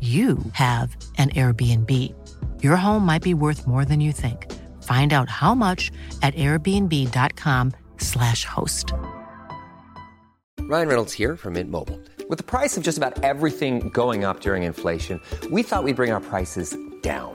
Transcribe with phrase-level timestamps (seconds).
[0.00, 1.90] you have an Airbnb.
[2.62, 4.52] Your home might be worth more than you think.
[4.82, 5.90] Find out how much
[6.22, 8.92] at airbnb.com/slash host.
[10.60, 11.98] Ryan Reynolds here from Mint Mobile.
[12.28, 15.20] With the price of just about everything going up during inflation,
[15.50, 17.34] we thought we'd bring our prices down.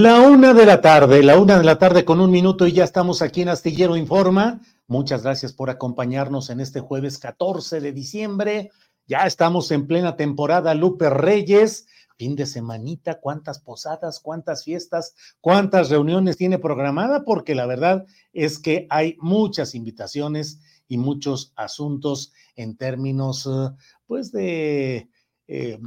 [0.00, 2.84] La una de la tarde, la una de la tarde con un minuto y ya
[2.84, 4.62] estamos aquí en Astillero Informa.
[4.86, 8.70] Muchas gracias por acompañarnos en este jueves 14 de diciembre.
[9.06, 11.86] Ya estamos en plena temporada Lupe Reyes.
[12.16, 18.58] Fin de semanita, cuántas posadas, cuántas fiestas, cuántas reuniones tiene programada, porque la verdad es
[18.58, 23.76] que hay muchas invitaciones y muchos asuntos en términos, eh,
[24.06, 25.10] pues, de
[25.46, 25.78] eh,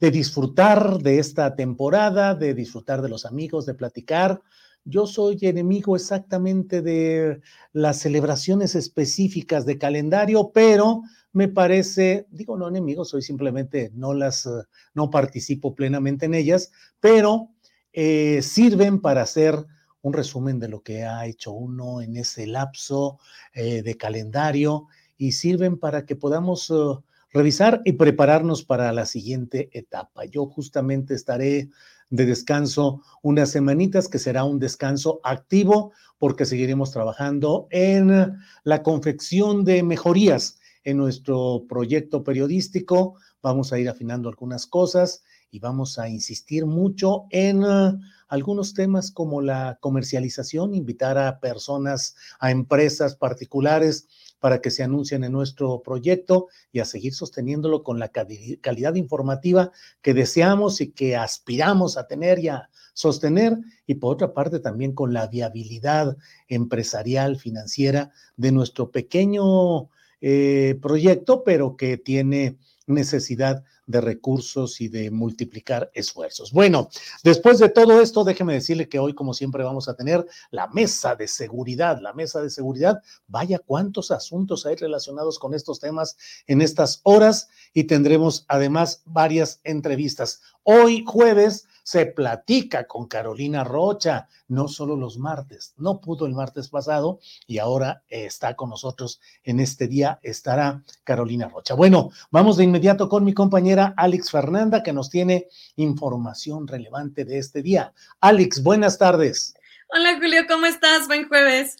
[0.00, 4.40] de disfrutar de esta temporada, de disfrutar de los amigos, de platicar.
[4.84, 11.02] Yo soy enemigo exactamente de las celebraciones específicas de calendario, pero
[11.32, 14.50] me parece, digo no enemigo, soy simplemente no las, eh,
[14.94, 17.50] no participo plenamente en ellas, pero
[17.92, 19.66] eh, sirven para hacer
[20.02, 23.18] un resumen de lo que ha hecho uno en ese lapso
[23.52, 24.86] eh, de calendario
[25.18, 27.02] y sirven para que podamos uh,
[27.32, 30.24] revisar y prepararnos para la siguiente etapa.
[30.24, 31.70] Yo justamente estaré
[32.10, 39.64] de descanso unas semanitas, que será un descanso activo, porque seguiremos trabajando en la confección
[39.64, 43.14] de mejorías en nuestro proyecto periodístico.
[43.42, 47.98] Vamos a ir afinando algunas cosas y vamos a insistir mucho en uh,
[48.28, 54.06] algunos temas como la comercialización, invitar a personas, a empresas particulares
[54.40, 59.70] para que se anuncien en nuestro proyecto y a seguir sosteniéndolo con la calidad informativa
[60.02, 63.56] que deseamos y que aspiramos a tener y a sostener,
[63.86, 66.16] y por otra parte también con la viabilidad
[66.48, 69.88] empresarial, financiera de nuestro pequeño
[70.20, 72.58] eh, proyecto, pero que tiene
[72.90, 76.52] necesidad de recursos y de multiplicar esfuerzos.
[76.52, 76.88] Bueno,
[77.24, 81.16] después de todo esto, déjeme decirle que hoy, como siempre, vamos a tener la mesa
[81.16, 81.98] de seguridad.
[82.00, 87.48] La mesa de seguridad, vaya cuántos asuntos hay relacionados con estos temas en estas horas
[87.72, 90.40] y tendremos además varias entrevistas.
[90.62, 96.68] Hoy jueves se platica con Carolina Rocha, no solo los martes, no pudo el martes
[96.68, 97.18] pasado
[97.48, 101.74] y ahora está con nosotros en este día, estará Carolina Rocha.
[101.74, 107.38] Bueno, vamos de inmediato con mi compañera Alex Fernanda que nos tiene información relevante de
[107.38, 107.92] este día.
[108.20, 109.54] Alex, buenas tardes.
[109.88, 111.08] Hola Julio, ¿cómo estás?
[111.08, 111.78] Buen jueves.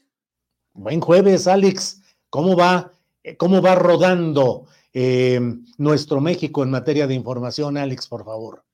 [0.73, 2.03] Buen jueves, Alex.
[2.31, 2.91] ¿Cómo va?
[3.23, 5.41] Eh, ¿Cómo va rodando eh,
[5.79, 8.65] nuestro México en materia de información, Alex, por favor?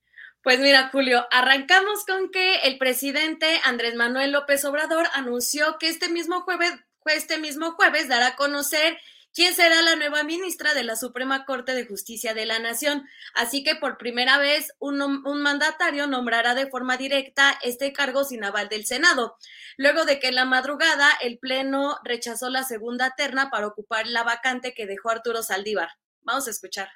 [0.47, 6.09] Pues mira, Julio, arrancamos con que el presidente Andrés Manuel López Obrador anunció que este
[6.09, 6.73] mismo jueves,
[7.07, 8.97] este mismo jueves dará a conocer
[9.35, 13.09] quién será la nueva ministra de la Suprema Corte de Justicia de la Nación.
[13.35, 18.45] Así que por primera vez un, un, mandatario nombrará de forma directa este cargo sin
[18.45, 19.39] aval del Senado,
[19.77, 24.23] luego de que en la madrugada el Pleno rechazó la segunda terna para ocupar la
[24.23, 25.89] vacante que dejó Arturo Saldívar.
[26.23, 26.89] Vamos a escuchar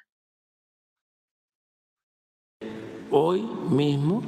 [3.11, 4.23] hoy mismo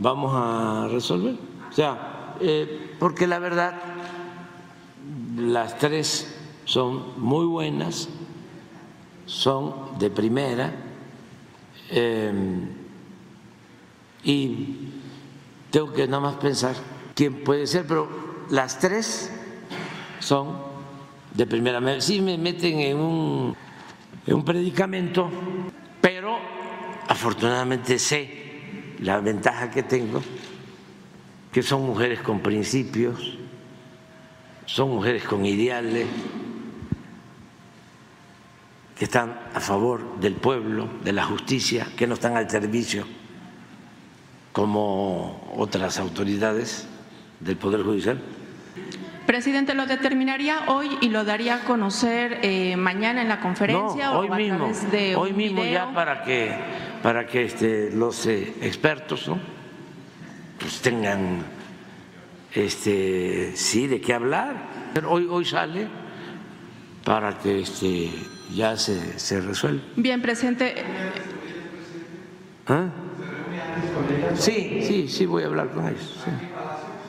[0.00, 1.36] vamos a resolver.
[1.70, 3.74] O sea, eh, porque la verdad
[5.36, 6.34] las tres
[6.64, 8.08] son muy buenas,
[9.26, 10.72] son de primera
[11.90, 12.68] em,
[14.22, 14.90] y
[15.70, 16.74] tengo que nada más pensar
[17.14, 18.08] quién puede ser, pero
[18.50, 19.30] las tres
[20.20, 20.56] son
[21.34, 22.00] de primera.
[22.00, 23.56] Sí me meten en un,
[24.26, 25.28] en un predicamento,
[26.00, 26.38] pero
[27.08, 30.22] afortunadamente sé la ventaja que tengo,
[31.52, 33.38] que son mujeres con principios,
[34.66, 36.06] son mujeres con ideales,
[38.96, 43.04] que están a favor del pueblo, de la justicia, que no están al servicio
[44.52, 46.86] como otras autoridades
[47.40, 48.22] del Poder Judicial.
[49.26, 54.28] Presidente, ¿lo determinaría hoy y lo daría a conocer eh, mañana en la conferencia hoy
[54.28, 55.72] o a mismo, través de hoy un mismo video?
[55.72, 56.54] ya para que
[57.02, 59.38] para que este, los eh, expertos ¿no?
[60.58, 61.42] pues tengan
[62.52, 64.56] este sí de qué hablar.
[64.92, 65.88] Pero hoy hoy sale
[67.02, 68.10] para que este
[68.54, 69.82] ya se, se resuelva.
[69.96, 70.74] Bien, presidente,
[72.66, 72.88] ¿Ah?
[74.34, 76.24] Sí, sí, sí voy a hablar con ellos.
[76.24, 76.30] Sí,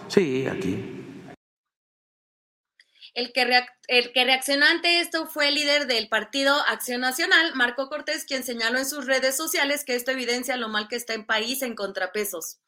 [0.07, 0.94] Sí, aquí.
[3.15, 7.55] El que, reac- el que reaccionó ante esto fue el líder del partido Acción Nacional,
[7.55, 11.13] Marco Cortés, quien señaló en sus redes sociales que esto evidencia lo mal que está
[11.13, 12.59] en país en contrapesos.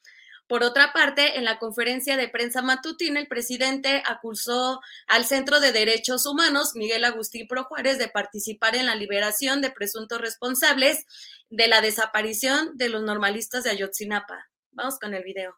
[0.48, 5.74] Por otra parte, en la conferencia de prensa matutina, el presidente acusó al Centro de
[5.74, 11.06] Derechos Humanos, Miguel Agustín Pro Juárez, de participar en la liberación de presuntos responsables
[11.50, 14.50] de la desaparición de los normalistas de Ayotzinapa.
[14.72, 15.58] Vamos con el video.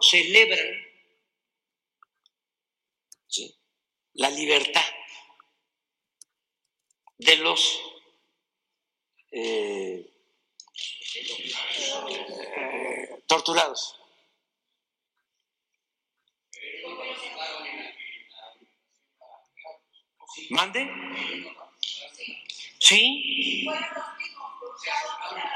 [0.00, 0.86] celebran
[3.26, 3.58] ¿sí?
[4.16, 4.84] La libertad
[7.18, 7.80] de los
[9.30, 10.10] eh,
[13.26, 13.98] torturados.
[20.50, 20.86] ¿Mande?
[22.78, 23.66] Sí.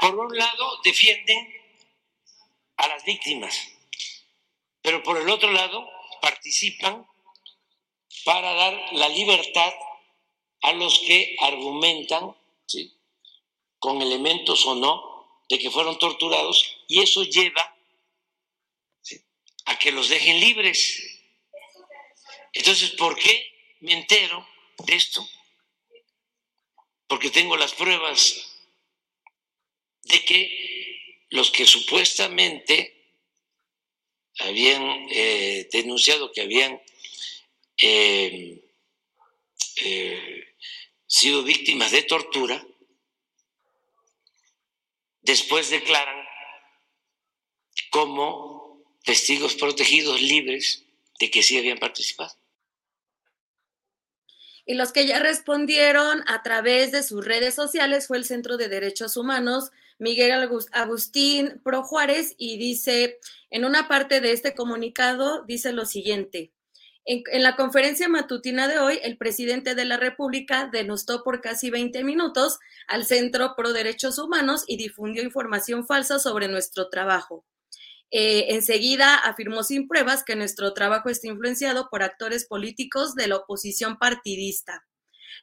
[0.01, 1.53] Por un lado defienden
[2.77, 3.71] a las víctimas
[4.81, 5.87] pero por el otro lado
[6.21, 7.05] participan
[8.23, 9.73] para dar la libertad
[10.61, 12.35] a los que argumentan,
[12.65, 12.93] ¿sí?
[13.79, 17.75] con elementos o no, de que fueron torturados y eso lleva
[19.65, 21.19] a que los dejen libres.
[22.53, 24.47] Entonces, ¿por qué me entero
[24.85, 25.27] de esto?
[27.07, 28.51] Porque tengo las pruebas
[30.03, 33.17] de que los que supuestamente
[34.39, 36.81] habían eh, denunciado que habían
[37.81, 38.63] eh,
[39.83, 40.43] eh,
[41.07, 42.65] sido víctimas de tortura,
[45.21, 46.25] después declaran
[47.91, 50.85] como testigos protegidos libres
[51.19, 52.33] de que sí habían participado.
[54.65, 58.69] Y los que ya respondieron a través de sus redes sociales fue el Centro de
[58.69, 63.19] Derechos Humanos, Miguel Agus- Agustín Pro Juárez, y dice,
[63.49, 66.51] en una parte de este comunicado, dice lo siguiente.
[67.05, 72.03] En, la conferencia matutina de hoy, el presidente de la República denostó por casi 20
[72.03, 77.43] minutos al Centro Pro Derechos Humanos y difundió información falsa sobre nuestro trabajo.
[78.11, 83.37] Eh, enseguida afirmó sin pruebas que nuestro trabajo está influenciado por actores políticos de la
[83.37, 84.85] oposición partidista.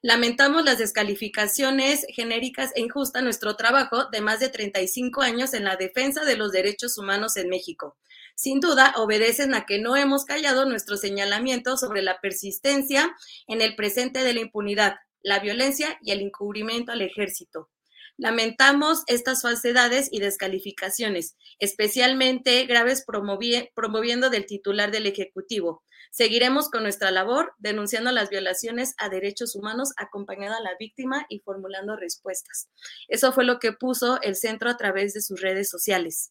[0.01, 5.65] Lamentamos las descalificaciones genéricas e injustas a nuestro trabajo de más de 35 años en
[5.65, 7.97] la defensa de los derechos humanos en México.
[8.39, 13.13] Sin duda, obedecen a que no hemos callado nuestro señalamiento sobre la persistencia
[13.49, 17.69] en el presente de la impunidad, la violencia y el encubrimiento al ejército.
[18.17, 25.83] Lamentamos estas falsedades y descalificaciones, especialmente graves promovi promoviendo del titular del Ejecutivo.
[26.13, 31.41] Seguiremos con nuestra labor denunciando las violaciones a derechos humanos, acompañando a la víctima y
[31.41, 32.69] formulando respuestas.
[33.09, 36.31] Eso fue lo que puso el centro a través de sus redes sociales.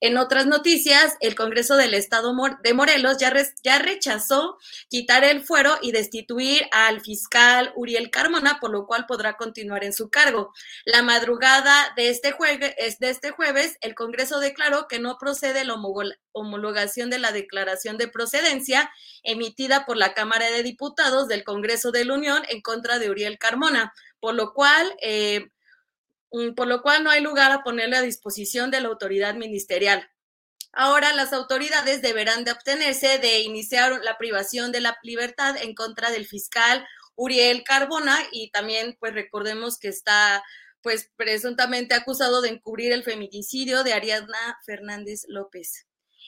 [0.00, 5.78] En otras noticias, el Congreso del Estado de Morelos ya, ya, rechazó quitar el fuero
[5.80, 10.52] y destituir al fiscal Uriel Carmona, por lo cual podrá continuar en su cargo.
[10.84, 12.34] La madrugada de este,
[13.00, 15.76] este jueves, el Congreso declaró que no procede la
[16.32, 18.90] homologación de la declaración de procedencia
[19.22, 23.38] emitida por la Cámara de Diputados del Congreso de la Unión en contra de Uriel
[23.38, 24.94] Carmona, por lo cual...
[25.00, 25.50] Eh,
[26.54, 30.08] por lo cual no hay lugar a ponerle a disposición de la autoridad ministerial.
[30.72, 36.10] Ahora las autoridades deberán de obtenerse de iniciar la privación de la libertad en contra
[36.10, 40.42] del fiscal Uriel Carbona y también pues recordemos que está
[40.82, 45.86] pues presuntamente acusado de encubrir el feminicidio de Ariadna Fernández López.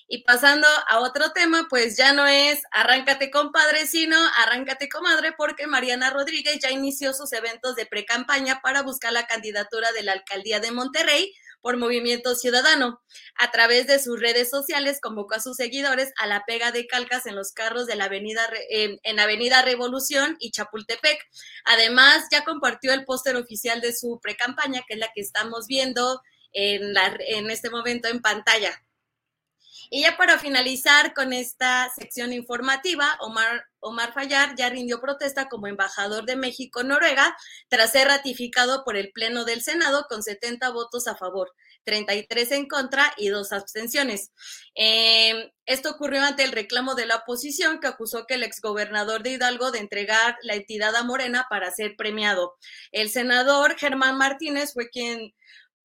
[0.09, 5.67] Y pasando a otro tema, pues ya no es arráncate compadre, sino arráncate comadre, porque
[5.67, 10.61] Mariana Rodríguez ya inició sus eventos de pre-campaña para buscar la candidatura de la alcaldía
[10.61, 13.03] de Monterrey por Movimiento Ciudadano.
[13.37, 17.27] A través de sus redes sociales convocó a sus seguidores a la pega de calcas
[17.27, 21.19] en los carros de la avenida en Avenida Revolución y Chapultepec.
[21.65, 26.23] Además, ya compartió el póster oficial de su pre-campaña, que es la que estamos viendo
[26.53, 26.95] en,
[27.27, 28.86] en este momento en pantalla.
[29.91, 35.67] Y ya para finalizar con esta sección informativa, Omar, Omar Fallar ya rindió protesta como
[35.67, 37.37] embajador de México en Noruega
[37.69, 41.53] tras ser ratificado por el Pleno del Senado con 70 votos a favor,
[41.85, 44.33] 33 en contra y dos abstenciones.
[44.75, 49.31] Eh, esto ocurrió ante el reclamo de la oposición que acusó que el exgobernador de
[49.31, 52.57] Hidalgo de entregar la entidad a Morena para ser premiado.
[52.93, 55.33] El senador Germán Martínez fue quien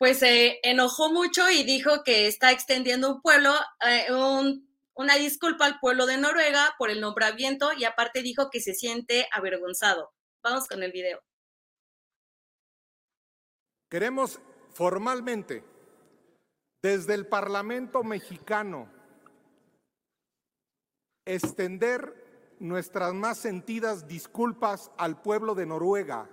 [0.02, 3.54] pues se enojó mucho y dijo que está extendiendo un pueblo,
[3.88, 4.12] eh,
[4.96, 9.28] una disculpa al pueblo de Noruega por el nombramiento y aparte dijo que se siente
[9.32, 10.12] avergonzado.
[10.42, 11.22] Vamos con el video.
[13.92, 14.40] Queremos
[14.74, 15.64] formalmente,
[16.82, 18.92] desde el Parlamento mexicano,
[21.26, 26.28] extender nuestras más sentidas disculpas al pueblo de Noruega,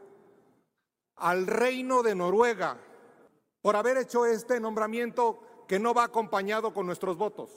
[1.16, 2.87] al reino de Noruega,
[3.68, 7.50] por haber hecho este nombramiento que no va acompañado con nuestros votos.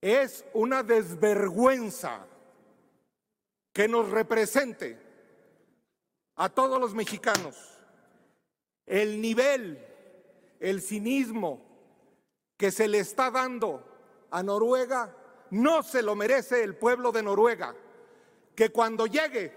[0.00, 2.24] Es una desvergüenza
[3.72, 4.96] que nos represente
[6.36, 7.56] a todos los mexicanos
[8.86, 9.84] el nivel,
[10.60, 11.60] el cinismo
[12.56, 13.82] que se le está dando
[14.30, 15.12] a Noruega,
[15.50, 17.74] no se lo merece el pueblo de Noruega.
[18.54, 19.52] Que cuando llegue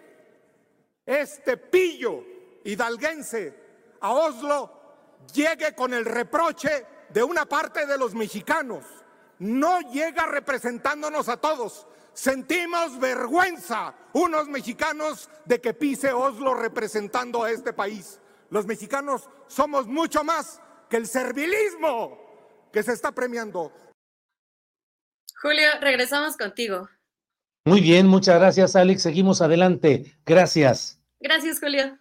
[1.05, 2.23] este pillo
[2.63, 3.53] hidalguense
[3.99, 4.80] a Oslo,
[5.33, 8.85] llegue con el reproche de una parte de los mexicanos.
[9.39, 11.87] No llega representándonos a todos.
[12.13, 18.19] Sentimos vergüenza unos mexicanos de que pise Oslo representando a este país.
[18.49, 22.19] Los mexicanos somos mucho más que el servilismo
[22.71, 23.71] que se está premiando.
[25.41, 26.89] Julio, regresamos contigo.
[27.65, 29.03] Muy bien, muchas gracias, Alex.
[29.03, 30.17] Seguimos adelante.
[30.25, 30.99] Gracias.
[31.19, 31.97] Gracias, Julio.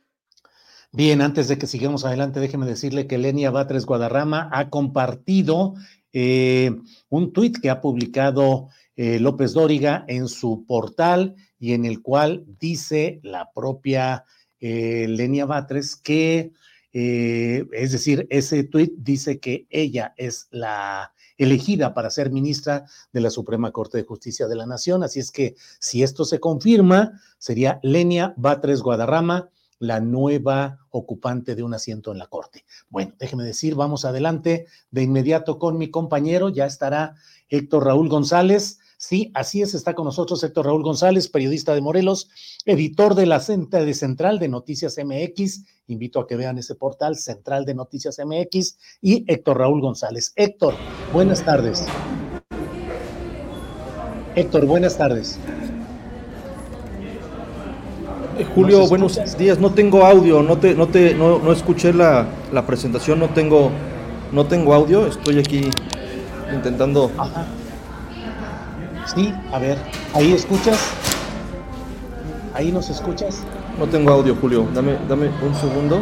[0.93, 5.75] Bien, antes de que sigamos adelante, déjeme decirle que Lenia Batres Guadarrama ha compartido
[6.13, 6.73] eh,
[7.09, 12.45] un tuit que ha publicado eh, López Dóriga en su portal y en el cual
[12.59, 14.25] dice la propia
[14.59, 16.51] eh, Lenia Batres que,
[16.93, 23.31] es decir, ese tuit dice que ella es la elegida para ser ministra de la
[23.31, 25.05] Suprema Corte de Justicia de la Nación.
[25.05, 31.65] Así es que si esto se confirma, sería Lenia Batres Guadarrama la nueva ocupante de
[31.65, 32.65] un asiento en la Corte.
[32.91, 37.15] Bueno, déjeme decir, vamos adelante de inmediato con mi compañero, ya estará
[37.49, 38.79] Héctor Raúl González.
[38.99, 42.29] Sí, así es, está con nosotros Héctor Raúl González, periodista de Morelos,
[42.67, 45.65] editor de la de Central de Noticias MX.
[45.87, 50.35] Invito a que vean ese portal, Central de Noticias MX, y Héctor Raúl González.
[50.37, 50.75] Héctor,
[51.15, 51.87] buenas tardes.
[54.37, 55.41] Héctor, buenas tardes.
[58.45, 59.59] Julio, buenos días.
[59.59, 63.71] No tengo audio, no te, no te, no, no escuché la, la, presentación, no tengo,
[64.33, 65.07] no tengo audio.
[65.07, 65.71] Estoy aquí
[66.53, 67.11] intentando.
[67.17, 67.47] Ajá.
[69.15, 69.79] Sí, a ver,
[70.15, 70.79] ahí escuchas.
[72.55, 73.43] Ahí nos escuchas.
[73.79, 74.67] No tengo audio, Julio.
[74.75, 76.01] Dame, dame un segundo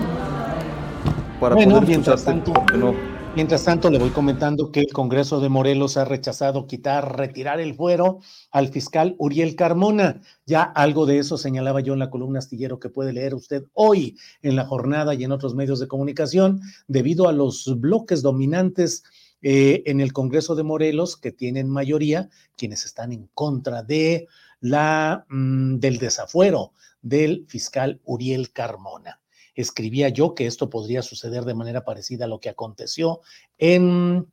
[1.41, 2.43] para poder escucharte.
[2.53, 3.18] porque no.
[3.37, 7.75] Mientras tanto, le voy comentando que el Congreso de Morelos ha rechazado quitar, retirar el
[7.75, 8.21] fuero
[8.51, 10.23] al fiscal Uriel Carmona.
[10.45, 14.17] Ya algo de eso señalaba yo en la columna astillero que puede leer usted hoy
[14.43, 19.05] en la jornada y en otros medios de comunicación, debido a los bloques dominantes
[19.43, 24.27] eh, en el Congreso de Morelos que tienen mayoría, quienes están en contra de
[24.61, 29.21] la, mm, del desafuero del fiscal Uriel Carmona
[29.61, 33.21] escribía yo que esto podría suceder de manera parecida a lo que aconteció
[33.59, 34.29] en,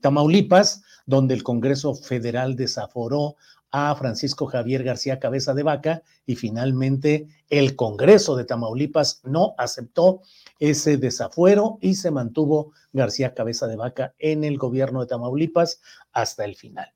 [0.00, 3.36] Tamaulipas, donde el Congreso Federal desaforó
[3.70, 10.22] a Francisco Javier García Cabeza de Vaca y finalmente el Congreso de Tamaulipas no aceptó
[10.58, 15.82] ese desafuero y se mantuvo García Cabeza de Vaca en el gobierno de Tamaulipas
[16.12, 16.94] hasta el final.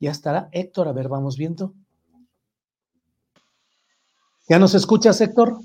[0.00, 1.74] Ya estará Héctor, a ver, vamos viendo.
[4.48, 5.58] ¿Ya nos escuchas, Héctor?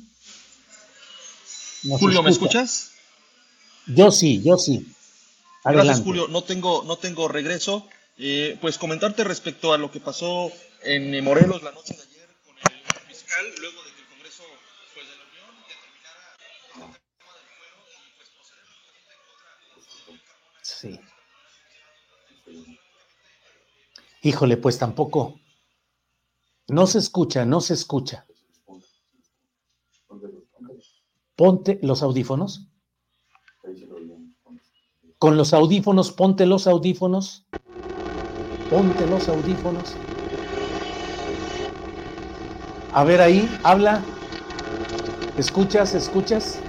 [1.83, 2.91] Julio, ¿me escuchas?
[3.87, 4.93] Yo sí, yo sí.
[5.63, 6.27] Gracias, Julio.
[6.27, 7.87] No tengo, no tengo regreso.
[8.17, 10.51] Eh, pues comentarte respecto a lo que pasó
[10.83, 14.43] en Morelos la noche de ayer con el fiscal, luego de que el Congreso
[14.93, 18.65] pues, de la Unión determinara el tema del fuero y pues proceder
[19.07, 19.21] en
[20.05, 20.29] contra
[20.61, 20.99] Sí.
[24.21, 25.39] Híjole, pues tampoco.
[26.67, 28.25] No se escucha, no se escucha.
[31.39, 32.67] Ponte los audífonos.
[35.17, 37.45] Con los audífonos, ponte los audífonos.
[38.69, 39.95] Ponte los audífonos.
[42.91, 44.03] A ver ahí, habla.
[45.37, 45.95] ¿Escuchas?
[45.95, 46.59] ¿Escuchas?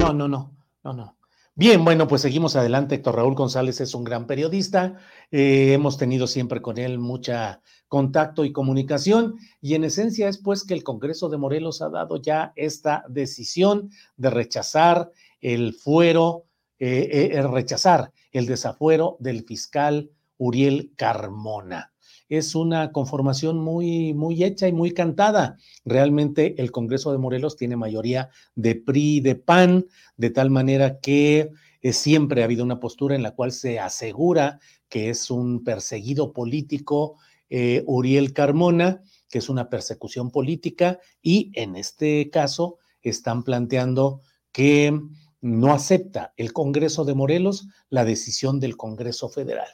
[0.00, 0.50] No, no, no,
[0.84, 1.17] no, no.
[1.58, 2.94] Bien, bueno, pues seguimos adelante.
[2.94, 4.96] Héctor Raúl González es un gran periodista.
[5.32, 10.62] Eh, hemos tenido siempre con él mucha contacto y comunicación y en esencia es pues
[10.62, 15.10] que el Congreso de Morelos ha dado ya esta decisión de rechazar
[15.40, 16.44] el fuero,
[16.78, 21.92] eh, eh, rechazar el desafuero del fiscal Uriel Carmona
[22.28, 25.56] es una conformación muy, muy hecha y muy cantada.
[25.84, 31.50] Realmente el Congreso de Morelos tiene mayoría de PRI de PAN, de tal manera que
[31.80, 34.58] eh, siempre ha habido una postura en la cual se asegura
[34.88, 37.16] que es un perseguido político
[37.50, 44.20] eh, Uriel Carmona, que es una persecución política, y en este caso están planteando
[44.52, 44.98] que
[45.40, 49.68] no acepta el Congreso de Morelos la decisión del Congreso Federal.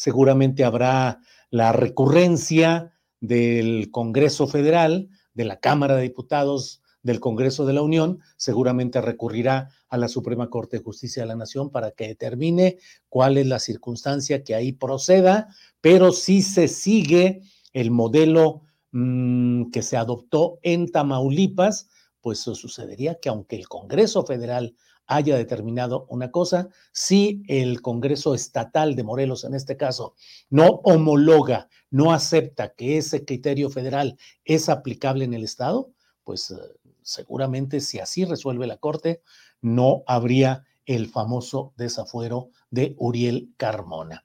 [0.00, 2.90] Seguramente habrá la recurrencia
[3.20, 9.68] del Congreso Federal, de la Cámara de Diputados del Congreso de la Unión, seguramente recurrirá
[9.90, 12.78] a la Suprema Corte de Justicia de la Nación para que determine
[13.10, 15.48] cuál es la circunstancia que ahí proceda,
[15.82, 17.42] pero si se sigue
[17.74, 21.90] el modelo mm, que se adoptó en Tamaulipas,
[22.22, 24.74] pues sucedería que aunque el Congreso Federal
[25.10, 30.14] haya determinado una cosa, si el Congreso Estatal de Morelos, en este caso,
[30.48, 35.90] no homologa, no acepta que ese criterio federal es aplicable en el Estado,
[36.22, 36.54] pues eh,
[37.02, 39.20] seguramente si así resuelve la Corte,
[39.60, 44.24] no habría el famoso desafuero de Uriel Carmona.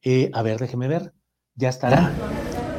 [0.00, 1.12] Eh, a ver, déjeme ver.
[1.54, 2.10] ¿Ya estará?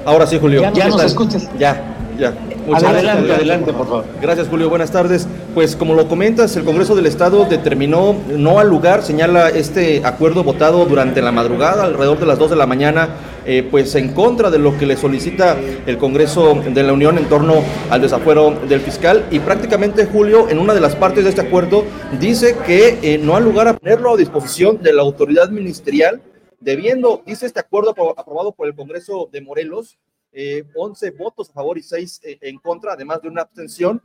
[0.05, 0.61] Ahora sí, Julio.
[0.73, 1.47] Ya, nos escuchas.
[1.59, 2.35] Ya, ya
[2.71, 4.05] adelante, adelante, por favor.
[4.21, 4.69] Gracias, Julio.
[4.69, 5.27] Buenas tardes.
[5.53, 10.43] Pues como lo comentas, el Congreso del Estado determinó no al lugar, señala este acuerdo
[10.43, 13.09] votado durante la madrugada, alrededor de las 2 de la mañana,
[13.45, 17.25] eh, pues en contra de lo que le solicita el Congreso de la Unión en
[17.25, 17.55] torno
[17.89, 19.25] al desafuero del fiscal.
[19.31, 21.83] Y prácticamente, Julio, en una de las partes de este acuerdo,
[22.19, 26.21] dice que eh, no hay lugar a ponerlo a disposición de la autoridad ministerial,
[26.59, 29.97] debiendo, dice este acuerdo aprobado por el Congreso de Morelos,
[30.75, 34.01] 11 eh, votos a favor y 6 eh, en contra, además de una abstención,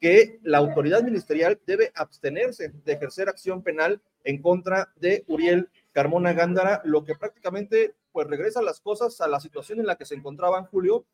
[0.00, 6.32] que la autoridad ministerial debe abstenerse de ejercer acción penal en contra de Uriel Carmona
[6.32, 10.14] Gándara, lo que prácticamente pues regresa las cosas a la situación en la que se
[10.14, 11.04] encontraban Julio,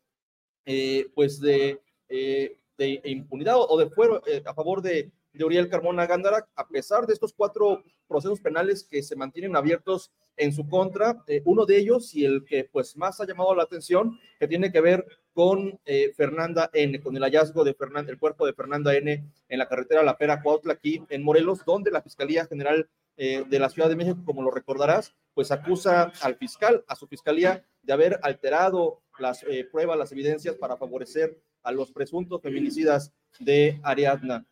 [0.65, 1.79] eh, pues de,
[2.09, 7.33] de, impunidad o de fuero a favor de Uriel Carmona Gándara, a pesar de estos
[7.33, 11.21] cuatro procesos penales que se mantienen abiertos en su contra.
[11.27, 14.71] Eh, uno de ellos y el que pues más ha llamado la atención, que tiene
[14.71, 18.95] que ver con eh, Fernanda N, con el hallazgo de Fernanda, el cuerpo de Fernanda
[18.95, 23.43] N en la carretera La Pera Cuautla aquí en Morelos, donde la Fiscalía General eh,
[23.47, 27.63] de la Ciudad de México, como lo recordarás, pues acusa al fiscal, a su fiscalía,
[27.83, 34.45] de haber alterado las pruebas, las evidencias para favorecer a los presuntos feminicidas de Ariadna.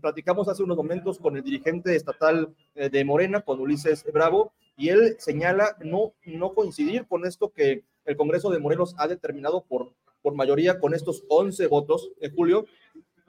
[0.00, 5.16] platicamos hace unos momentos con el dirigente estatal de Morena, con Ulises Bravo, y él
[5.18, 10.34] señala no, no coincidir con esto que el Congreso de Morelos ha determinado por, por
[10.34, 12.66] mayoría con estos 11 votos en julio.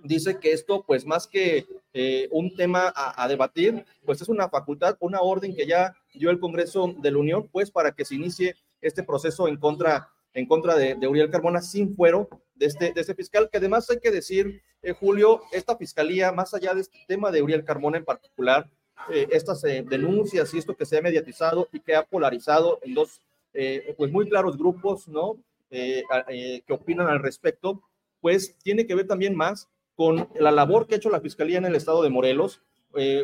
[0.04, 4.96] Dice que esto, pues más que eh, un tema a, debatir, pues es una facultad,
[5.00, 8.56] una orden que ya dio el Congreso de la Unión, pues para que se inicie
[8.80, 13.16] este proceso en contra, en contra de, Uriel Carmona sin fuero de este, de este
[13.16, 17.32] fiscal, que además hay que decir, eh, Julio, esta fiscalía, más allá de este tema
[17.32, 18.70] de Uriel Carmona en particular,
[19.10, 22.94] eh, estas eh, denuncias y esto que se ha mediatizado y que ha polarizado en
[22.94, 23.22] dos,
[23.54, 25.38] eh, pues muy claros grupos, ¿no?
[25.70, 27.82] que opinan al respecto,
[28.22, 31.66] pues tiene que ver también más con la labor que ha hecho la Fiscalía en
[31.66, 32.62] el estado de Morelos,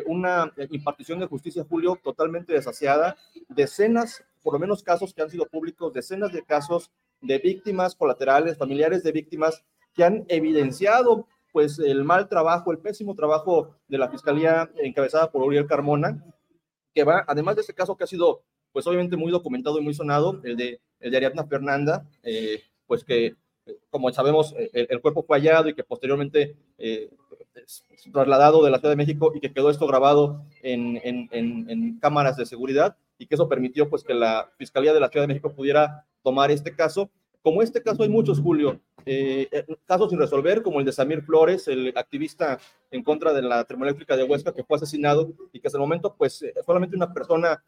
[0.04, 3.16] una impartición de justicia, Julio, totalmente desasiada,
[3.48, 6.90] decenas, por lo menos casos que han sido públicos, decenas de casos
[7.22, 13.14] de víctimas colaterales, familiares de víctimas que han evidenciado pues el mal trabajo, el pésimo
[13.14, 16.20] trabajo de la Fiscalía encabezada por Uriel Carmona,
[16.92, 19.94] que va, además de este caso que ha sido, pues obviamente muy documentado y muy
[19.94, 23.36] sonado, el de, el de Ariadna Fernanda, eh, pues que,
[23.88, 27.08] como sabemos, el, cuerpo fue hallado y que posteriormente eh,
[28.12, 32.36] trasladado de la Ciudad de México y que quedó esto grabado en, en, en, cámaras
[32.36, 35.54] de seguridad y que eso permitió pues que la Fiscalía de la Ciudad de México
[35.54, 37.12] pudiera tomar este caso.
[37.42, 41.22] Como este caso hay muchos, Julio, eh, eh, casos sin resolver, como el de Samir
[41.22, 42.58] Flores, el activista
[42.90, 46.14] en contra de la termoeléctrica de Huesca, que fue asesinado y que hasta el momento,
[46.16, 47.62] pues, solamente una persona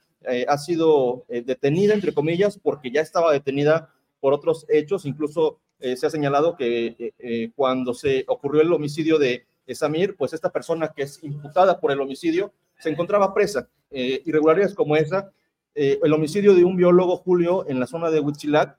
[0.49, 5.05] ha sido detenida, entre comillas, porque ya estaba detenida por otros hechos.
[5.05, 7.13] Incluso se ha señalado que
[7.55, 12.01] cuando se ocurrió el homicidio de Samir, pues esta persona que es imputada por el
[12.01, 13.69] homicidio se encontraba presa.
[13.91, 15.31] irregularidades como esa,
[15.75, 18.79] el homicidio de un biólogo, Julio, en la zona de Huitzilac,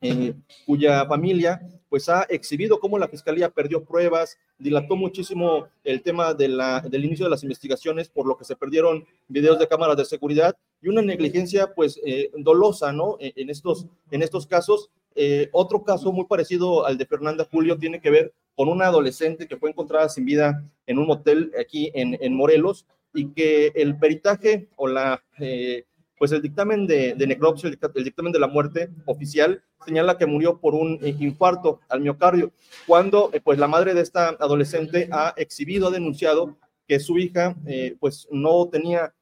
[0.00, 6.34] eh, cuya familia pues ha exhibido cómo la fiscalía perdió pruebas, dilató muchísimo el tema
[6.34, 6.46] de
[6.88, 10.56] del inicio de las investigaciones, por lo que se perdieron videos de cámaras de seguridad
[10.82, 13.16] y una negligencia pues eh, dolosa, ¿no?
[13.20, 14.90] E, en, estos, en estos casos.
[15.14, 19.48] Eh, otro caso muy parecido al de Fernanda Julio tiene que ver con una adolescente
[19.48, 23.98] que fue encontrada sin vida en un hotel aquí en, en Morelos y que el
[23.98, 25.22] peritaje o la
[26.18, 30.74] pues el dictamen de, necropsia, el, dictamen de la muerte oficial, señala que murió por
[30.74, 32.52] un eh, infarto al miocardio,
[32.86, 36.56] cuando eh, pues la madre de esta adolescente ha exhibido, ha denunciado
[36.88, 39.12] que su hija eh, pues no tenía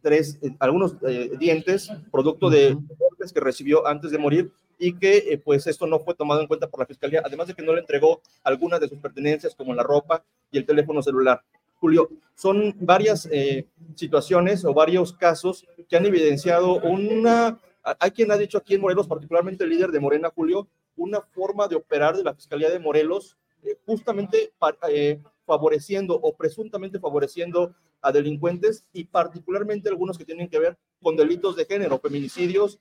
[0.00, 0.96] tres, algunos
[1.38, 6.14] dientes, producto de golpes que recibió antes de morir y que pues esto no fue
[6.14, 8.96] tomado en cuenta por la fiscalía, además de que no le entregó algunas de sus
[8.98, 11.42] pertenencias como la ropa y el teléfono celular.
[11.80, 18.36] Julio, son varias eh, situaciones o varios casos que han evidenciado una, hay quien ha
[18.36, 22.22] dicho aquí en Morelos, particularmente el líder de Morena, Julio, una forma de operar de
[22.22, 24.52] la Fiscalía de Morelos, eh, justamente
[24.88, 31.16] eh, favoreciendo o presuntamente favoreciendo a delincuentes y particularmente algunos que tienen que ver con
[31.16, 32.78] delitos de género, feminicidios,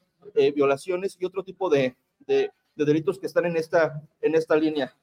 [0.54, 1.96] violaciones y otro tipo de,
[2.28, 4.96] de, delitos que están en esta, en esta línea.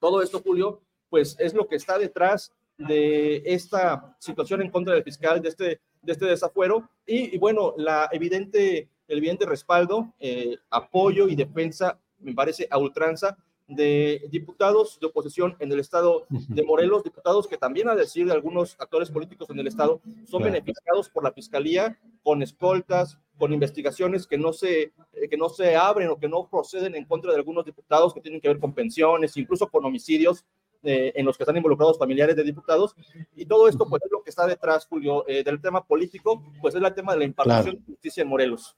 [0.00, 5.02] todo esto, Julio, pues es lo que está detrás de esta situación en contra del
[5.02, 11.28] fiscal, de este, de este desafuero, y, bueno, la evidente, el evidente respaldo, eh, apoyo
[11.28, 13.36] y defensa, me parece, a ultranza
[13.68, 18.32] de diputados de oposición en el estado de Morelos, diputados que también a decir de
[18.32, 24.26] algunos actores políticos en el estado son beneficiados por la fiscalía con escoltas, con investigaciones
[24.26, 27.36] que no se eh, que no se abren o que no proceden en contra de
[27.36, 30.46] algunos diputados que tienen que ver con pensiones, incluso con homicidios
[30.82, 32.94] eh, en los que están involucrados familiares de diputados.
[33.34, 36.74] Y todo esto, pues, es lo que está detrás, Julio, eh, del tema político, pues
[36.74, 38.76] es el tema de la impartición de justicia en Morelos.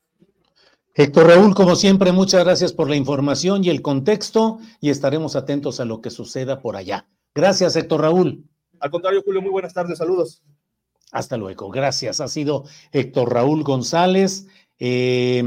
[0.95, 5.79] Héctor Raúl, como siempre, muchas gracias por la información y el contexto y estaremos atentos
[5.79, 7.07] a lo que suceda por allá.
[7.35, 8.45] Gracias, Héctor Raúl.
[8.81, 10.43] Al contrario, Julio, muy buenas tardes, saludos.
[11.13, 12.21] Hasta luego, gracias.
[12.21, 14.47] Ha sido Héctor Raúl González,
[14.79, 15.43] eh,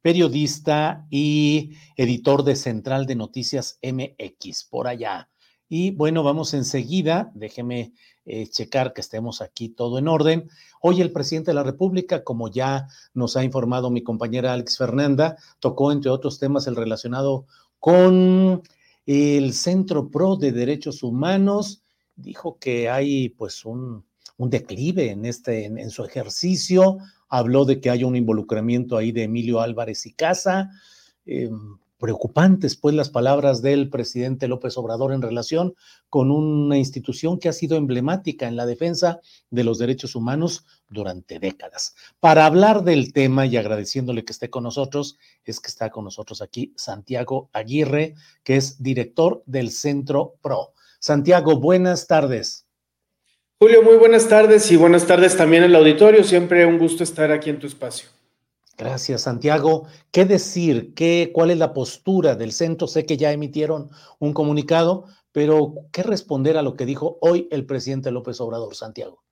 [0.00, 5.28] periodista y editor de Central de Noticias MX, por allá.
[5.68, 7.92] Y bueno, vamos enseguida, déjeme
[8.24, 10.48] eh, checar que estemos aquí todo en orden.
[10.80, 15.36] Hoy el presidente de la República, como ya nos ha informado mi compañera Alex Fernanda,
[15.58, 17.46] tocó entre otros temas el relacionado
[17.80, 18.62] con
[19.06, 21.82] el Centro Pro de Derechos Humanos.
[22.14, 24.04] Dijo que hay pues un,
[24.38, 26.98] declive en, este, en, su ejercicio.
[27.28, 30.70] Habló de que hay un involucramiento ahí de Emilio Álvarez y Casa.
[31.24, 35.74] Em, preocupantes, pues, las palabras del presidente López Obrador en relación
[36.08, 41.38] con una institución que ha sido emblemática en la defensa de los derechos humanos durante
[41.38, 41.94] décadas.
[42.20, 46.42] Para hablar del tema y agradeciéndole que esté con nosotros, es que está con nosotros
[46.42, 50.72] aquí Santiago Aguirre, que es director del Centro PRO.
[50.98, 52.66] Santiago, buenas tardes.
[53.58, 56.22] Julio, muy buenas tardes y buenas tardes también al auditorio.
[56.24, 58.15] Siempre un gusto estar aquí en tu espacio.
[58.76, 59.86] Gracias, Santiago.
[60.10, 60.92] ¿Qué decir?
[60.94, 62.86] ¿Qué, ¿Cuál es la postura del centro?
[62.86, 67.64] Sé que ya emitieron un comunicado, pero ¿qué responder a lo que dijo hoy el
[67.64, 69.22] presidente López Obrador, Santiago?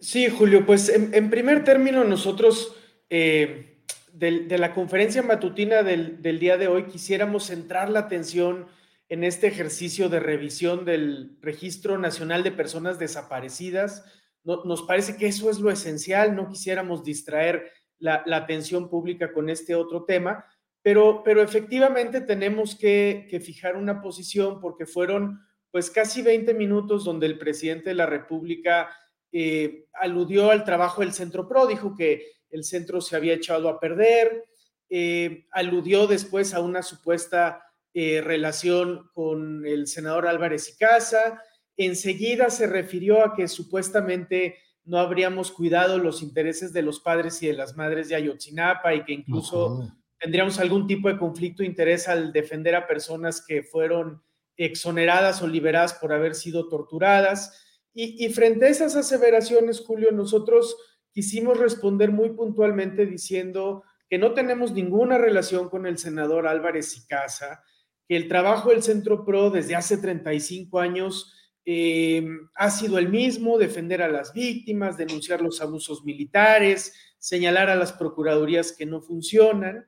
[0.00, 2.72] Sí, Julio, pues en, primer término nosotros
[3.10, 8.66] eh, de, la conferencia matutina del, día de hoy quisiéramos centrar la atención
[9.08, 14.04] en este ejercicio de revisión del Registro Nacional de Personas Desaparecidas.
[14.44, 19.74] nos parece que eso es lo esencial, no quisiéramos distraer la, atención pública con este
[19.74, 20.44] otro tema,
[20.82, 27.26] pero, pero efectivamente tenemos que, fijar una posición porque fueron pues casi 20 minutos donde
[27.26, 28.88] el presidente de la República
[29.32, 33.78] eh, aludió al trabajo del Centro PRO, dijo que el centro se había echado a
[33.78, 34.44] perder,
[34.88, 41.42] eh, aludió después a una supuesta eh, relación con el senador Álvarez y Casa,
[41.76, 44.56] enseguida se refirió a que supuestamente
[44.88, 49.04] no habríamos cuidado los intereses de los padres y de las madres de Ayotzinapa y
[49.04, 54.22] que incluso tendríamos algún tipo de conflicto de interés al defender a personas que fueron
[54.56, 57.64] exoneradas o liberadas por haber sido torturadas.
[57.92, 60.76] Y, y frente a esas aseveraciones, Julio, nosotros
[61.12, 67.06] quisimos responder muy puntualmente diciendo que no tenemos ninguna relación con el senador Álvarez y
[67.06, 67.62] Casa,
[68.08, 71.34] que el trabajo del Centro PRO desde hace 35 años
[71.70, 77.76] eh, ha sido el mismo, defender a las víctimas, denunciar los abusos militares, señalar a
[77.76, 79.84] las procuradurías que no funcionan,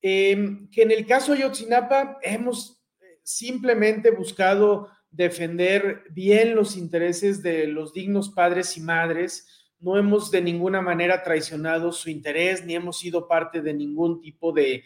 [0.00, 7.42] eh, que en el caso de Yotzinapa hemos eh, simplemente buscado defender bien los intereses
[7.42, 9.46] de los dignos padres y madres,
[9.78, 14.52] no hemos de ninguna manera traicionado su interés, ni hemos sido parte de ningún tipo
[14.52, 14.84] de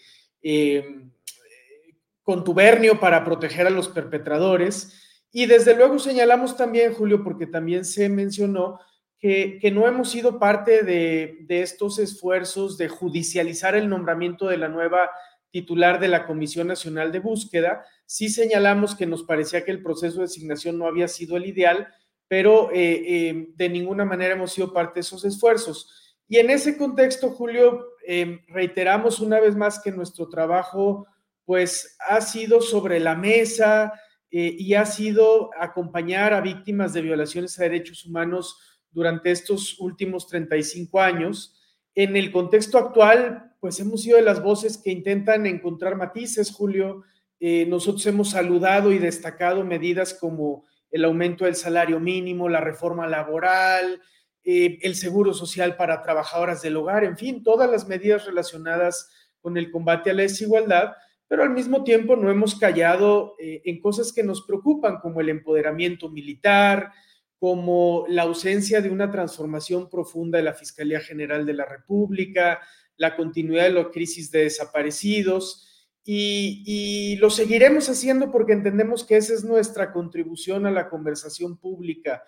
[2.24, 5.03] contubernio para proteger a los perpetradores.
[5.36, 8.78] Y desde luego señalamos también, Julio, porque también se mencionó
[9.18, 15.10] que, no hemos sido parte de, estos esfuerzos de judicializar el nombramiento de la nueva
[15.50, 17.84] titular de la Comisión Nacional de Búsqueda.
[18.06, 21.88] Sí señalamos que nos parecía que el proceso de designación no había sido el ideal,
[22.28, 26.16] pero eh, eh, de ninguna manera hemos sido parte de esos esfuerzos.
[26.28, 31.08] Y en ese contexto, Julio, eh, reiteramos una vez más que nuestro trabajo
[31.44, 33.92] pues ha sido sobre la mesa
[34.36, 38.58] eh, y ha sido acompañar a víctimas de violaciones a derechos humanos
[38.90, 41.54] durante estos últimos 35 años.
[41.94, 47.04] En el contexto actual, pues hemos sido de las voces que intentan encontrar matices, Julio.
[47.38, 53.06] Eh, nosotros hemos saludado y destacado medidas como el aumento del salario mínimo, la reforma
[53.06, 54.02] laboral,
[54.42, 59.56] eh, el seguro social para trabajadoras del hogar, en fin, todas las medidas relacionadas con
[59.56, 60.94] el combate a la desigualdad,
[61.28, 65.28] pero al mismo tiempo no hemos callado eh, en cosas que nos preocupan, como el
[65.28, 66.92] empoderamiento militar,
[67.38, 72.60] como la ausencia de una transformación profunda de la Fiscalía General de la República,
[72.96, 75.70] la continuidad de la crisis de desaparecidos.
[76.06, 81.56] Y, y, lo seguiremos haciendo porque entendemos que esa es nuestra contribución a la conversación
[81.56, 82.22] pública.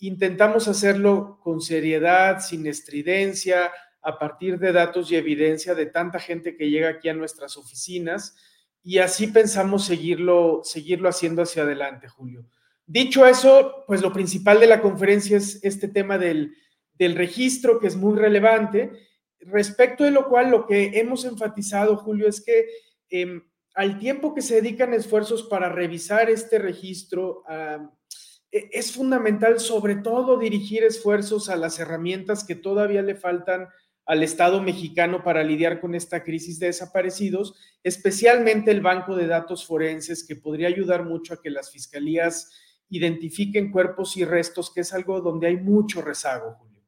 [0.00, 3.70] Intentamos hacerlo con seriedad, sin estridencia,
[4.02, 8.36] a partir de datos y evidencia de tanta gente que llega aquí a nuestras oficinas
[8.82, 12.46] y así pensamos seguirlo, seguirlo haciendo hacia adelante, Julio.
[12.86, 16.54] Dicho eso, pues lo principal de la conferencia es este tema del,
[16.98, 18.90] registro, que es muy relevante,
[19.40, 22.66] respecto de lo cual lo que hemos enfatizado, Julio, es que
[23.10, 23.42] em,
[23.74, 27.44] al tiempo que se dedican esfuerzos para revisar este registro,
[28.50, 33.68] e, es fundamental sobre todo dirigir esfuerzos a las herramientas que todavía le faltan
[34.08, 39.66] al Estado mexicano para lidiar con esta crisis de desaparecidos, especialmente el banco de datos
[39.66, 42.50] forenses, que podría ayudar mucho a que las fiscalías
[42.88, 46.82] identifiquen cuerpos y restos, que es algo donde hay mucho rezago, Julio.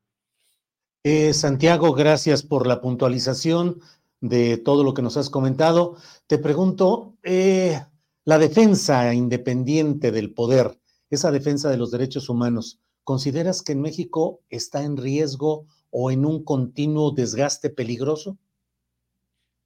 [1.04, 3.80] Eh, Santiago, gracias por la puntualización
[4.22, 5.96] de todo lo que nos has comentado.
[6.26, 7.82] Te pregunto, eh,
[8.24, 10.80] la defensa independiente del poder,
[11.10, 16.24] esa defensa de los derechos humanos, ¿consideras que en México está en riesgo o en
[16.24, 18.38] un continuo desgaste peligroso?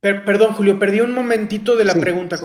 [0.00, 2.38] perdón, Julio, perdí un momentito de la pregunta.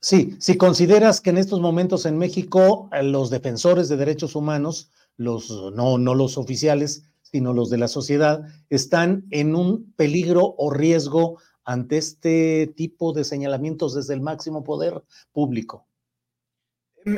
[0.00, 4.90] Sí, si consideras que en estos momentos en México eh, los defensores de derechos humanos,
[5.16, 10.70] los no, no los oficiales, sino los de la sociedad, están en un peligro o
[10.70, 15.88] riesgo ante este tipo de señalamientos desde el máximo poder público.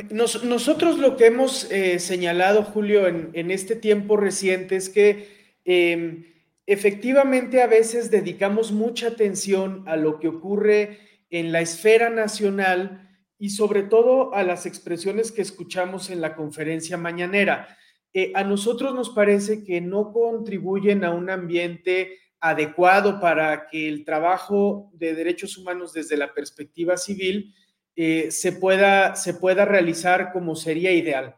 [0.09, 5.36] nosotros lo que hemos eh, señalado, Julio, en, en, este tiempo reciente es que
[5.69, 6.23] Em,
[6.65, 10.99] efectivamente a veces dedicamos mucha atención a lo que ocurre
[11.29, 13.05] en la esfera nacional
[13.37, 17.77] y sobre todo a las expresiones que escuchamos en la conferencia mañanera.
[18.13, 24.05] Eh, a nosotros nos parece que no contribuyen a un ambiente adecuado para que el
[24.05, 27.53] trabajo de derechos humanos desde la perspectiva civil
[27.97, 31.35] eh, se, pueda, se pueda realizar como sería ideal.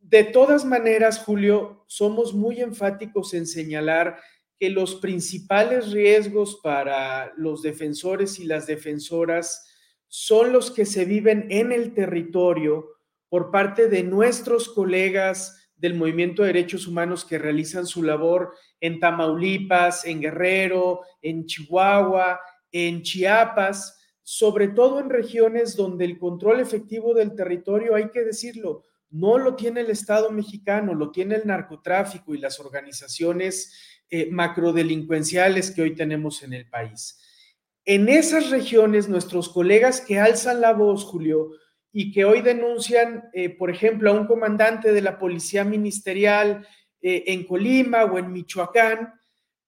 [0.00, 4.18] De todas maneras, Julio, somos muy enfáticos en señalar
[4.58, 9.66] que los principales riesgos para los defensores y las defensoras
[10.08, 12.88] son los que se viven en el territorio
[13.28, 19.00] por parte de nuestros colegas del movimiento de derechos humanos que realizan su labor en
[19.00, 22.40] Tamaulipas, en Guerrero, en Chihuahua,
[22.72, 28.84] en Chiapas, sobre todo en regiones donde el control efectivo del territorio, hay que decirlo,
[29.10, 33.72] no lo tiene el Estado mexicano, lo tiene el narcotráfico y las organizaciones
[34.08, 37.18] eh, macrodelincuenciales que hoy tenemos en el país.
[37.84, 41.50] En esas regiones, nuestros colegas que alzan la voz, Julio,
[41.92, 46.66] y que hoy denuncian, eh, por ejemplo, a un comandante de la Policía Ministerial
[47.00, 49.14] eh, en Colima o en Michoacán,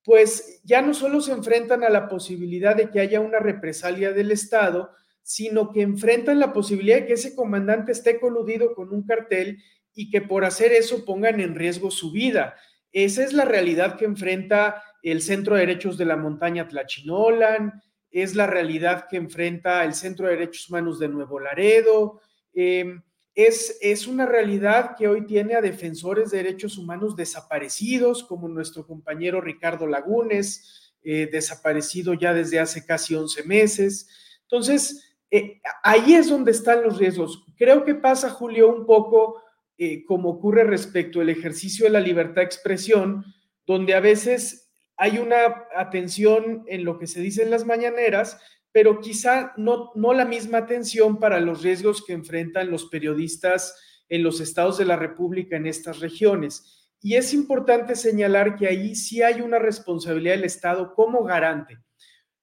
[0.05, 4.31] pues ya no solo se enfrentan a la posibilidad de que haya una represalia del
[4.31, 4.91] Estado,
[5.23, 9.63] sino que enfrentan la posibilidad de que ese comandante esté coludido con un cartel
[9.95, 12.57] y que por hacer eso pongan en riesgo su vida.
[12.93, 18.35] Esa es la realidad que enfrenta el Centro de Derechos de la Montaña Tlachinolan, es
[18.35, 22.21] la realidad que enfrenta el Centro de Derechos Humanos de Nuevo Laredo.
[22.53, 23.03] Em,
[23.35, 28.87] es, es, una realidad que hoy tiene a defensores de derechos humanos desaparecidos, como nuestro
[28.87, 34.09] compañero Ricardo Lagunes, eh, desaparecido ya desde hace casi 11 meses.
[34.43, 37.43] Entonces, eh, ahí es donde están los riesgos.
[37.57, 39.43] Creo que pasa, Julio, un poco
[39.79, 43.25] eh, como ocurre respecto al ejercicio de la libertad de expresión,
[43.67, 48.39] donde a veces hay una atención en lo que se dice en las mañaneras,
[48.73, 54.23] pero quizá no, no la misma atención para los riesgos que enfrentan los periodistas en
[54.23, 56.91] los estados de la República en estas regiones.
[57.01, 61.79] Y es importante señalar que ahí sí hay una responsabilidad del Estado como garante.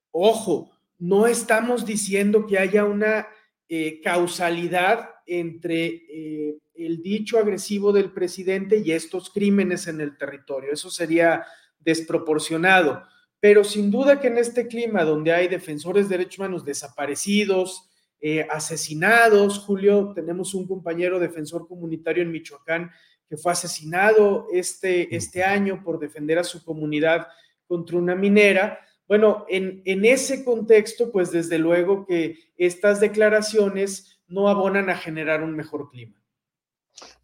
[0.10, 3.27] Ojo, no estamos diciendo que haya una
[3.67, 10.71] eh, causalidad entre eh, el dicho agresivo del presidente y estos crímenes en el territorio.
[10.71, 11.45] Eso sería
[11.79, 13.03] desproporcionado.
[13.39, 17.89] Pero sin duda que en este clima donde hay defensores de derechos humanos desaparecidos,
[18.21, 22.91] eh, asesinados, Julio, tenemos un compañero defensor comunitario en Michoacán
[23.29, 27.27] que fue asesinado este, este año por defender a su comunidad
[27.67, 28.79] contra una minera.
[29.10, 35.56] Bueno, en, ese contexto, pues desde luego que estas declaraciones no abonan a generar un
[35.56, 36.15] mejor clima.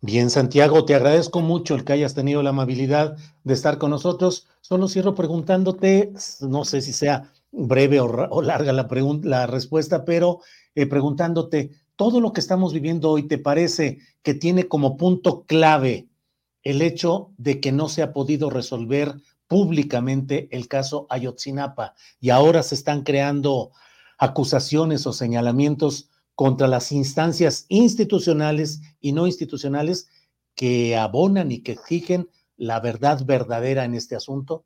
[0.02, 4.48] Bien, Santiago, te agradezco mucho el que hayas tenido la amabilidad de estar con nosotros.
[4.62, 8.88] Solo cierro preguntándote, no sé si sea breve o, larga la,
[9.22, 10.40] la respuesta, pero
[10.74, 16.08] eh, preguntándote, todo lo que estamos viviendo hoy, ¿te parece que tiene como punto clave
[16.64, 19.14] el hecho de que no se ha podido resolver
[19.48, 23.72] públicamente el caso Ayotzinapa y ahora se están creando
[24.18, 30.10] acusaciones o señalamientos contra las instancias institucionales y no institucionales
[30.56, 34.66] que abonan y que exigen la verdad verdadera en este asunto?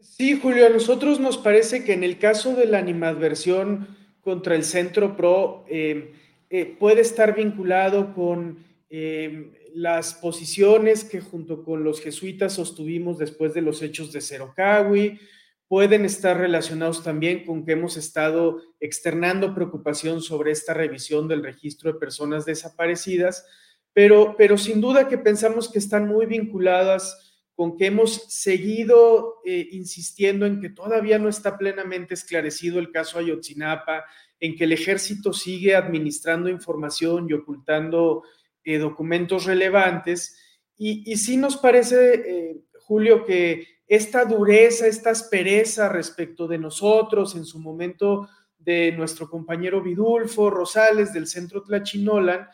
[0.00, 4.64] Sí, Julio, a nosotros nos parece que en el caso de la animadversión contra el
[4.64, 6.14] Centro PRO eh,
[6.50, 13.52] eh, puede estar vinculado con eh, las posiciones que junto con los jesuitas sostuvimos después
[13.52, 15.20] de los hechos de Cerocawi,
[15.68, 21.92] pueden estar relacionados también con que hemos estado externando preocupación sobre esta revisión del registro
[21.92, 23.44] de personas desaparecidas,
[23.92, 29.68] pero, pero sin duda que pensamos que están muy vinculadas con que hemos seguido eh,
[29.72, 34.06] insistiendo en que todavía no está plenamente esclarecido el caso Ayotzinapa,
[34.40, 38.22] en que el ejército sigue administrando información y ocultando
[38.66, 40.36] eh, documentos relevantes.
[40.76, 47.44] Y, sí nos parece, eh, Julio, que esta dureza, esta aspereza respecto de nosotros, en
[47.44, 52.48] su momento de nuestro compañero Vidulfo Rosales del Centro Tlachinolan,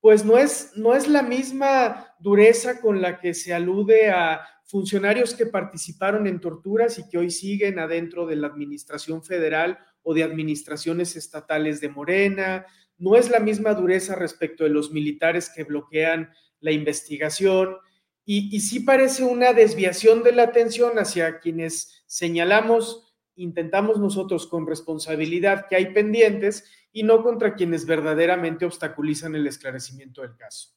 [0.00, 5.32] pues no es, no es la misma dureza con la que se alude a funcionarios
[5.32, 10.24] que participaron en torturas y que hoy siguen adentro de la administración federal o de
[10.24, 12.66] administraciones estatales de Morena,
[13.02, 17.76] no es la misma dureza respecto de los militares que bloquean la investigación,
[18.24, 25.66] y, sí parece una desviación de la atención hacia quienes señalamos, intentamos nosotros con responsabilidad
[25.68, 30.68] que hay pendientes y no contra quienes verdaderamente obstaculizan el esclarecimiento del caso.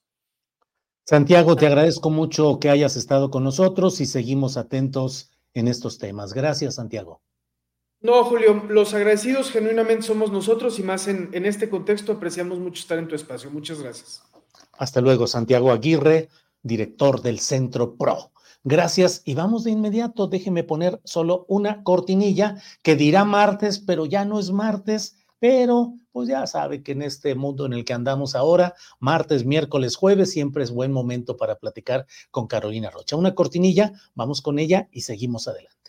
[1.03, 6.33] Santiago, te agradezco mucho que hayas estado con nosotros y seguimos atentos en estos temas.
[6.33, 7.21] Gracias, Santiago.
[8.01, 12.99] No, Julio, los agradecidos genuinamente somos nosotros y más en, este contexto apreciamos mucho estar
[12.99, 13.49] en tu espacio.
[13.49, 14.21] Muchas gracias.
[14.77, 16.29] Hasta luego, Santiago Aguirre,
[16.61, 18.31] director del Centro PRO.
[18.63, 20.27] Gracias y vamos de inmediato.
[20.27, 26.29] Déjeme poner solo una cortinilla que dirá martes, pero ya no es martes, pero pues
[26.29, 30.63] ya sabe que en este mundo en el que andamos ahora, martes, miércoles, jueves, siempre
[30.63, 33.15] es buen momento para platicar con Carolina Rocha.
[33.15, 35.84] Una cortinilla, vamos con ella y seguimos adelante.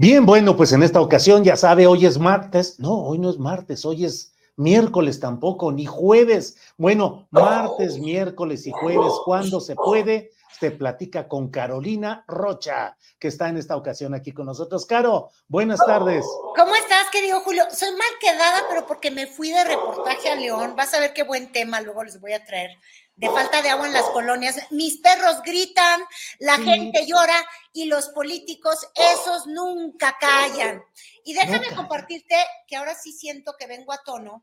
[0.00, 2.80] Bien, bueno, pues en esta ocasión ya sabe, hoy es martes.
[2.80, 6.56] No, hoy no es martes, hoy es miércoles tampoco, ni jueves.
[6.78, 13.50] Bueno, martes, miércoles y jueves, cuando se puede, se platica con Carolina Rocha, que está
[13.50, 14.86] en esta ocasión aquí con nosotros.
[14.86, 16.24] Caro, buenas tardes.
[16.56, 17.64] ¿Cómo estás, querido Julio?
[17.70, 20.76] Soy mal quedada, pero porque me fui de reportaje a León.
[20.76, 22.70] Vas a ver qué buen tema luego les voy a traer
[23.20, 24.56] de falta de agua en las colonias.
[24.70, 26.02] Mis perros gritan,
[26.38, 30.82] la gente llora y los políticos, esos nunca callan.
[31.22, 32.34] Y déjame compartirte
[32.66, 34.42] que ahora sí siento que vengo a tono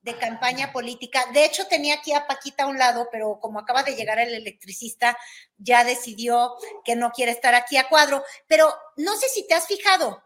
[0.00, 1.26] de campaña política.
[1.34, 4.32] De hecho, tenía aquí a Paquita a un lado, pero como acaba de llegar el
[4.32, 5.18] electricista,
[5.58, 6.54] ya decidió
[6.86, 8.24] que no quiere estar aquí a cuadro.
[8.46, 10.24] Pero no sé si te has fijado,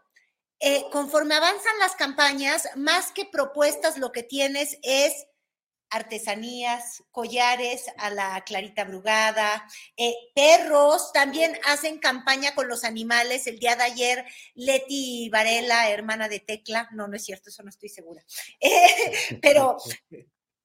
[0.61, 5.27] eh, conforme avanzan las campañas, más que propuestas, lo que tienes es
[5.91, 9.67] artesanías, collares a la clarita brugada,
[9.97, 13.45] eh, perros, también hacen campaña con los animales.
[13.45, 14.25] El día de ayer,
[14.55, 18.23] Leti Varela, hermana de Tecla, no, no es cierto, eso no estoy segura,
[18.59, 19.77] eh, pero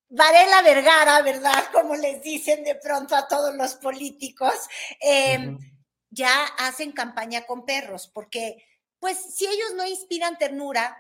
[0.09, 1.67] Varela Vergara, ¿verdad?
[1.73, 4.55] Como les dicen de pronto a todos los políticos,
[5.01, 5.59] em,
[6.11, 8.65] ya hacen campaña con perros, porque
[9.01, 10.97] pues si ellos no inspiran ternura,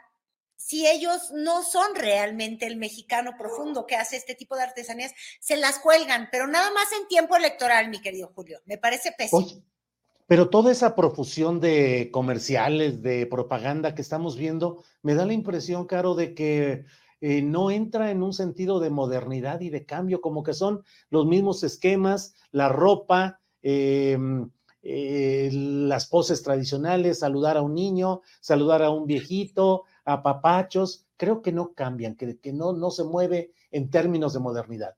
[0.56, 5.56] si ellos no son realmente el mexicano profundo que hace este tipo de artesanías, se
[5.56, 8.60] las cuelgan, pero nada más en tiempo electoral, mi querido Julio.
[8.64, 9.46] Me parece pésimo.
[10.26, 15.86] pero toda esa profusión de comerciales, de propaganda que estamos viendo, me da la impresión,
[15.86, 16.84] Caro, de que
[17.20, 21.26] eh, no entra en un sentido de modernidad y de cambio, como que son los
[21.26, 24.50] mismos esquemas, la ropa, em,
[24.82, 31.42] eh, las poses tradicionales, saludar a un niño, saludar a un viejito, a papachos, creo
[31.42, 34.94] que no cambian, que, que no, no se mueve en términos de modernidad.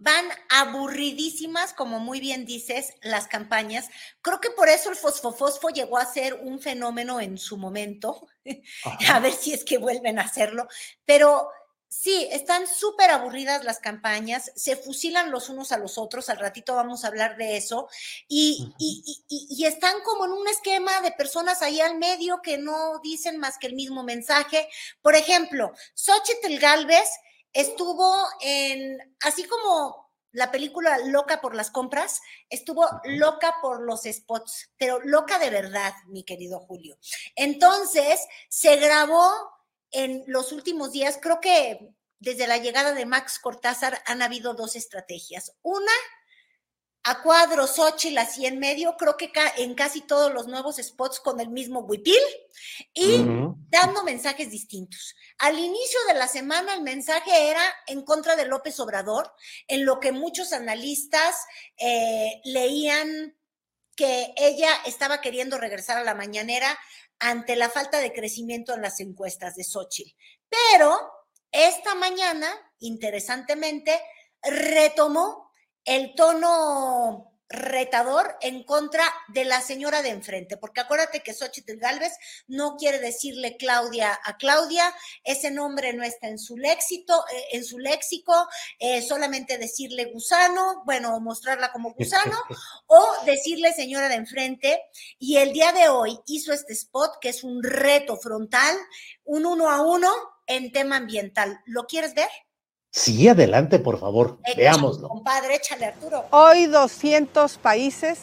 [0.00, 3.88] Van aburridísimas, como muy bien dices, las campañas.
[4.20, 8.28] Creo que por eso el fosfofosfo llegó a ser un fenómeno en su momento.
[9.08, 10.68] A ver si es que vuelven a hacerlo.
[11.04, 11.48] Pero
[11.90, 16.74] Sí, están súper aburridas las campañas, se fusilan los unos a los otros, al ratito
[16.74, 17.88] vamos a hablar de eso,
[18.28, 23.38] y, y, están como en un esquema de personas ahí al medio que no dicen
[23.38, 24.68] más que el mismo mensaje.
[25.00, 27.08] Por ejemplo, Xochitl Galvez
[27.54, 32.20] estuvo en, así como la película Loca por las compras,
[32.50, 36.98] estuvo loca por los spots, pero loca de verdad, mi querido Julio.
[37.34, 39.57] Entonces, se grabó
[39.90, 44.76] en los últimos días, creo que desde la llegada de Max Cortázar han habido dos
[44.76, 45.52] estrategias.
[45.62, 45.92] Una,
[47.04, 51.40] a cuadro Xochitl así en medio, creo que en casi todos los nuevos spots con
[51.40, 52.20] el mismo huipil
[52.92, 53.24] y
[53.70, 55.14] dando mensajes distintos.
[55.38, 59.32] Al inicio de la semana el mensaje era en contra de López Obrador,
[59.68, 61.36] en lo que muchos analistas
[61.76, 63.36] eh, leían
[63.94, 66.78] que ella estaba queriendo regresar a la mañanera
[67.20, 70.14] ante la falta de crecimiento en las encuestas de Xochitl.
[70.48, 70.98] Pero
[71.50, 72.48] esta mañana,
[72.78, 74.00] interesantemente,
[74.42, 75.50] retomó
[75.84, 82.12] el tono retador en contra de la señora de enfrente, porque acuérdate que Xochitl Galvez
[82.46, 84.94] no quiere decirle Claudia a Claudia,
[85.24, 88.34] ese nombre no está en su léxico, eh, en su léxico,
[88.78, 92.36] eh, solamente decirle gusano, bueno, mostrarla como gusano,
[92.86, 94.82] o decirle señora de enfrente,
[95.18, 98.76] y el día de hoy hizo este spot que es un reto frontal,
[99.24, 100.12] un uno a uno
[100.46, 101.60] en tema ambiental.
[101.66, 102.28] ¿Lo quieres ver?
[102.90, 105.08] Sí, adelante, por favor, veámoslo.
[105.08, 106.24] Compadre, échale Arturo.
[106.30, 108.20] Hoy 200 países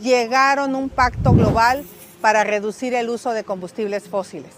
[0.00, 1.84] llegaron a un pacto global
[2.20, 4.52] para reducir el uso de combustibles fósiles.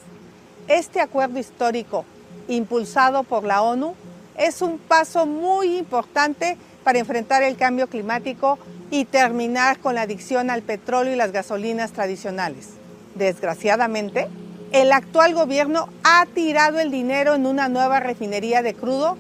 [0.69, 2.05] Este acuerdo histórico,
[2.49, 3.95] impulsado por la ONU,
[4.37, 8.59] es un paso muy importante para enfrentar el cambio climático
[8.91, 12.75] y terminar con la adicción al petróleo y las gasolinas tradicionales.
[13.15, 14.29] Desgraciadamente,
[14.73, 19.17] el actual gobierno ha tirado el dinero en una nueva refinería de crudo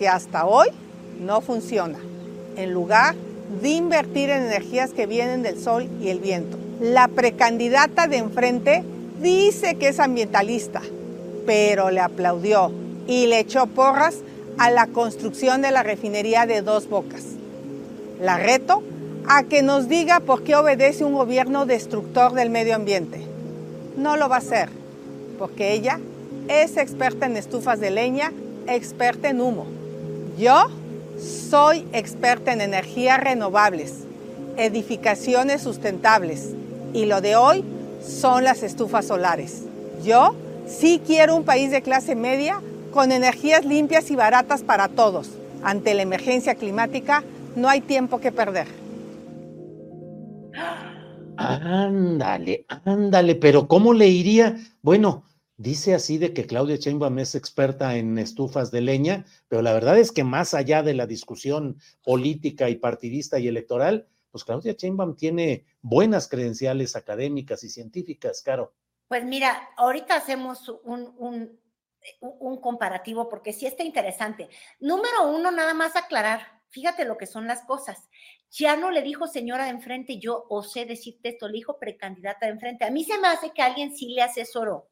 [0.00, 0.68] que hasta hoy
[1.20, 1.98] no funciona,
[2.56, 3.14] en lugar
[3.60, 6.56] de invertir en energías que vienen del sol y el viento.
[6.80, 8.82] La precandidata de enfrente
[9.20, 10.80] dice que es ambientalista,
[11.44, 12.72] pero le aplaudió
[13.06, 14.16] y le echó porras
[14.56, 17.24] a la construcción de la refinería de dos bocas.
[18.22, 18.82] La reto
[19.28, 23.20] a que nos diga por qué obedece un gobierno destructor del medio ambiente.
[23.98, 24.70] No lo va a hacer,
[25.38, 26.00] porque ella
[26.48, 28.32] es experta en estufas de leña,
[28.66, 29.79] experta en humo.
[30.40, 30.68] Yo
[31.18, 34.04] soy experta en energías renovables,
[34.56, 36.54] edificaciones sustentables
[36.94, 37.62] y lo de hoy
[38.02, 39.64] son las estufas solares.
[40.02, 40.34] Yo
[40.66, 45.28] sí quiero un país de clase media con energías limpias y baratas para todos.
[45.62, 47.22] Ante la emergencia climática
[47.54, 48.66] no hay tiempo que perder.
[51.36, 54.56] Ándale, ándale, pero ¿cómo le iría?
[54.80, 55.22] Bueno,
[55.60, 59.98] Dice así de que Claudia Sheinbaum es experta en estufas de leña, pero la verdad
[59.98, 65.16] es que más allá de la discusión política y partidista y electoral, pues Claudia Sheinbaum
[65.16, 68.72] tiene buenas credenciales académicas y científicas, Caro.
[69.06, 71.60] Pues mira, ahorita hacemos un, un,
[72.20, 74.48] un comparativo porque sí está interesante.
[74.80, 78.08] Número uno, nada más aclarar, fíjate lo que son las cosas.
[78.50, 82.52] Ya no le dijo señora de enfrente, yo osé decirte esto, le dijo precandidata de
[82.52, 82.86] enfrente.
[82.86, 84.89] A mí se me hace que alguien sí le asesoró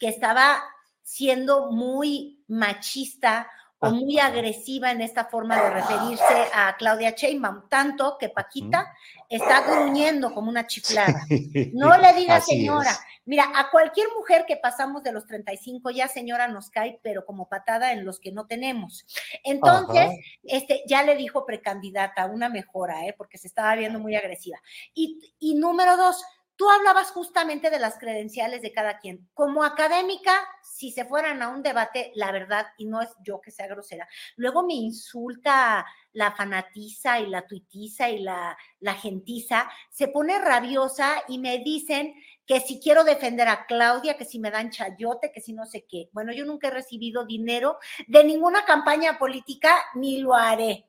[0.00, 0.60] que estaba
[1.02, 3.48] siendo muy machista
[3.82, 8.92] o muy agresiva en esta forma de referirse a Claudia Sheinbaum, tanto que Paquita
[9.28, 11.24] está gruñendo como una chiflada.
[11.72, 12.90] No le diga señora.
[13.24, 17.48] Mira, a cualquier mujer que pasamos de los 35 ya señora nos cae, pero como
[17.48, 19.06] patada en los que no tenemos.
[19.44, 20.10] Entonces,
[20.42, 23.14] este ya le dijo precandidata, una mejora, ¿eh?
[23.16, 24.58] porque se estaba viendo muy agresiva.
[24.94, 26.22] Y, y número dos,
[26.60, 29.26] Tú hablabas justamente de las credenciales de cada quien.
[29.32, 33.50] Como académica, si se fueran a un debate, la verdad, y no es yo que
[33.50, 34.06] sea grosera,
[34.36, 41.22] luego me insulta la fanatiza y la tuitiza y la, la gentiza, se pone rabiosa
[41.28, 42.12] y me dicen
[42.44, 45.86] que si quiero defender a Claudia, que si me dan chayote, que si no sé
[45.88, 46.10] qué.
[46.12, 50.88] Bueno, yo nunca he recibido dinero de ninguna campaña política, ni lo haré.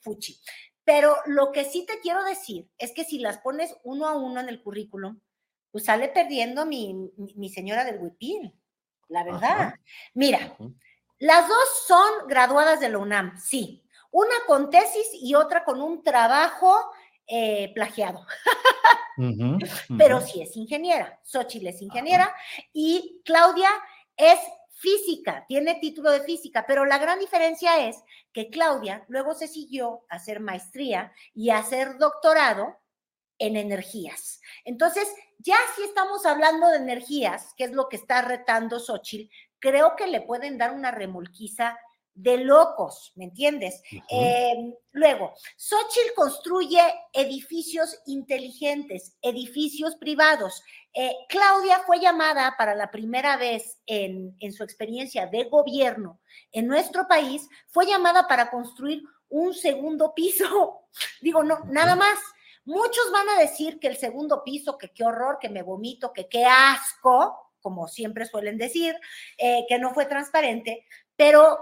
[0.00, 0.38] Fuchi.
[0.88, 4.40] Pero lo que sí te quiero decir es que si las pones uno a uno
[4.40, 5.20] en el currículum,
[5.70, 8.54] pues sale perdiendo mi, mi señora del huipil,
[9.08, 9.74] la verdad.
[10.14, 10.56] Mira,
[11.18, 13.84] las dos son graduadas de la UNAM, sí.
[14.10, 16.74] Una con tesis y otra con un trabajo
[17.26, 18.24] eh, plagiado.
[19.98, 21.20] Pero sí es ingeniera.
[21.22, 22.34] Xochitl es ingeniera
[22.72, 23.68] y Claudia
[24.16, 24.38] es
[24.78, 27.96] física, tiene título de física, pero la gran diferencia es
[28.32, 32.78] que Claudia luego se siguió a hacer maestría y a hacer doctorado
[33.38, 34.40] en energías.
[34.64, 35.08] Entonces,
[35.38, 40.06] ya si estamos hablando de energías, que es lo que está retando Xochitl, creo que
[40.06, 41.78] le pueden dar una remolquiza
[42.18, 43.80] de locos, ¿me entiendes?
[44.08, 46.80] Em, luego, Xochitl construye
[47.12, 50.64] edificios inteligentes, edificios privados.
[50.92, 56.66] Eh, Claudia fue llamada para la primera vez en, en su experiencia de gobierno en
[56.66, 60.80] nuestro país, fue llamada para construir un segundo piso.
[61.20, 62.18] Digo, no, nada más.
[62.64, 66.28] Muchos van a decir que el segundo piso, que qué horror, que me vomito, que
[66.28, 68.94] qué asco, como siempre suelen decir,
[69.38, 70.84] eh, que no fue transparente,
[71.16, 71.58] pero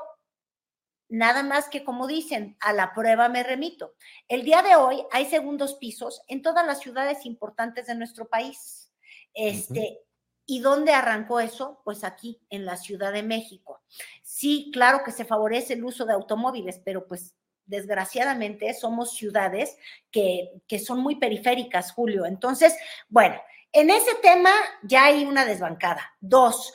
[1.09, 3.95] Nada más que como dicen, a la prueba me remito.
[4.29, 8.93] El día de hoy hay segundos pisos en todas las ciudades importantes de nuestro país.
[9.33, 10.01] Este,
[10.47, 11.81] ¿Y dónde arrancó eso?
[11.85, 13.83] Pues aquí, en la Ciudad de México.
[14.23, 17.35] Sí, claro que se favorece el uso de automóviles, pero pues
[17.67, 19.77] desgraciadamente somos ciudades
[20.11, 22.25] que, que son muy periféricas, Julio.
[22.27, 22.77] Entonces,
[23.09, 23.37] bueno,
[23.73, 24.51] en ese tema
[24.83, 26.17] ya hay una desbancada.
[26.21, 26.73] Dos,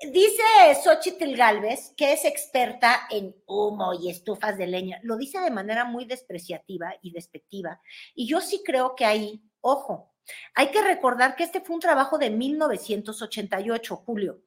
[0.00, 0.42] Dice
[0.84, 5.84] Xochitl Galvez, que es experta en humo y estufas de leña, lo dice de manera
[5.84, 7.80] muy despreciativa y despectiva.
[8.14, 10.12] Y yo sí creo que ahí, ojo,
[10.54, 14.42] hay que recordar que este fue un trabajo de 1988, Julio,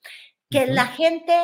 [0.49, 1.35] que la gente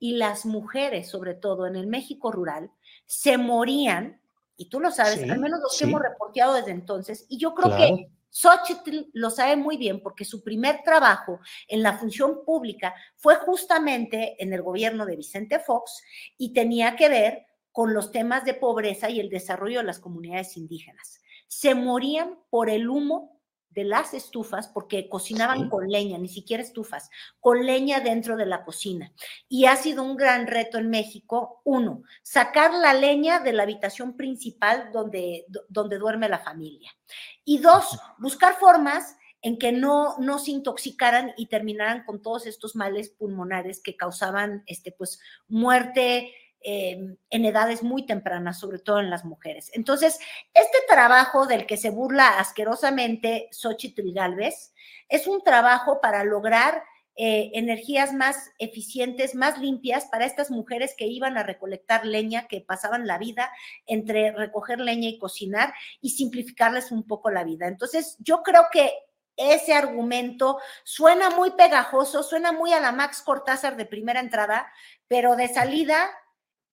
[0.00, 2.72] y las mujeres, sobre todo en el México rural,
[3.06, 4.20] se morían,
[4.56, 7.76] y tú lo sabes, al menos los que hemos reporteado desde entonces, y yo creo
[7.76, 13.36] que Xochitl lo sabe muy bien porque su primer trabajo en la función pública fue
[13.36, 16.02] justamente en el gobierno de Vicente Fox
[16.38, 20.56] y tenía que ver con los temas de pobreza y el desarrollo de las comunidades
[20.56, 21.20] indígenas.
[21.46, 23.41] Se morían por el humo
[23.74, 27.10] de las estufas, porque cocinaban con leña, ni siquiera estufas,
[27.40, 29.12] con leña dentro de la cocina.
[29.48, 34.16] Y ha sido un gran reto en México, uno, sacar la leña de la habitación
[34.16, 36.90] principal donde, donde duerme la familia.
[37.44, 42.76] Y dos, buscar formas en que no, no se intoxicaran y terminaran con todos estos
[42.76, 46.32] males pulmonares que causaban este, pues, muerte
[46.64, 49.70] Em, en edades muy tempranas, sobre todo en las mujeres.
[49.74, 50.20] Entonces,
[50.54, 54.72] este trabajo del que se burla asquerosamente Xochitl Galvez
[55.08, 56.84] es un trabajo para lograr
[57.16, 62.60] eh, energías más eficientes, más limpias para estas mujeres que iban a recolectar leña, que
[62.60, 63.50] pasaban la vida
[63.86, 67.66] entre recoger leña y cocinar y simplificarles un poco la vida.
[67.66, 68.92] Entonces, yo creo que
[69.36, 74.70] ese argumento suena muy pegajoso, suena muy a la Max Cortázar de primera entrada,
[75.08, 76.08] pero de salida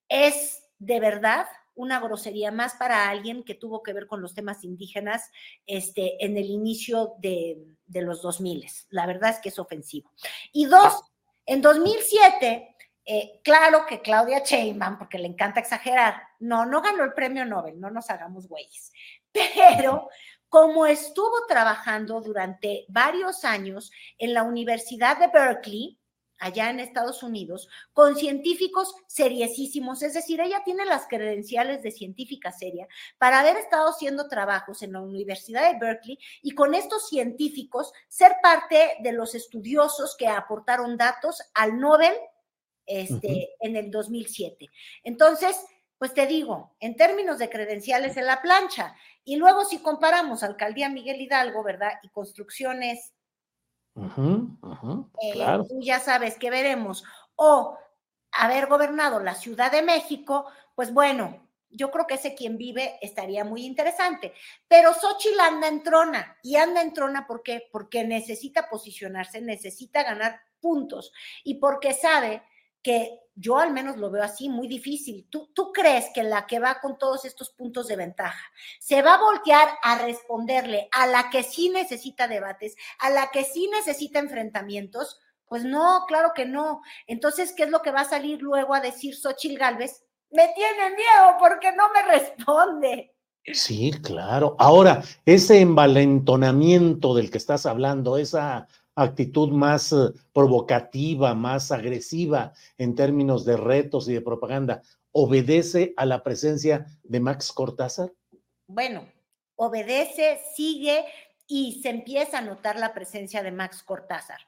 [0.10, 4.66] es de verdad una grosería más para alguien que tuvo que ver con los temas
[4.66, 5.32] indígenas
[5.66, 7.58] este, en el inicio de,
[7.88, 8.66] los 2000.
[8.90, 10.12] La verdad es que es ofensivo.
[10.52, 11.02] Y dos,
[11.46, 17.14] en 2007, eh, claro que Claudia Sheinbaum, porque le encanta exagerar, no, no ganó el
[17.14, 18.92] premio Nobel, no nos hagamos güeyes,
[19.32, 20.10] pero
[20.50, 25.99] como estuvo trabajando durante varios años en la Universidad de Berkeley,
[26.40, 32.52] allá en Estados Unidos con científicos seriesísimos, es decir, ella tiene las credenciales de científica
[32.52, 32.88] seria
[33.18, 38.38] para haber estado haciendo trabajos en la Universidad de Berkeley y con estos científicos ser
[38.42, 42.14] parte de los estudiosos que aportaron datos al Nobel
[42.86, 44.68] este, en el 2007.
[45.04, 45.56] Entonces,
[46.00, 50.90] pues te digo, en términos de credenciales en la plancha, y luego si comparamos Alcaldía
[50.90, 51.92] Miguel Hidalgo, ¿verdad?
[52.04, 53.14] Y construcciones
[55.22, 57.04] eh, tú ya sabes que veremos.
[57.36, 57.78] O
[58.32, 60.46] haber gobernado la Ciudad de México,
[60.76, 64.34] pues bueno, yo creo que ese quien vive estaría muy interesante.
[64.68, 67.68] Pero Xochitl anda en trona y anda en trona ¿por qué?
[67.72, 71.12] Porque necesita posicionarse, necesita ganar puntos
[71.44, 72.44] y porque sabe
[72.82, 75.28] que yo al menos lo veo así, muy difícil.
[75.30, 78.44] ¿Tú, ¿Tú crees que la que va con todos estos puntos de ventaja
[78.80, 83.46] se va a voltear a responderle a la que sí necesita debates, a la que
[83.46, 85.20] sí necesita enfrentamientos?
[85.46, 86.82] Pues no, claro que no.
[87.08, 90.04] Entonces, ¿qué es lo que va a salir luego a decir Xochitl Galvez?
[90.32, 93.16] Me tiene miedo porque no me responde.
[93.54, 94.56] Sí, claro.
[94.60, 98.68] Ahora, ese envalentonamiento del que estás hablando, esa
[99.02, 104.82] actitud más eh, provocativa, más agresiva en términos de retos y de propaganda,
[105.12, 108.12] obedece a la presencia de Max Cortázar?
[108.68, 109.08] Bueno,
[109.56, 111.06] obedece, sigue
[111.48, 114.40] y se empieza a notar la presencia de Max Cortázar.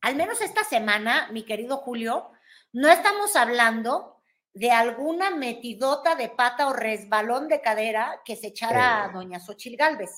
[0.00, 2.30] Al menos esta semana, mi querido Julio,
[2.72, 4.22] no estamos hablando
[4.54, 9.76] de alguna metidota de pata o resbalón de cadera que se echara a doña Xochil
[9.76, 10.10] Gálvez.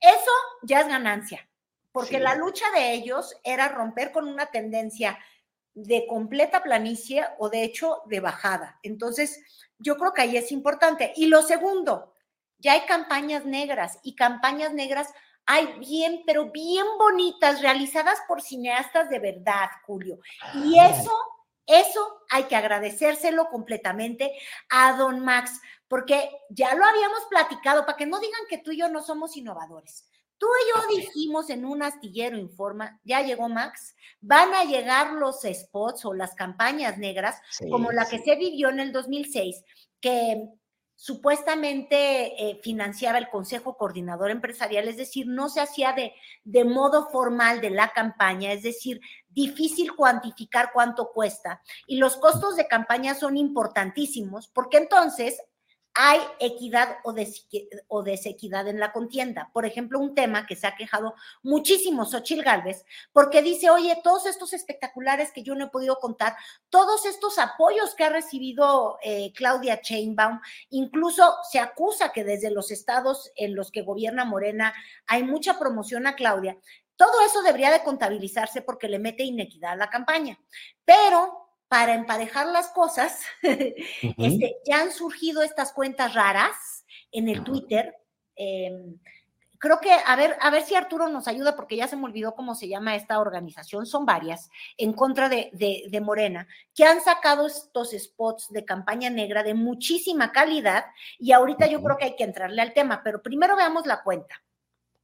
[0.00, 0.32] Eso
[0.62, 1.49] ya es ganancia
[1.92, 5.18] porque la lucha de ellos era romper con una tendencia
[5.74, 8.78] de completa planicie o de hecho de bajada.
[8.82, 9.40] Entonces,
[9.78, 11.12] yo creo que ahí es importante.
[11.16, 12.14] Y lo segundo,
[12.58, 15.08] ya hay campañas negras y campañas negras
[15.46, 20.20] hay bien, pero bien bonitas, realizadas por cineastas de verdad, Julio.
[20.54, 20.90] Y ah.
[20.90, 21.12] eso,
[21.66, 24.32] eso hay que agradecérselo completamente
[24.68, 28.78] a don Max, porque ya lo habíamos platicado, para que no digan que tú y
[28.78, 30.09] yo no somos innovadores.
[30.40, 35.42] Tú y yo dijimos en un astillero informa, ya llegó Max, van a llegar los
[35.42, 37.36] spots o las campañas negras,
[37.70, 39.62] como la que se vivió en el 2006,
[40.00, 40.48] que
[40.96, 46.14] supuestamente eh, financiaba el Consejo Coordinador Empresarial, es decir, no se hacía de,
[46.44, 51.60] de modo formal de la campaña, es decir, difícil cuantificar cuánto cuesta.
[51.86, 55.38] Y los costos de campaña son importantísimos, porque entonces
[55.94, 59.50] hay equidad o, desequidad en la contienda.
[59.52, 64.26] Por ejemplo, un tema que se ha quejado muchísimo Xochil Gálvez, porque dice, oye, todos
[64.26, 66.36] estos espectaculares que yo no he podido contar,
[66.68, 72.70] todos estos apoyos que ha recibido eh, Claudia Chainbaum, incluso se acusa que desde los
[72.70, 74.72] estados en los que gobierna Morena
[75.06, 76.56] hay mucha promoción a Claudia.
[76.96, 80.38] Todo eso debería de contabilizarse porque le mete inequidad a la campaña.
[80.84, 87.94] Pero para emparejar las cosas, este, ya han surgido estas cuentas raras en el Twitter.
[88.34, 88.98] Em,
[89.56, 92.34] creo que, a ver, a ver si Arturo nos ayuda, porque ya se me olvidó
[92.34, 97.46] cómo se llama esta organización, son varias, en contra de, de, Morena, que han sacado
[97.46, 100.86] estos spots de campaña negra de muchísima calidad,
[101.20, 104.42] y ahorita yo creo que hay que entrarle al tema, pero primero veamos la cuenta.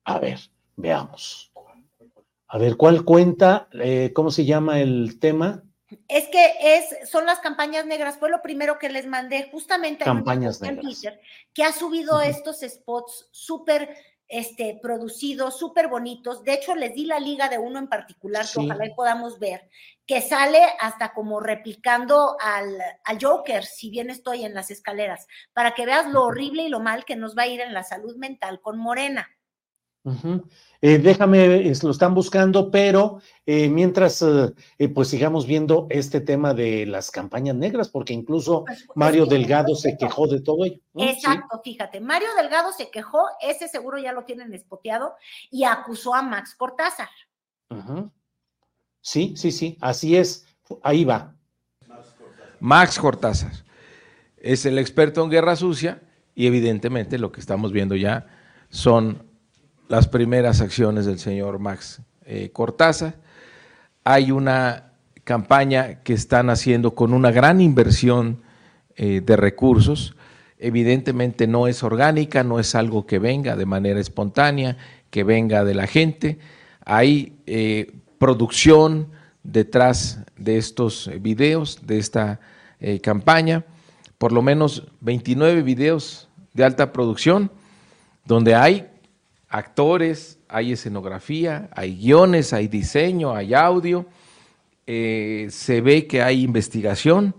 [0.03, 0.41] A ver,
[0.75, 1.53] veamos.
[2.49, 3.69] A ver, ¿cuál cuenta?
[3.73, 5.63] Eh, ¿Cómo se llama el tema?
[6.09, 10.61] Es que es, son las campañas negras, fue lo primero que les mandé, justamente campañas
[10.63, 11.21] en Twitter,
[11.55, 13.97] que ha subido estos spots súper
[14.29, 16.43] este, producidos, súper bonitos.
[16.43, 19.69] De hecho, les di la liga de uno en particular que ojalá podamos ver,
[20.07, 25.75] que sale hasta como replicando al, al, Joker, si bien estoy en las escaleras, para
[25.75, 28.17] que veas lo horrible y lo mal que nos va a ir en la salud
[28.17, 29.36] mental con Morena.
[30.83, 36.87] Eh, déjame, lo están buscando, pero eh, mientras, eh, pues sigamos viendo este tema de
[36.87, 40.81] las campañas negras, porque incluso pues, pues, Mario Delgado se quejó de todo ello.
[40.95, 45.15] Exacto, fíjate, Mario Delgado se quejó, ese seguro ya lo tienen espoteado,
[45.51, 47.09] y acusó a Max Cortázar.
[49.01, 50.47] Sí, sí, sí, así es,
[50.83, 51.35] ahí va.
[52.61, 53.53] Max Cortázar
[54.37, 56.03] es el experto en guerra sucia
[56.35, 58.27] y evidentemente lo que estamos viendo ya
[58.69, 59.26] son
[59.89, 63.17] las primeras acciones del señor Max eh, Cortázar.
[64.05, 64.93] Hay una
[65.25, 68.43] campaña que están haciendo con una gran inversión
[68.97, 70.17] eh, de recursos.
[70.59, 74.77] Evidentemente no es orgánica, no es algo que venga de manera espontánea,
[75.11, 76.39] que venga de la gente.
[76.85, 79.09] Hay eh, producción
[79.43, 82.41] detrás de estos videos, de esta
[83.03, 83.65] campaña,
[84.19, 87.51] por lo menos 29 videos de alta producción,
[88.25, 88.87] donde hay
[89.49, 94.07] actores, hay escenografía, hay guiones, hay diseño, hay audio.
[94.87, 97.35] Eh, se ve que hay investigación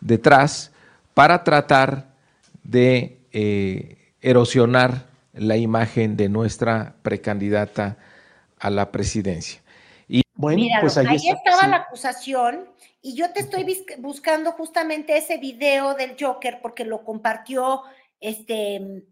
[0.00, 0.72] detrás
[1.12, 2.14] para tratar
[2.62, 7.98] de eh, erosionar la imagen de nuestra precandidata
[8.58, 9.60] a la presidencia.
[10.08, 12.68] Y bueno, pues ahí, estaba la acusación
[13.02, 13.66] y yo te estoy
[13.98, 17.82] buscando justamente ese video del Joker porque lo compartió
[18.20, 19.04] este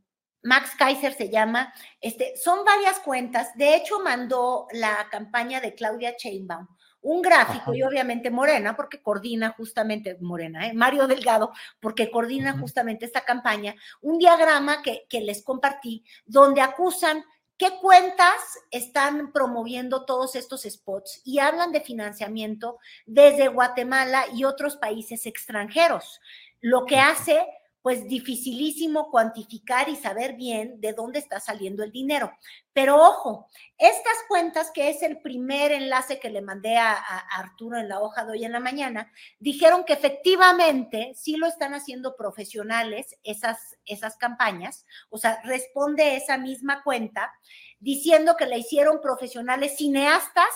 [0.42, 3.56] Max Kaiser se llama, este, son varias cuentas.
[3.56, 6.66] De hecho, mandó la campaña de Claudia Chainbaum
[7.02, 10.72] un gráfico y obviamente Morena, porque coordina justamente, Morena, ¿eh?
[10.72, 17.24] Mario Delgado, porque coordina justamente esta campaña, un diagrama que, que les compartí donde acusan
[17.58, 24.76] ¿Qué cuentas están promoviendo todos estos spots y hablan de financiamiento desde Guatemala y otros
[24.76, 26.20] países extranjeros?
[26.60, 27.46] Lo que hace
[27.82, 32.32] pues dificilísimo cuantificar y saber bien de dónde está saliendo el dinero.
[32.72, 37.88] Pero ojo, estas cuentas, que es el primer enlace que le mandé a, Arturo en
[37.88, 43.16] la hoja de hoy en la mañana, dijeron que efectivamente sí lo están haciendo profesionales
[43.24, 47.32] esas, esas campañas, o sea, responde esa misma cuenta
[47.80, 50.46] diciendo que la hicieron profesionales cineastas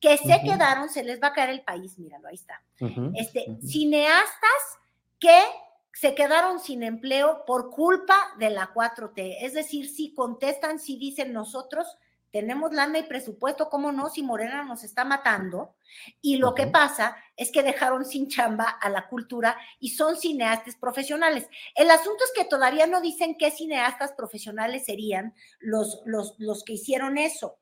[0.00, 2.62] que se quedaron, se les va a caer el país, míralo, ahí está.
[3.14, 4.50] este, Cineastas
[5.18, 5.40] que
[5.94, 9.38] se quedaron sin empleo por culpa de la 4T.
[9.40, 11.86] Es decir, si contestan, si dicen nosotros
[12.34, 14.10] tenemos lana y presupuesto, ¿cómo no?
[14.10, 15.76] Si Morena nos está matando.
[16.20, 20.74] Y lo que pasa es que dejaron sin chamba a la cultura y son cineastas
[20.74, 21.46] profesionales.
[21.76, 26.72] El asunto es que todavía no dicen qué cineastas profesionales serían los, los, los que
[26.72, 27.58] hicieron eso.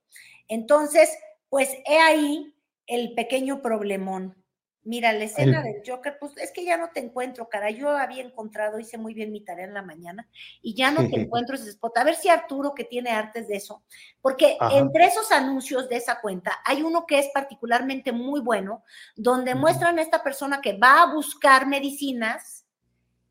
[0.48, 1.10] Entonces,
[1.50, 2.56] pues he ahí
[2.86, 4.41] el pequeño problemón.
[4.84, 7.70] Mira, la escena del Joker, pues es que ya no te encuentro, cara.
[7.70, 10.28] Yo había encontrado, hice muy bien mi tarea en la mañana
[10.60, 11.96] y ya no te encuentro ese spot.
[11.98, 13.84] A ver si Arturo, que tiene artes de eso,
[14.20, 18.82] porque entre esos anuncios de esa cuenta hay uno que es particularmente muy bueno,
[19.14, 22.66] donde muestran a esta persona que va a buscar medicinas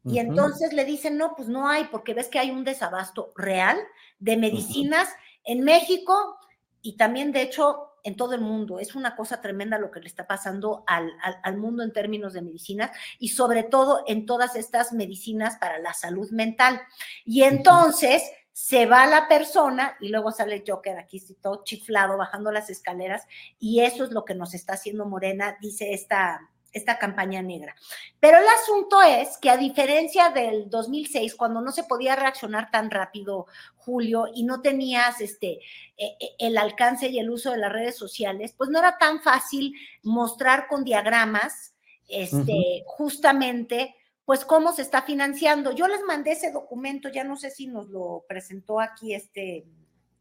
[0.03, 3.77] y entonces le dicen, no, pues no hay, porque ves que hay un desabasto real
[4.19, 5.09] de medicinas
[5.43, 6.39] en México
[6.81, 8.79] y también, de hecho, en todo el mundo.
[8.79, 12.91] Es una cosa tremenda lo que le está pasando al, mundo en términos de medicinas
[13.19, 16.81] y sobre todo en todas estas medicinas para la salud mental.
[17.25, 22.69] Y entonces se va la persona y luego sale Joker aquí todo chiflado bajando las
[22.69, 23.25] escaleras
[23.59, 27.75] y eso es lo que nos está haciendo Morena, dice esta esta campaña negra.
[28.19, 32.91] Pero el asunto es que a diferencia del 2006, cuando no se podía reaccionar tan
[32.91, 35.59] rápido, Julio, y no tenías este,
[35.97, 39.21] e, e, el alcance y el uso de las redes sociales, pues no era tan
[39.21, 41.73] fácil mostrar con diagramas
[42.07, 43.95] este, justamente
[44.25, 45.71] pues cómo se está financiando.
[45.71, 49.65] Yo les mandé ese documento, ya no sé si nos lo presentó aquí este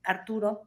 [0.03, 0.63] Arturo,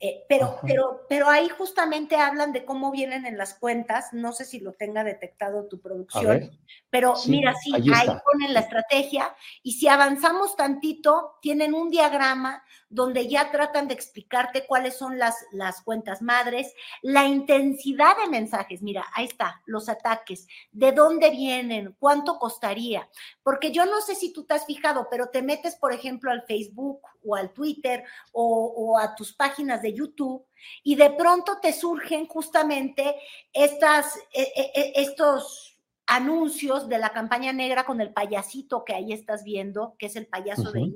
[0.00, 4.44] eh, pero, pero, pero ahí justamente hablan de cómo vienen en las cuentas, no sé
[4.44, 6.50] si lo tenga detectado tu producción,
[6.90, 13.28] pero mira, sí, ahí ponen la estrategia y si avanzamos tantito, tienen un diagrama donde
[13.28, 16.72] ya tratan de explicarte cuáles son las, las cuentas madres,
[17.02, 23.08] la intensidad de mensajes, mira, ahí está, los ataques, de dónde vienen, cuánto costaría,
[23.42, 26.44] porque yo no sé si tú te has fijado, pero te metes, por ejemplo, al
[26.44, 30.46] Facebook o al Twitter o, a tus páginas de YouTube
[30.82, 33.16] y de pronto te surgen justamente
[33.52, 35.77] estas, e, e, e, estos
[36.08, 40.26] anuncios de la campaña negra con el payasito que ahí estás viendo, que es el
[40.26, 40.92] payaso de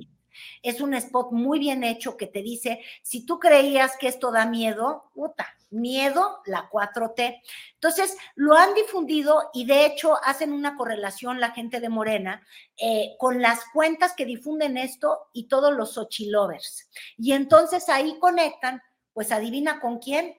[0.62, 4.46] es un spot muy bien hecho que te dice, si tú creías que esto da
[4.46, 7.40] miedo, puta, miedo, la 4T.
[7.74, 12.46] Entonces, lo han difundido y de hecho hacen una correlación la gente de Morena
[12.76, 16.88] eh, con las cuentas que difunden esto y todos los Xochilovers.
[17.16, 18.82] Y entonces ahí conectan,
[19.12, 20.36] pues adivina con quién.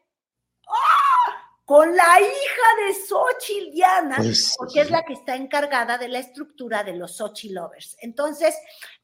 [0.67, 1.02] ¡Ah!
[1.65, 6.19] Con la hija de Xochitl, Diana, pues, porque es la que está encargada de la
[6.19, 7.95] estructura de los Xochilovers.
[8.01, 8.57] Entonces,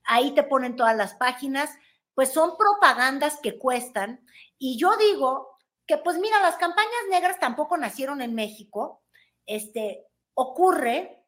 [0.03, 1.69] ahí te ponen todas las páginas,
[2.13, 4.25] pues son propagandas que cuestan.
[4.57, 9.03] Y yo digo que, pues mira, las campañas negras tampoco nacieron en México.
[9.45, 11.25] Este, ocurre,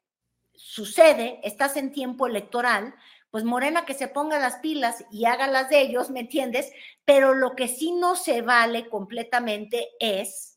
[0.54, 2.94] sucede, estás en tiempo electoral,
[3.30, 6.72] pues Morena que se ponga las pilas y haga las de ellos, ¿me entiendes?
[7.06, 10.51] Pero lo que sí no se vale completamente es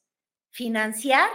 [0.55, 1.29] financiar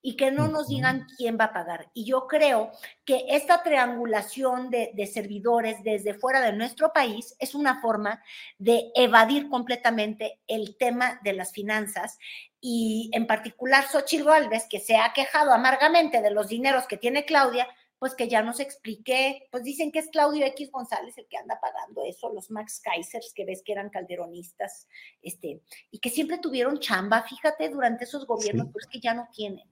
[0.00, 1.90] y que no nos digan quién va a pagar.
[1.94, 2.72] Y yo creo
[3.04, 8.20] que esta triangulación de, servidores desde fuera de nuestro país es una forma
[8.58, 12.18] de evadir completamente el tema de las finanzas
[12.60, 17.24] y en particular Xochitl Gálvez, que se ha quejado amargamente de los dineros que tiene
[17.24, 17.68] Claudia,
[18.02, 21.60] pues que ya nos expliqué, pues dicen que es Claudio X González el que anda
[21.62, 24.88] pagando eso, los Max Kaisers, que ves que eran calderonistas,
[25.22, 25.60] este,
[25.92, 29.64] y que siempre tuvieron chamba, fíjate, durante esos gobiernos, pues que ya no tienen.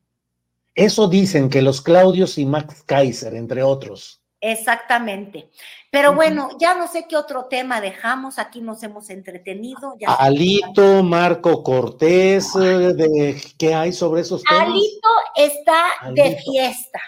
[0.76, 4.22] Eso dicen que los Claudios y Max Kaiser, entre otros.
[4.40, 5.50] Exactamente.
[5.90, 9.96] Pero bueno, ya no sé qué otro tema dejamos, aquí nos hemos entretenido.
[10.06, 14.68] Alito, Marco Cortés, eh, de, ¿qué hay sobre esos temas?
[14.68, 17.00] Alito está de fiesta.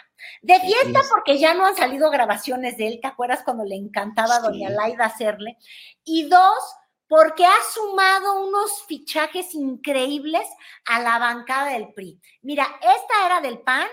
[0.43, 4.37] De fiesta porque ya no han salido grabaciones de él, ¿te acuerdas cuando le encantaba
[4.37, 5.57] a doña Laida hacerle?
[6.05, 6.59] Y dos,
[7.07, 10.47] porque ha sumado unos fichajes increíbles
[10.87, 12.21] a la bancada del PRI.
[12.43, 13.87] Mira, esta era del PAN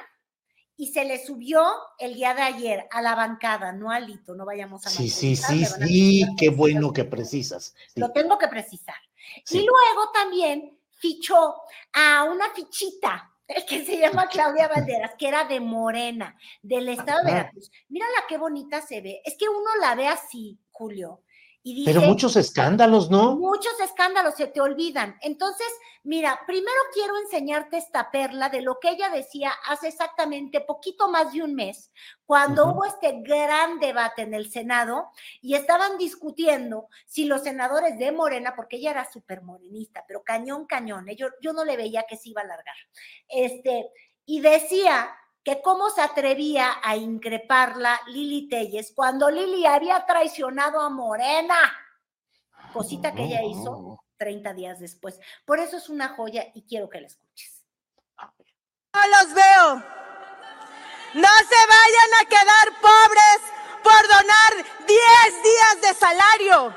[0.75, 1.61] y se le subió
[1.99, 5.35] el día de ayer a la bancada, no al hito, no vayamos a Sí, sí,
[5.35, 7.75] sí, sí, qué bueno que precisas.
[7.93, 8.95] Lo tengo que precisar.
[9.51, 11.55] Y luego también fichó
[11.93, 13.29] a una fichita
[13.67, 17.71] que se llama Claudia Valderas, que era de Morena, del estado de Veracruz.
[17.87, 19.21] Mírala qué bonita se ve.
[19.25, 21.23] Es que uno la ve así, Julio.
[21.63, 23.35] Pero muchos escándalos, ¿no?
[23.35, 25.17] Muchos escándalos se te olvidan.
[25.21, 25.67] Entonces,
[26.03, 31.33] mira, primero quiero enseñarte esta perla de lo que ella decía hace exactamente poquito más
[31.33, 31.91] de un mes,
[32.25, 35.09] cuando hubo este gran debate en el Senado
[35.41, 40.65] y estaban discutiendo si los senadores de Morena, porque ella era súper morenista, pero cañón,
[40.65, 41.15] cañón, ¿eh?
[41.17, 42.75] yo, yo no le veía que se iba a alargar.
[43.27, 43.89] Este,
[44.25, 45.09] y decía
[45.43, 51.57] que cómo se atrevía a increparla Lili Telles cuando Lili había traicionado a Morena,
[52.73, 55.19] cosita que ella hizo 30 días después.
[55.45, 57.63] Por eso es una joya y quiero que la escuches.
[58.93, 59.75] No los veo.
[61.13, 63.39] No se vayan a quedar pobres
[63.83, 64.53] por donar
[64.85, 66.75] 10 días de salario.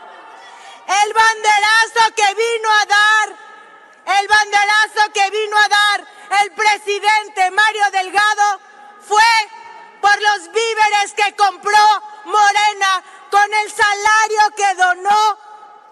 [1.05, 3.42] El banderazo que vino a dar,
[4.07, 6.07] el banderazo que vino a dar
[6.43, 8.61] el presidente Mario Delgado
[9.01, 9.23] fue
[10.01, 15.39] por los víveres que compró Morena con el salario que donó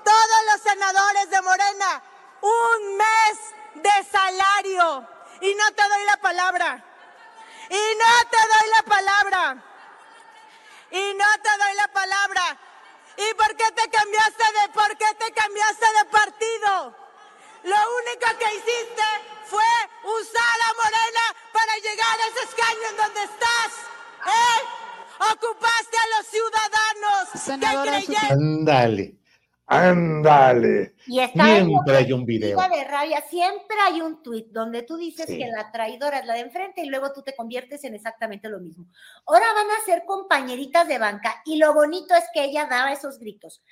[0.04, 2.02] todos los senadores de Morena.
[2.40, 3.38] Un mes
[3.74, 5.06] de salario.
[5.40, 6.84] Y no te doy la palabra.
[7.70, 9.56] Y no te doy la palabra.
[10.90, 12.58] Y no te doy la palabra.
[13.16, 16.96] ¿Y por qué te cambiaste de por qué te cambiaste de partido?
[17.62, 19.06] Lo único que hiciste
[19.44, 19.70] fue
[20.04, 23.70] usar a Morena para llegar a ese escaño en donde estás.
[24.26, 24.61] ¿Eh?
[25.32, 28.32] Ocupaste a los ciudadanos que creyeron.
[28.32, 29.20] Ándale.
[29.66, 30.94] Ándale.
[31.06, 32.58] Y está siempre hay un video.
[32.58, 36.40] de rabia, siempre hay un tuit donde tú dices que la traidora es la de
[36.40, 38.86] enfrente y luego tú te conviertes en exactamente lo mismo.
[39.26, 43.20] Ahora van a ser compañeritas de banca y lo bonito es que ella daba esos
[43.20, 43.62] gritos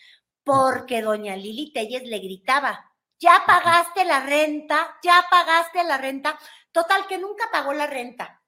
[0.45, 6.39] porque doña Lili Telles le gritaba, ya pagaste la renta, ya pagaste la renta.
[6.73, 8.43] Total, que nunca pagó la renta,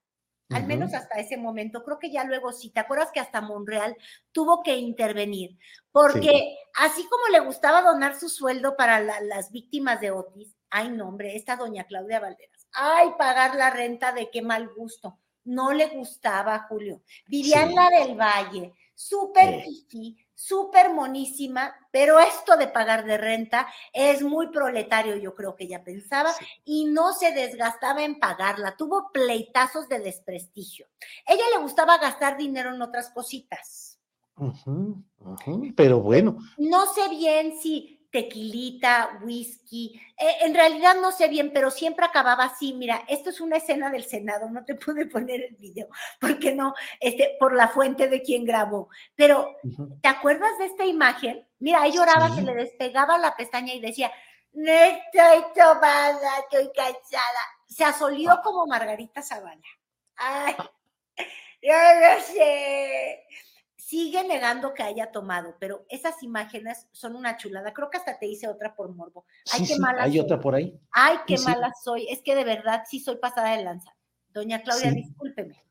[0.50, 1.82] al menos hasta ese momento.
[1.82, 3.96] Creo que ya luego sí, ¿te acuerdas que hasta Monreal
[4.32, 5.58] tuvo que intervenir?
[5.90, 11.08] Porque así como le gustaba donar su sueldo para las víctimas de Otis, ay no,
[11.08, 15.18] hombre, esta doña Claudia Valderas, ay, pagar la renta de qué mal gusto.
[15.44, 17.02] No le gustaba, Julio.
[17.26, 24.48] La del Valle, súper sí súper monísima, pero esto de pagar de renta es muy
[24.48, 26.32] proletario, yo creo que ella pensaba,
[26.64, 30.86] y no se desgastaba en pagarla, tuvo pleitazos de desprestigio.
[31.26, 34.00] Ella le gustaba gastar dinero en otras cositas.
[35.76, 36.38] pero bueno.
[36.56, 40.00] No sé bien si tequilita, whisky.
[40.18, 42.72] Eh, en realidad no sé bien, pero siempre acababa así.
[42.74, 45.88] Mira, esto es una escena del Senado, no te pude poner el video,
[46.20, 48.88] porque no, este, por la fuente de quien grabó.
[49.14, 49.56] Pero,
[50.02, 51.46] ¿te acuerdas de esta imagen?
[51.58, 54.10] Mira, ahí lloraba, se le despegaba la pestaña y decía,
[54.52, 57.40] no estoy tomada, estoy cansada.
[57.68, 58.42] Se asolió ah.
[58.42, 59.60] como Margarita Zavala.
[60.16, 60.56] Ay,
[61.62, 63.24] yo no sé
[63.90, 67.72] sigue negando que haya tomado, pero esas imágenes son una chulada.
[67.72, 69.24] Creo que hasta te hice otra por morbo.
[69.52, 70.78] Ay, qué mala hay otra por ahí.
[70.92, 72.06] Ay, qué mala soy.
[72.08, 73.96] Es que de verdad sí soy pasada de lanza.
[74.28, 75.64] Doña Claudia, discúlpeme.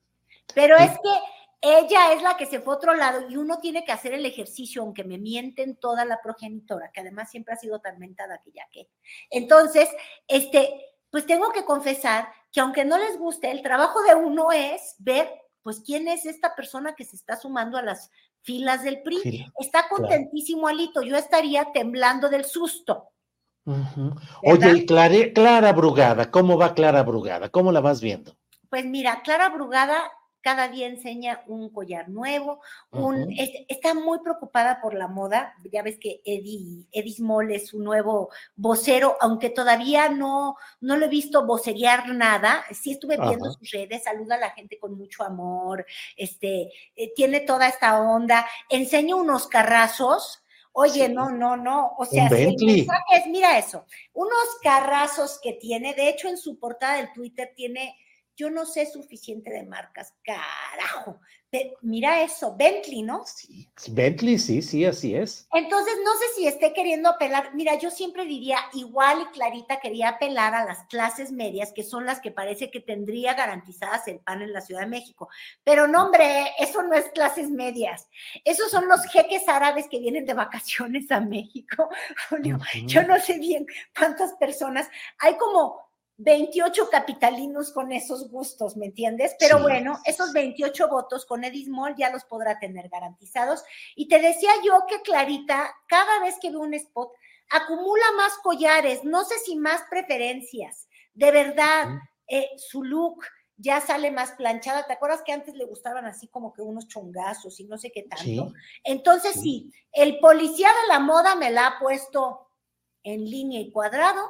[0.54, 1.20] Pero es que
[1.62, 4.26] ella es la que se fue a otro lado y uno tiene que hacer el
[4.26, 8.68] ejercicio, aunque me mienten toda la progenitora, que además siempre ha sido tormentada que ya
[8.70, 8.90] que.
[9.30, 9.88] Entonces,
[10.28, 14.96] este, pues tengo que confesar que aunque no les guste, el trabajo de uno es
[14.98, 15.30] ver
[15.70, 18.10] pues ¿quién es esta persona que se está sumando a las
[18.42, 19.46] filas del PRI?
[19.60, 23.10] está contentísimo Alito, yo estaría temblando del susto.
[24.42, 24.88] Oye,
[25.32, 27.50] Clara Brugada, ¿cómo va Clara Brugada?
[27.50, 28.36] ¿Cómo la vas viendo?
[28.68, 30.12] Pues mira, Clara Brugada
[30.42, 32.62] cada día enseña un collar nuevo,
[32.92, 33.34] un,
[33.68, 38.30] está muy preocupada por la moda, ya ves que Eddie, Eddie Small es su nuevo
[38.56, 44.04] vocero, aunque todavía no, no lo he visto vocerear nada, sí estuve viendo sus redes,
[44.04, 45.86] saluda a la gente con mucho amor,
[46.16, 51.96] este, eh, tiene toda esta onda, enseña unos carrazos, Oye, no, no, no.
[51.98, 52.30] O sea,
[53.28, 57.98] mira eso, unos carrazos que tiene, de hecho en su portada del Twitter tiene
[58.40, 61.20] yo no sé suficiente de marcas, carajo.
[61.82, 63.26] mira eso, Bentley, ¿no?
[63.26, 65.46] Sí, Bentley, sí, sí, así es.
[65.52, 67.54] Entonces, no sé si esté queriendo apelar.
[67.54, 72.06] Mira, yo siempre diría, igual y Clarita quería apelar a las clases medias, que son
[72.06, 75.28] las que parece que tendría garantizadas el pan en la Ciudad de México.
[75.66, 78.08] Pero no, hombre, eso no es clases medias.
[78.46, 81.90] Esos son los jeques árabes que vienen de vacaciones a México.
[82.30, 84.90] Julio, yo no sé bien cuántas personas.
[85.18, 85.89] Hay como
[86.20, 89.36] 28 capitalinos con esos gustos, ¿me entiendes?
[89.40, 93.64] Pero bueno, esos 28 votos con Edismol ya los podrá tener garantizados.
[93.96, 97.10] Y te decía yo que Clarita, cada vez que ve un spot,
[97.50, 100.90] acumula más collares, no sé si más preferencias.
[101.14, 101.88] De verdad,
[102.28, 103.24] eh, su look
[103.56, 104.88] ya sale más planchada.
[104.88, 108.04] ¿Te acuerdas que antes le gustaban así como que unos chongazos y no sé qué
[108.04, 108.54] tanto?
[108.84, 112.50] Entonces sí, el policía de la moda me la ha puesto
[113.04, 114.22] en línea y cuadrado.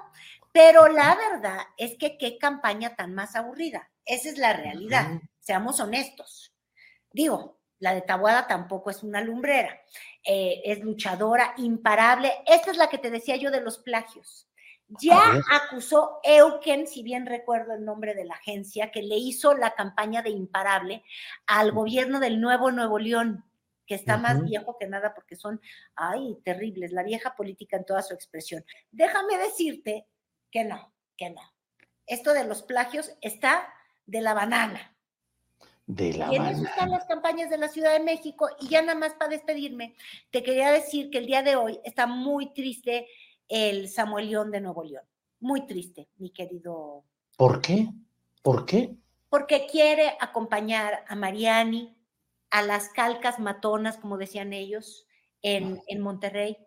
[0.52, 3.90] Pero la verdad es que qué campaña tan más aburrida.
[4.06, 5.22] Esa es la realidad.
[5.40, 6.54] Seamos honestos.
[7.12, 9.80] Digo, la de Tabuada tampoco es una lumbrera.
[10.24, 12.32] Eh, es luchadora, imparable.
[12.46, 14.48] Esta es la que te decía yo de los plagios.
[15.00, 19.76] Ya acusó Euken, si bien recuerdo el nombre de la agencia, que le hizo la
[19.76, 21.04] campaña de imparable
[21.46, 23.46] al gobierno del Nuevo Nuevo León,
[23.86, 25.62] que está más viejo que nada porque son,
[25.96, 28.66] ay, terribles, la vieja política en toda su expresión.
[28.92, 30.08] Déjame decirte
[30.52, 31.42] que no, que no.
[32.06, 33.72] Esto de los plagios está
[34.06, 34.96] de la banana.
[35.86, 38.48] De la y en eso están las campañas de la Ciudad de México.
[38.60, 39.96] Y ya nada más para despedirme,
[40.32, 43.08] te quería decir que el día de hoy está muy triste
[43.48, 45.04] el Samuel León de Nuevo León.
[45.40, 47.04] Muy triste, mi querido.
[47.38, 47.88] ¿Por qué?
[48.42, 48.96] ¿Por qué?
[49.30, 51.96] Porque quiere acompañar a Mariani
[52.50, 55.08] a las calcas matonas, como decían ellos,
[55.42, 56.58] en, en Monterrey,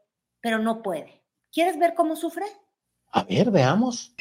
[0.41, 1.23] pero no puede.
[1.51, 2.47] ¿Quieres ver cómo sufre?
[3.13, 4.13] A ver, veamos.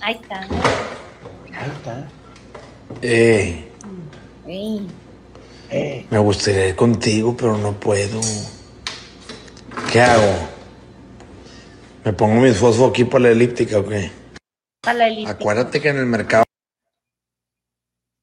[0.00, 0.40] Ahí está.
[0.40, 2.08] Ahí está.
[3.00, 3.70] Eh,
[6.10, 8.20] Me gustaría ir contigo, pero no puedo.
[9.92, 10.48] ¿Qué hago?
[12.04, 14.10] ¿Me pongo mis fosfo aquí para la elíptica o qué?
[14.80, 15.30] Para la elíptica.
[15.30, 16.44] Acuérdate que en el mercado.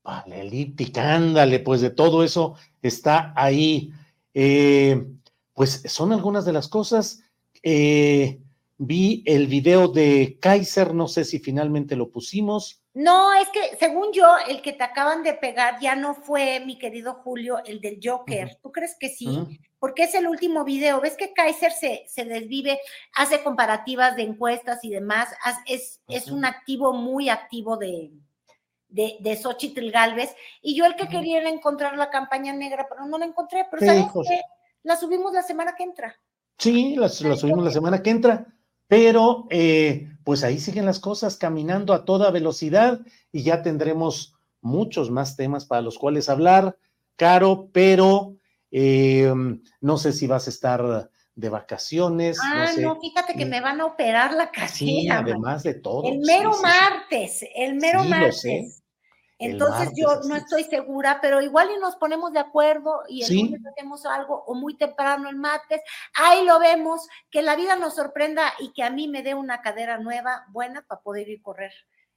[0.01, 3.93] Para la elíptica, ándale, pues de todo eso está ahí.
[4.34, 5.05] Eh,
[5.53, 7.21] pues son algunas de las cosas.
[7.63, 8.41] Eh,
[8.80, 12.84] Vi el video de Kaiser, no sé si finalmente lo pusimos.
[12.93, 16.78] No, es que según yo, el que te acaban de pegar ya no fue, mi
[16.78, 18.59] querido Julio, el del Joker.
[18.61, 19.59] ¿Tú crees que sí?
[19.80, 21.01] Porque es el último video.
[21.01, 22.80] ¿Ves que Kaiser se, se desvive,
[23.15, 25.30] hace comparativas de encuestas y demás?
[25.65, 28.11] Es, es un activo muy activo de,
[28.89, 30.36] de, de Xochitl Galvez.
[30.61, 33.65] Y yo el que quería era encontrar la campaña negra, pero no la encontré.
[33.71, 34.41] Pero ¿sabes qué?
[34.84, 36.15] La subimos la semana que entra.
[36.59, 38.47] Sí, la subimos la semana que entra
[38.88, 45.11] pero eh, pues ahí siguen las cosas caminando a toda velocidad y ya tendremos muchos
[45.11, 46.77] más temas para los cuales hablar,
[47.15, 48.35] Caro, pero
[48.71, 49.33] eh,
[49.81, 52.38] no sé si vas a estar de vacaciones.
[52.43, 55.01] Ah, no, fíjate que me van a operar la casilla.
[55.01, 56.03] Sí, además de todo.
[56.07, 58.83] El mero martes, el mero martes.
[59.39, 63.61] Entonces yo no estoy segura, pero igual y nos ponemos de acuerdo y el lunes
[63.65, 65.81] hacemos algo o muy temprano el martes.
[66.15, 69.61] Ahí lo vemos, que la vida nos sorprenda y que a mí me dé una
[69.61, 71.71] cadera nueva, buena para poder ir correr,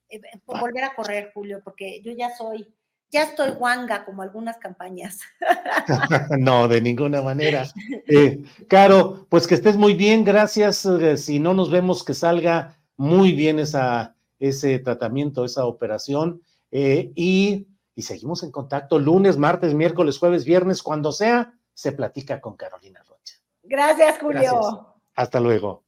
[0.09, 2.75] eh, eh, volver a correr, Julio, porque yo ya soy,
[3.11, 5.21] ya estoy guanga como algunas campañas.
[6.39, 7.65] no, de ninguna manera.
[8.13, 10.89] Eh, Caro, pues que estés muy bien, gracias.
[11.17, 17.67] si no nos vemos, que salga muy bien esa, ese tratamiento, esa operación eh, y,
[17.97, 23.35] seguimos en contacto lunes, martes, miércoles, jueves, viernes, cuando sea, se platica con Carolina Rocha.
[23.63, 24.97] Gracias, Julio.
[25.15, 25.85] Hasta luego.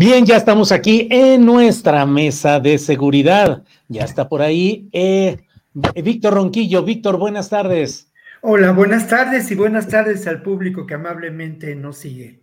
[0.00, 3.64] Bien, ya estamos aquí en nuestra mesa de seguridad.
[3.88, 5.44] Ya está por ahí eh,
[5.74, 6.82] Víctor Ronquillo.
[6.82, 8.10] Víctor, buenas tardes.
[8.40, 12.42] Hola, buenas tardes y buenas tardes al público que amablemente nos sigue.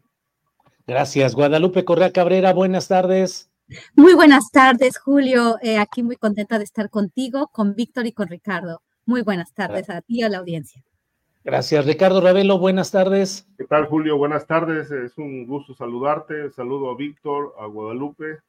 [0.85, 1.33] Gracias.
[1.33, 3.49] Guadalupe Correa Cabrera, buenas tardes.
[3.95, 5.57] Muy buenas tardes, Julio.
[5.63, 8.83] Eh, aquí muy contenta de estar contigo, con Víctor y con Ricardo.
[9.07, 10.83] Muy buenas tardes a ti y a la audiencia.
[11.47, 12.59] Gracias, Ricardo Ravelo.
[12.59, 13.47] Buenas tardes.
[13.57, 14.17] ¿Qué tal, Julio?
[14.17, 14.91] Buenas tardes.
[14.91, 16.51] Es un gusto saludarte.
[16.51, 18.39] Saludo a Víctor, a Guadalupe,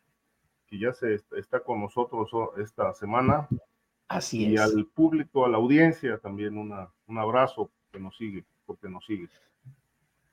[0.66, 2.28] que ya se está con nosotros
[2.60, 3.46] esta semana.
[4.08, 4.62] Así y es.
[4.62, 9.28] al público, a la audiencia también una, un abrazo que nos sigue, porque nos sigue.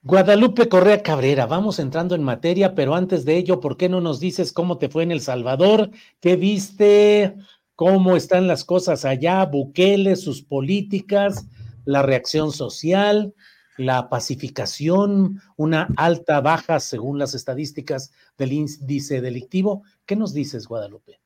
[0.01, 4.19] Guadalupe Correa Cabrera, vamos entrando en materia, pero antes de ello, ¿por qué no nos
[4.19, 5.91] dices cómo te fue en El Salvador?
[6.19, 7.35] ¿Qué viste?
[7.75, 9.45] ¿Cómo están las cosas allá?
[9.45, 11.47] Bukele, sus políticas,
[11.85, 13.33] la reacción social,
[13.77, 19.83] la pacificación, una alta baja según las estadísticas del índice delictivo.
[20.05, 21.19] ¿Qué nos dices, Guadalupe?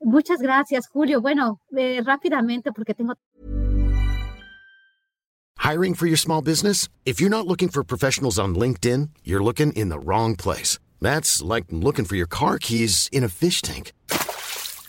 [0.00, 1.20] Muchas gracias, Julio.
[1.20, 3.14] Bueno, eh, rápidamente, porque tengo
[5.58, 6.88] Hiring for your small business?
[7.04, 10.78] If you're not looking for professionals on LinkedIn, you're looking in the wrong place.
[11.02, 13.92] That's like looking for your car keys in a fish tank.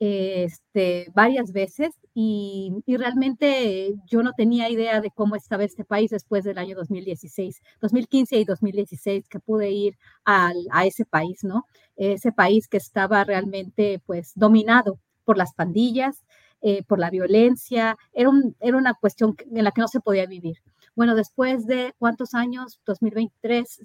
[0.00, 6.10] este, varias veces y, y, realmente yo no tenía idea de cómo estaba este país
[6.10, 11.66] después del año 2016, 2015 y 2016 que pude ir al, a ese país, ¿no?
[11.96, 16.24] Ese país que estaba realmente pues dominado por las pandillas,
[16.60, 20.26] eh, por la violencia, era, un, era una cuestión en la que no se podía
[20.26, 20.56] vivir.
[20.96, 23.80] Bueno, después de cuántos años, 2023,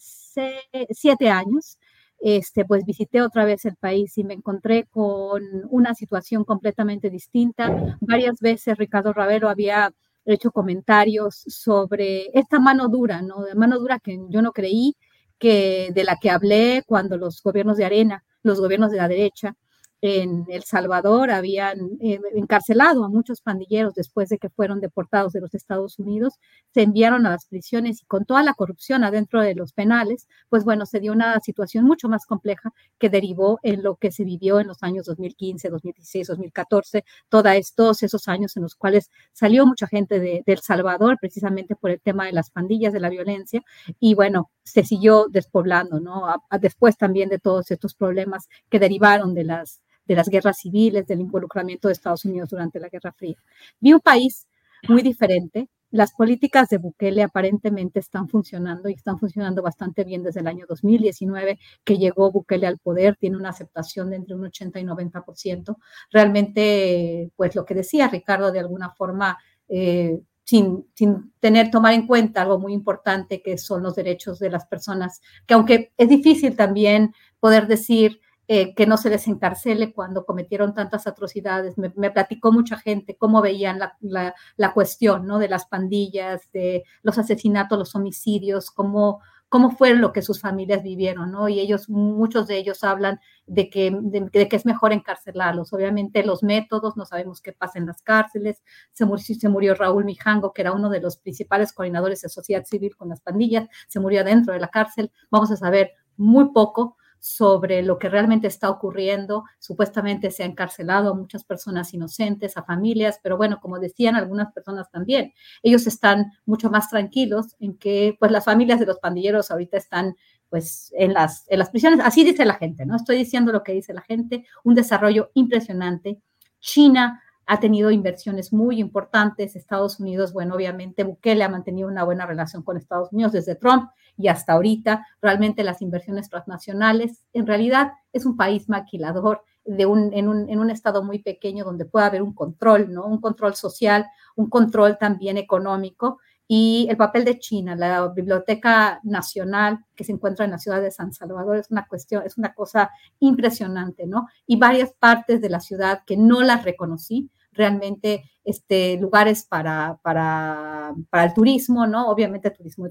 [0.89, 1.77] siete años,
[2.25, 7.97] este, pues visité otra vez el país y me encontré con una situación completamente distinta.
[7.99, 9.93] Varias veces Ricardo Ravelo había
[10.23, 13.43] hecho comentarios sobre esta mano dura, ¿no?
[13.43, 14.95] De mano dura que yo no creí,
[15.37, 19.57] que de la que hablé cuando los gobiernos de arena, los gobiernos de la derecha,
[20.05, 25.39] en El Salvador habían eh, encarcelado a muchos pandilleros después de que fueron deportados de
[25.39, 26.33] los Estados Unidos,
[26.73, 30.65] se enviaron a las prisiones y con toda la corrupción adentro de los penales, pues
[30.65, 34.59] bueno, se dio una situación mucho más compleja que derivó en lo que se vivió
[34.59, 39.87] en los años 2015, 2016, 2014, todos estos esos años en los cuales salió mucha
[39.87, 43.61] gente de, El Salvador precisamente por el tema de las pandillas, de la violencia,
[44.01, 46.25] y bueno, se siguió despoblando, ¿no?
[46.59, 51.21] Después también de todos estos problemas que derivaron de las de las guerras civiles, del
[51.21, 53.35] involucramiento de Estados Unidos durante la Guerra Fría.
[53.79, 54.47] Vi un país
[54.87, 55.69] muy diferente.
[55.91, 60.65] Las políticas de Bukele aparentemente están funcionando y están funcionando bastante bien desde el año
[60.67, 65.77] 2019 que llegó Bukele al poder, tiene una aceptación de entre un 80 y 90%.
[66.11, 69.37] Realmente, pues lo que decía Ricardo, de alguna forma,
[69.69, 74.49] eh, sin, sin, tener, tomar en cuenta algo muy importante que son los derechos de
[74.49, 78.19] las personas, que aunque es difícil también poder decir
[78.49, 81.75] eh, que no se les encarcele cuando cometieron tantas atrocidades.
[81.77, 85.39] Me, platicó mucha gente cómo veían la, la, cuestión ¿no?
[85.39, 90.83] de las pandillas, de los asesinatos, los homicidios, cómo, cómo fue lo que sus familias
[90.83, 91.47] vivieron, ¿no?
[91.47, 95.71] Y ellos, muchos de ellos hablan de que, de, que es mejor encarcelarlos.
[95.71, 98.61] Obviamente los métodos, no sabemos qué pasa en las cárceles.
[98.91, 99.05] Se
[99.47, 103.21] murió Raúl Mijango, que era uno de los principales coordinadores de sociedad civil con las
[103.21, 105.11] pandillas, se murió dentro de la cárcel.
[105.31, 109.45] Vamos a saber muy poco sobre lo que realmente está ocurriendo.
[109.57, 114.51] Supuestamente se ha encarcelado a muchas personas inocentes, a familias, pero bueno, como decían algunas
[114.51, 119.51] personas también, ellos están mucho más tranquilos en que pues las familias de los pandilleros
[119.51, 120.17] ahorita están
[120.49, 122.01] pues en las, en las prisiones.
[122.03, 122.97] Así dice la gente, ¿no?
[122.97, 126.19] Estoy diciendo lo que dice la gente, un desarrollo impresionante.
[126.59, 129.55] China ha tenido inversiones muy importantes.
[129.55, 133.89] Estados Unidos, bueno, obviamente Bukele ha mantenido una buena relación con Estados Unidos desde Trump
[134.17, 135.05] y hasta ahorita.
[135.21, 140.59] Realmente las inversiones transnacionales, en realidad es un país maquilador de un, en, un, en
[140.59, 143.05] un estado muy pequeño donde puede haber un control, ¿no?
[143.05, 149.79] Un control social, un control también económico y el papel de China, la Biblioteca Nacional
[149.95, 152.91] que se encuentra en la ciudad de San Salvador, es una cuestión, es una cosa
[153.19, 154.27] impresionante, ¿no?
[154.45, 160.93] Y varias partes de la ciudad que no las reconocí, realmente este, lugares para, para,
[161.09, 162.07] para el turismo, ¿no?
[162.07, 162.87] Obviamente turismo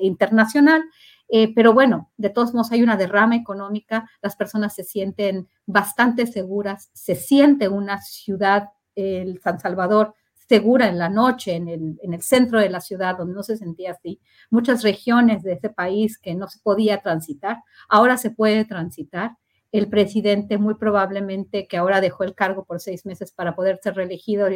[0.00, 0.82] internacional,
[1.28, 6.26] eh, pero bueno, de todos modos hay una derrama económica, las personas se sienten bastante
[6.26, 10.14] seguras, se siente una ciudad, el San Salvador,
[10.48, 13.56] segura en la noche, en el, en el centro de la ciudad, donde no se
[13.56, 14.20] sentía así.
[14.50, 17.58] Muchas regiones de ese país que no se podía transitar,
[17.88, 19.36] ahora se puede transitar.
[19.72, 23.94] El presidente muy probablemente que ahora dejó el cargo por seis meses para poder ser
[23.94, 24.46] reelegido,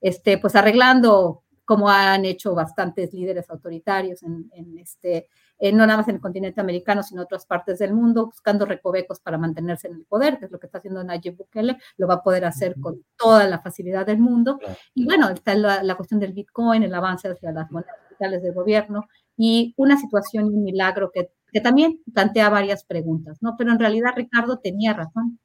[0.00, 5.28] este, pues arreglando como han hecho bastantes líderes autoritarios en, este,
[5.72, 9.20] no nada más en el continente americano, sino en otras partes del mundo, buscando recovecos
[9.20, 12.14] para mantenerse en el poder, que es lo que está haciendo Nayib Bukele, lo va
[12.14, 14.58] a poder hacer con toda la facilidad del mundo.
[14.96, 19.06] Y bueno, está la, cuestión del Bitcoin, el avance hacia las monedas digitales del gobierno
[19.42, 23.54] y una situación y un milagro que, que también plantea varias preguntas, ¿no?
[23.56, 25.38] Pero en realidad Ricardo tenía razón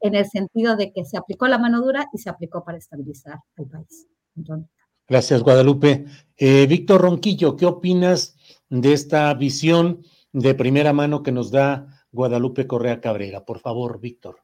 [0.00, 3.40] en el sentido de que se aplicó la mano dura y se aplicó para estabilizar
[3.58, 4.06] el país.
[4.36, 4.70] Entonces,
[5.06, 6.06] Gracias, Guadalupe.
[6.38, 8.38] Eh, Víctor Ronquillo, ¿qué opinas
[8.70, 10.00] de esta visión
[10.32, 13.44] de primera mano que nos da Guadalupe Correa Cabrera?
[13.44, 14.36] Por favor, Víctor.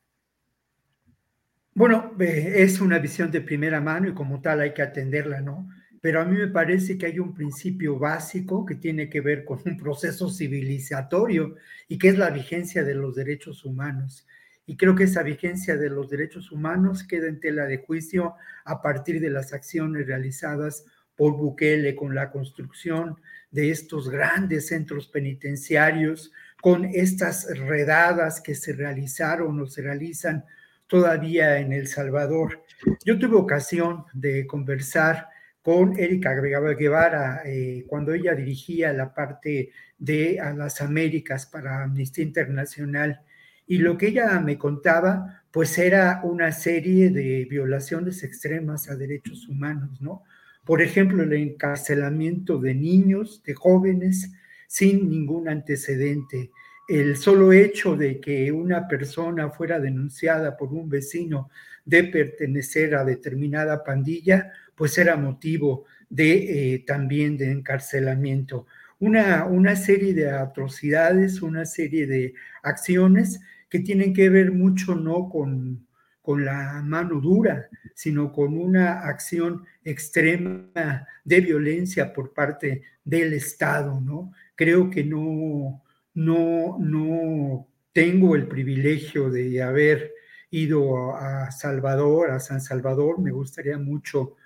[1.72, 5.66] Bueno, es una visión de primera mano y como tal hay que atenderla, ¿no?
[6.00, 9.60] Pero a mí me parece que hay un principio básico que tiene que ver con
[9.64, 11.56] un proceso civilizatorio
[11.88, 14.26] y que es la vigencia de los derechos humanos
[14.68, 18.34] y creo que esa vigencia de los derechos humanos queda en tela de juicio
[18.66, 20.84] a partir de las acciones realizadas
[21.16, 23.16] por Bukele con la construcción
[23.50, 30.44] de estos grandes centros penitenciarios, con estas redadas que se realizaron o se realizan
[30.86, 32.62] todavía en El Salvador.
[33.06, 35.28] Yo tuve ocasión de conversar
[35.68, 43.20] con Erika Guevara eh, cuando ella dirigía la parte de las Américas para Amnistía Internacional
[43.66, 49.46] y lo que ella me contaba, pues era una serie de violaciones extremas a derechos
[49.46, 50.22] humanos, ¿no?
[50.64, 54.32] Por ejemplo, el encarcelamiento de niños, de jóvenes,
[54.68, 56.50] sin ningún antecedente.
[56.88, 61.50] El solo hecho de que una persona fuera denunciada por un vecino
[61.84, 68.66] de pertenecer a determinada pandilla, pues era motivo de eh, también de encarcelamiento.
[69.00, 75.28] Una, una serie de atrocidades, una serie de acciones que tienen que ver mucho no
[75.28, 75.86] con,
[76.22, 84.00] con la mano dura, sino con una acción extrema de violencia por parte del Estado,
[84.00, 84.32] ¿no?
[84.54, 85.82] Creo que no,
[86.14, 90.12] no, no tengo el privilegio de haber
[90.50, 94.36] ido a Salvador, a San Salvador, me gustaría mucho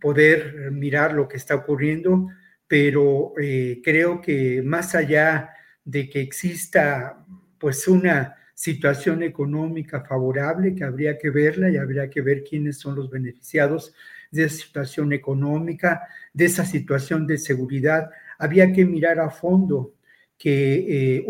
[0.00, 2.28] poder mirar lo que está ocurriendo,
[2.66, 5.50] pero eh, creo que más allá
[5.84, 7.24] de que exista
[7.58, 12.94] pues una situación económica favorable que habría que verla y habría que ver quiénes son
[12.94, 13.92] los beneficiados
[14.30, 16.02] de esa situación económica,
[16.32, 18.10] de esa situación de seguridad.
[18.38, 19.94] Había que mirar a fondo
[20.38, 21.26] que eh,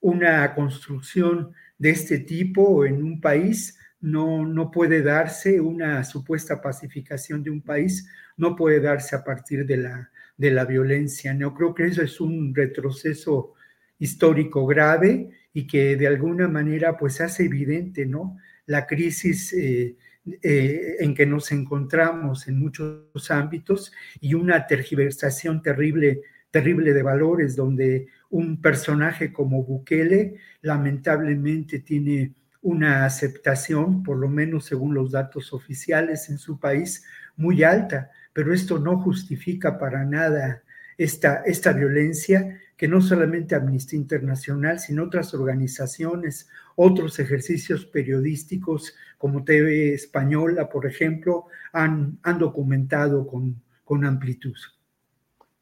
[0.00, 7.42] una construcción de este tipo en un país no, no puede darse, una supuesta pacificación
[7.42, 11.34] de un país no puede darse a partir de la, de la violencia.
[11.34, 13.54] No creo que eso es un retroceso
[13.98, 18.36] histórico grave y que de alguna manera pues hace evidente, ¿no?
[18.66, 19.96] La crisis eh,
[20.40, 26.20] eh, en que nos encontramos en muchos ámbitos y una tergiversación terrible,
[26.52, 32.34] terrible de valores donde un personaje como Bukele lamentablemente tiene
[32.66, 37.04] una aceptación, por lo menos según los datos oficiales en su país,
[37.36, 40.64] muy alta, pero esto no justifica para nada
[40.98, 49.44] esta, esta violencia que no solamente Amnistía Internacional, sino otras organizaciones, otros ejercicios periodísticos como
[49.44, 54.56] TV Española, por ejemplo, han, han documentado con, con amplitud.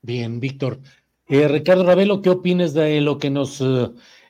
[0.00, 0.80] Bien, Víctor.
[1.26, 3.60] Eh, Ricardo Ravelo, ¿qué opinas de lo que nos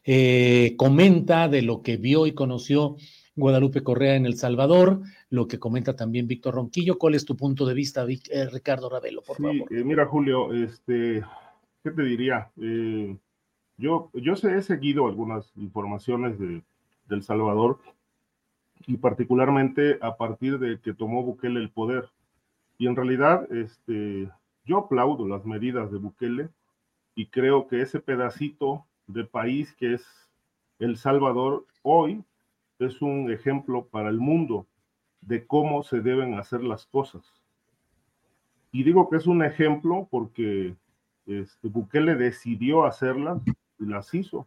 [0.05, 2.97] eh, comenta, de lo que vio y conoció
[3.37, 5.01] Guadalupe Correa en El Salvador,
[5.31, 6.99] lo que comenta también Víctor Ronquillo?
[6.99, 9.71] ¿Cuál es tu punto de vista, eh, Ricardo Ravelo, por favor?
[9.71, 11.25] mira, Julio, este,
[11.83, 12.51] ¿qué te diría?
[12.61, 13.17] Eh,
[13.77, 16.63] yo, yo he seguido algunas informaciones de,
[17.11, 17.81] El Salvador
[18.87, 22.09] y particularmente a partir de que tomó Bukele el poder.
[22.79, 24.31] Y en realidad, este,
[24.65, 26.49] yo aplaudo las medidas de Bukele
[27.15, 30.07] y creo que ese pedacito de país que es
[30.79, 32.25] El Salvador hoy
[32.79, 34.67] es un ejemplo para el mundo
[35.21, 37.23] de cómo se deben hacer las cosas.
[38.73, 40.75] Y digo que es un ejemplo porque
[41.27, 43.41] este, Bukele decidió hacerlas
[43.79, 44.47] y las hizo.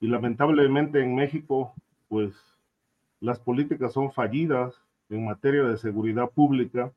[0.00, 1.72] Y lamentablemente en México,
[2.08, 2.34] pues
[3.20, 4.74] las políticas son fallidas
[5.08, 6.92] en materia de seguridad pública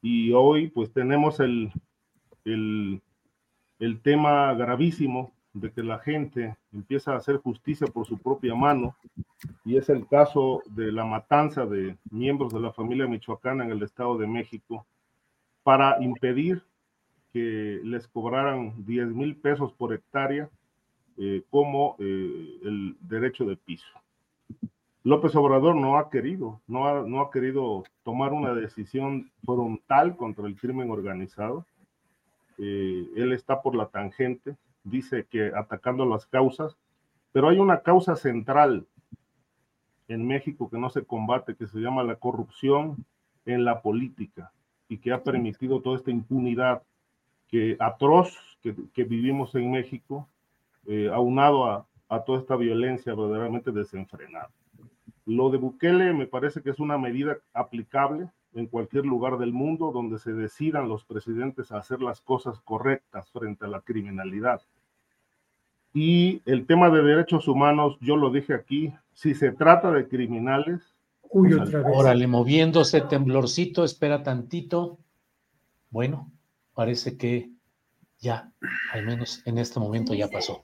[0.00, 1.72] y hoy pues tenemos el,
[2.44, 3.02] el,
[3.78, 8.94] el tema gravísimo de que la gente empieza a hacer justicia por su propia mano,
[9.64, 13.82] y es el caso de la matanza de miembros de la familia michoacana en el
[13.82, 14.86] Estado de México,
[15.62, 16.62] para impedir
[17.32, 20.48] que les cobraran 10 mil pesos por hectárea
[21.18, 23.86] eh, como eh, el derecho de piso.
[25.04, 30.46] López Obrador no ha querido, no ha, no ha querido tomar una decisión frontal contra
[30.46, 31.64] el crimen organizado.
[32.58, 34.56] Eh, él está por la tangente,
[34.90, 36.76] dice que atacando las causas,
[37.32, 38.86] pero hay una causa central
[40.08, 43.04] en México que no se combate, que se llama la corrupción
[43.44, 44.52] en la política
[44.88, 46.82] y que ha permitido toda esta impunidad
[47.48, 50.28] que atroz que, vivimos en México,
[50.86, 54.50] eh, aunado a, a toda esta violencia verdaderamente desenfrenada.
[55.26, 59.92] Lo de Bukele me parece que es una medida aplicable en cualquier lugar del mundo
[59.92, 64.62] donde se decidan los presidentes a hacer las cosas correctas frente a la criminalidad.
[66.00, 70.94] Y el tema de derechos humanos, yo lo dije aquí, si se trata de criminales.
[71.28, 71.92] Uy, pues otra vez.
[71.92, 74.96] Órale, moviéndose temblorcito, espera tantito.
[75.90, 76.30] Bueno,
[76.72, 77.50] parece que
[78.20, 78.52] ya,
[78.92, 80.62] al menos en este momento ya pasó.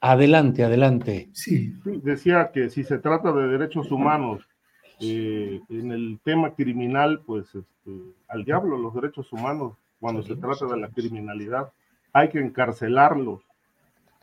[0.00, 1.28] Adelante, adelante.
[1.34, 1.74] Sí.
[1.84, 4.48] Decía que si se trata de derechos humanos,
[4.98, 7.90] eh, en el tema criminal, pues este,
[8.28, 11.70] al diablo los derechos humanos, cuando se trata de la criminalidad,
[12.14, 13.42] hay que encarcelarlos,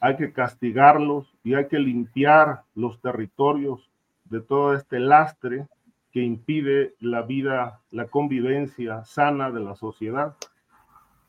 [0.02, 3.90] hay que castigarlos y hay que limpiar los territorios
[4.26, 5.68] de todo este lastre
[6.12, 10.36] que impide la vida, la convivencia sana de la sociedad.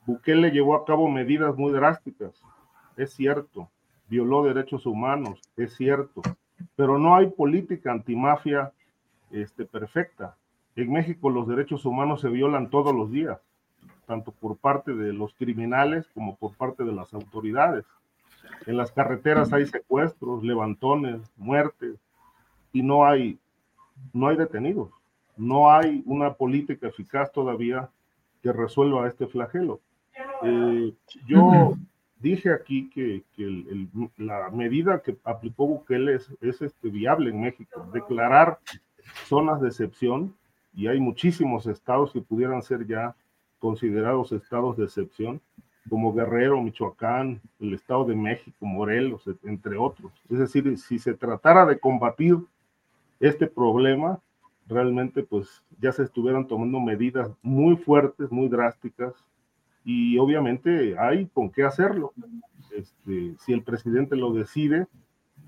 [0.06, 2.42] Bukele llevó a cabo medidas muy drásticas,
[2.96, 3.70] es cierto,
[4.08, 6.22] violó derechos humanos, es cierto,
[6.74, 8.72] pero no hay política antimafia
[9.30, 10.36] este, perfecta.
[10.76, 13.38] En México los derechos humanos se violan todos los días,
[14.06, 17.84] tanto por parte de los criminales como por parte de las autoridades.
[18.66, 21.98] En las carreteras hay secuestros, levantones, muertes
[22.72, 23.38] y no hay,
[24.12, 24.90] no hay detenidos.
[25.36, 27.88] No hay una política eficaz todavía
[28.42, 29.80] que resuelva este flagelo.
[30.42, 30.92] Eh,
[31.26, 31.74] yo
[32.18, 33.24] dije aquí que,
[34.16, 38.58] la medida que aplicó Bukele es, este, viable en México, declarar
[39.26, 40.34] zonas de excepción,
[40.74, 43.14] y hay muchísimos estados que pudieran ser ya
[43.58, 45.40] considerados estados de excepción,
[45.88, 50.12] como Guerrero, Michoacán, el Estado de México, Morelos, entre otros.
[50.30, 52.36] Es decir, si se tratara de combatir
[53.20, 54.20] este problema,
[54.68, 59.12] realmente pues ya se estuvieran tomando medidas muy fuertes, muy drásticas,
[59.84, 62.12] y obviamente hay con qué hacerlo.
[62.70, 64.86] Este, si el presidente lo decide,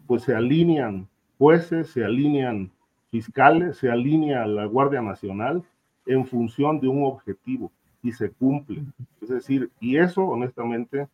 [0.07, 1.09] pues se alinean
[1.39, 2.71] jueces, se alinean
[3.11, 5.63] fiscales, se alinea la Guardia Nacional
[6.07, 7.71] en función de un objetivo
[8.05, 8.85] y se cumple.
[9.21, 11.09] Es decir, y eso honestamente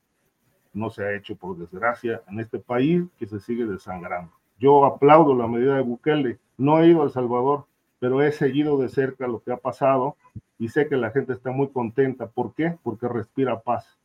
[0.75, 4.33] no se ha hecho por desgracia en este país que se sigue desangrando.
[4.59, 7.65] Yo aplaudo la medida de Bukele, no he ido a El Salvador,
[8.01, 10.17] pero he seguido de cerca lo que ha pasado
[10.59, 12.27] y sé que la gente está muy contenta.
[12.27, 12.77] ¿Por qué?
[12.83, 13.97] Porque respira paz.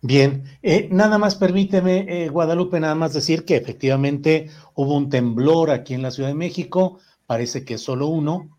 [0.00, 5.70] Bien, eh, nada más permíteme, eh, Guadalupe, nada más decir que efectivamente hubo un temblor
[5.70, 8.56] aquí en la Ciudad de México, parece que solo uno.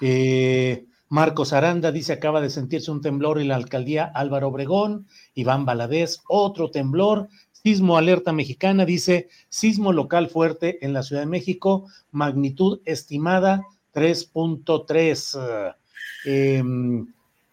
[0.00, 5.64] Eh, Marcos Aranda dice acaba de sentirse un temblor en la alcaldía Álvaro Obregón, Iván
[5.64, 11.86] Baladés, otro temblor, sismo alerta mexicana, dice sismo local fuerte en la Ciudad de México,
[12.10, 13.64] magnitud estimada
[13.94, 15.74] 3.3.
[16.24, 17.06] Em,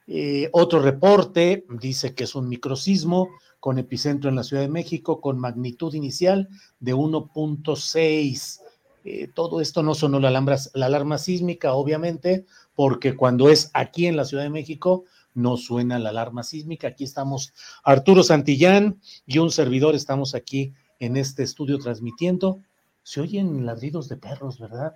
[0.07, 3.29] eh, otro reporte dice que es un microsismo
[3.59, 6.49] con epicentro en la Ciudad de México con magnitud inicial
[6.79, 8.61] de 1.6.
[9.07, 12.45] Eh, todo esto no sonó la, la alarma sísmica, obviamente,
[12.75, 16.89] porque cuando es aquí en la Ciudad de México no suena la alarma sísmica.
[16.89, 17.53] Aquí estamos
[17.83, 22.59] Arturo Santillán y un servidor, estamos aquí en este estudio transmitiendo.
[23.03, 24.95] Se oyen ladridos de perros, ¿verdad?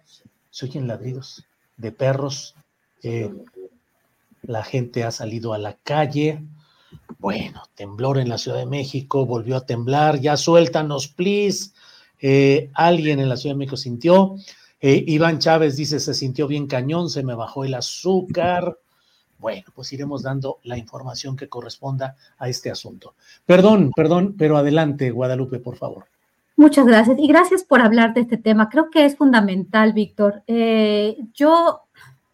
[0.50, 1.46] se oyen ladridos
[1.78, 2.56] de perros.
[3.04, 3.32] Eh,
[4.42, 6.44] la gente ha salido a la calle.
[7.20, 10.20] Bueno, temblor en la Ciudad de México, volvió a temblar.
[10.20, 11.72] Ya suéltanos, please.
[12.22, 14.36] Eh, alguien en la Ciudad de México sintió.
[14.82, 18.78] Eh, Iván Chávez dice: Se sintió bien cañón, se me bajó el azúcar.
[19.40, 23.16] Bueno, pues iremos dando la información que corresponda a este asunto.
[23.46, 26.06] Perdón, perdón, pero adelante, Guadalupe, por favor.
[26.58, 28.68] Muchas gracias y gracias por hablar de este tema.
[28.70, 30.44] Creo que es fundamental, Víctor.
[30.46, 31.84] Eh, yo,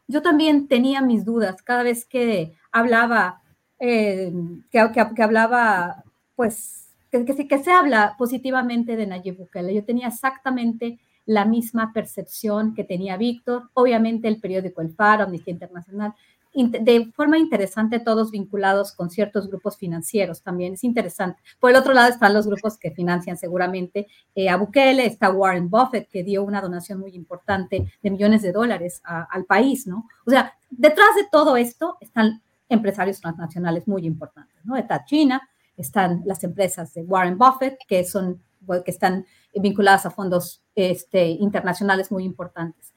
[0.08, 3.44] yo también tenía mis dudas cada vez que hablaba,
[3.80, 4.34] eh,
[4.72, 4.84] que,
[5.16, 6.04] que, hablaba,
[6.36, 9.76] pues, que, que, que, se habla positivamente de Nayib Bukele.
[9.76, 15.54] Yo tenía exactamente la misma percepción que tenía Víctor, obviamente el periódico El Faro, Amnistía
[15.54, 16.14] Internacional,
[16.56, 20.74] de forma interesante todos vinculados con ciertos grupos financieros también.
[20.74, 21.42] Es interesante.
[21.60, 25.70] Por el otro lado están los grupos que financian seguramente eh, a Bukele, está Warren
[25.70, 30.08] Buffett, que dio una donación muy importante de millones de dólares al país, ¿no?
[30.26, 34.78] O sea, detrás de todo esto están empresarios transnacionales muy importantes, ¿no?
[34.78, 35.42] Está China,
[35.76, 38.42] están las empresas de Warren Buffett, que son
[38.84, 39.26] que están
[39.56, 42.94] vinculadas a fondos este, internacionales muy importantes.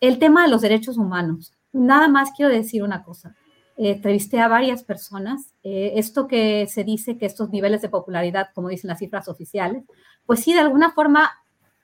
[0.00, 1.52] El tema de los derechos humanos.
[1.72, 3.36] Nada más quiero decir una cosa.
[3.76, 5.54] entrevisté a varias personas.
[5.62, 9.84] Eh, esto que se dice que estos niveles de popularidad, como dicen las cifras oficiales,
[10.26, 11.30] pues sí, de alguna forma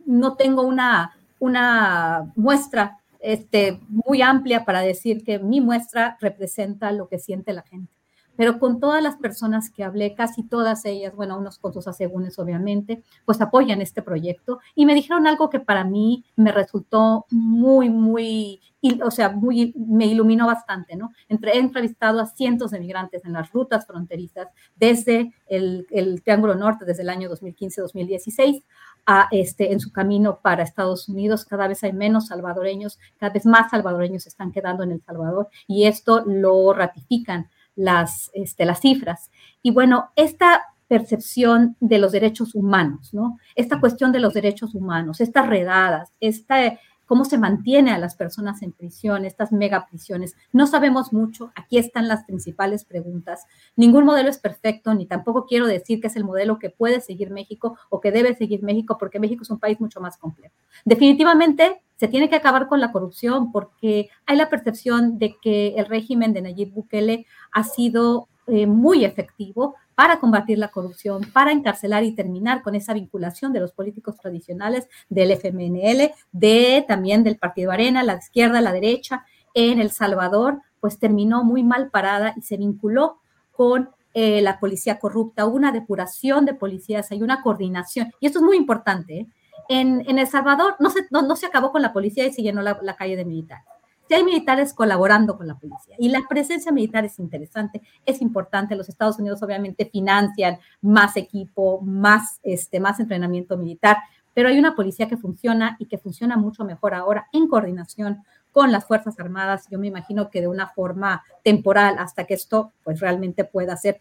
[0.05, 7.09] no tengo una, una muestra este, muy amplia para decir que mi muestra representa lo
[7.09, 7.95] que siente la gente
[8.36, 12.38] pero con todas las personas que hablé, casi todas ellas, bueno, unos con sus asegúnes
[12.38, 17.90] obviamente, pues apoyan este proyecto y me dijeron algo que para mí me resultó muy,
[17.90, 18.60] muy,
[19.02, 21.12] o sea, muy, me iluminó bastante, ¿no?
[21.28, 26.54] Entre, he entrevistado a cientos de migrantes en las rutas fronterizas desde el, el Triángulo
[26.54, 28.62] Norte, desde el año 2015-2016,
[29.06, 31.44] a este, en su camino para Estados Unidos.
[31.44, 35.84] Cada vez hay menos salvadoreños, cada vez más salvadoreños están quedando en El Salvador y
[35.84, 39.31] esto lo ratifican las, este, las cifras.
[39.62, 43.39] Y bueno, esta percepción de los derechos humanos, ¿no?
[43.55, 48.62] Esta cuestión de los derechos humanos, estas redadas, esta, cómo se mantiene a las personas
[48.62, 50.36] en prisión, estas mega prisiones.
[50.52, 53.46] No sabemos mucho, aquí están las principales preguntas.
[53.76, 57.30] Ningún modelo es perfecto, ni tampoco quiero decir que es el modelo que puede seguir
[57.30, 60.54] México o que debe seguir México, porque México es un país mucho más complejo.
[60.84, 65.86] Definitivamente se tiene que acabar con la corrupción porque hay la percepción de que el
[65.86, 72.05] régimen de Nayib Bukele ha sido eh, muy efectivo para combatir la corrupción, para encarcelar
[72.05, 77.73] y terminar con esa vinculación de los políticos tradicionales del FMNL, de también del Partido
[77.73, 79.24] Arena, la izquierda, la derecha,
[79.55, 83.20] en El Salvador, pues terminó muy mal parada y se vinculó
[83.52, 88.44] con eh, la policía corrupta, una depuración de policías, hay una coordinación, y esto es
[88.44, 89.27] muy importante, ¿eh?
[89.68, 92.97] en, El Salvador no se, no, se acabó con la policía y se llenó la,
[92.97, 93.64] calle de militares.
[94.08, 98.76] Si hay militares colaborando con la policía y la presencia militar es interesante, es importante.
[98.76, 103.98] Los Estados Unidos obviamente financian más equipo, más, este, más entrenamiento militar,
[104.34, 108.22] pero hay una policía que funciona y que funciona mucho mejor ahora en coordinación
[108.56, 112.72] con las Fuerzas Armadas, yo me imagino que de una forma temporal hasta que esto
[112.84, 114.00] pues realmente pueda ser,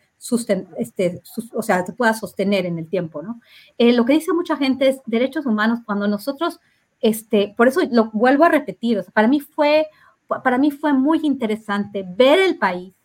[0.78, 1.22] este,
[1.54, 3.42] o sea, se pueda sostener en el tiempo, ¿no?
[3.78, 6.62] Eh, lo que dice mucha gente es derechos humanos cuando nosotros,
[7.06, 9.86] este, por eso lo vuelvo a repetir, para mí fue,
[10.44, 12.96] para mí fue muy interesante ver el país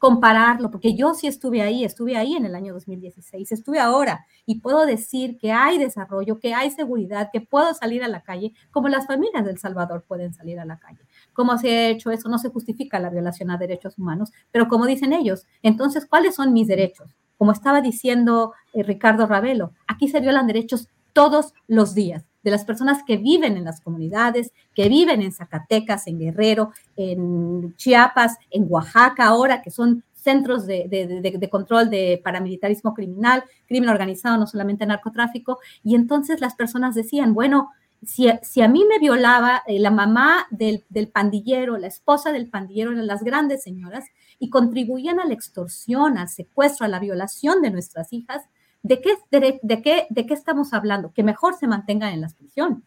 [0.00, 4.60] compararlo, porque yo sí estuve ahí, estuve ahí en el año 2016, estuve ahora y
[4.60, 8.88] puedo decir que hay desarrollo, que hay seguridad, que puedo salir a la calle, como
[8.88, 11.06] las familias del Salvador pueden salir a la calle.
[11.32, 12.28] ¿Cómo se ha hecho eso?
[12.28, 16.52] No se justifica la violación a derechos humanos, pero como dicen ellos, entonces, ¿cuáles son
[16.52, 17.08] mis derechos?
[17.38, 22.64] Como estaba diciendo eh, Ricardo Ravelo, aquí se violan derechos todos los días de las
[22.64, 28.66] personas que viven en las comunidades, que viven en Zacatecas, en Guerrero, en Chiapas, en
[28.68, 35.58] Oaxaca ahora, que son centros de, control de paramilitarismo criminal, crimen organizado, no solamente narcotráfico.
[35.82, 37.70] Y entonces las personas decían, bueno,
[38.02, 42.48] si, si a mí me violaba eh, la mamá del, del, pandillero, la esposa del
[42.50, 44.04] pandillero, las grandes señoras,
[44.38, 48.42] y contribuían a la extorsión, al secuestro, a la violación de nuestras hijas,
[48.84, 51.12] ¿de qué, de, qué, ¿de qué estamos hablando?
[51.12, 52.78] Que mejor se mantengan en las prisiones.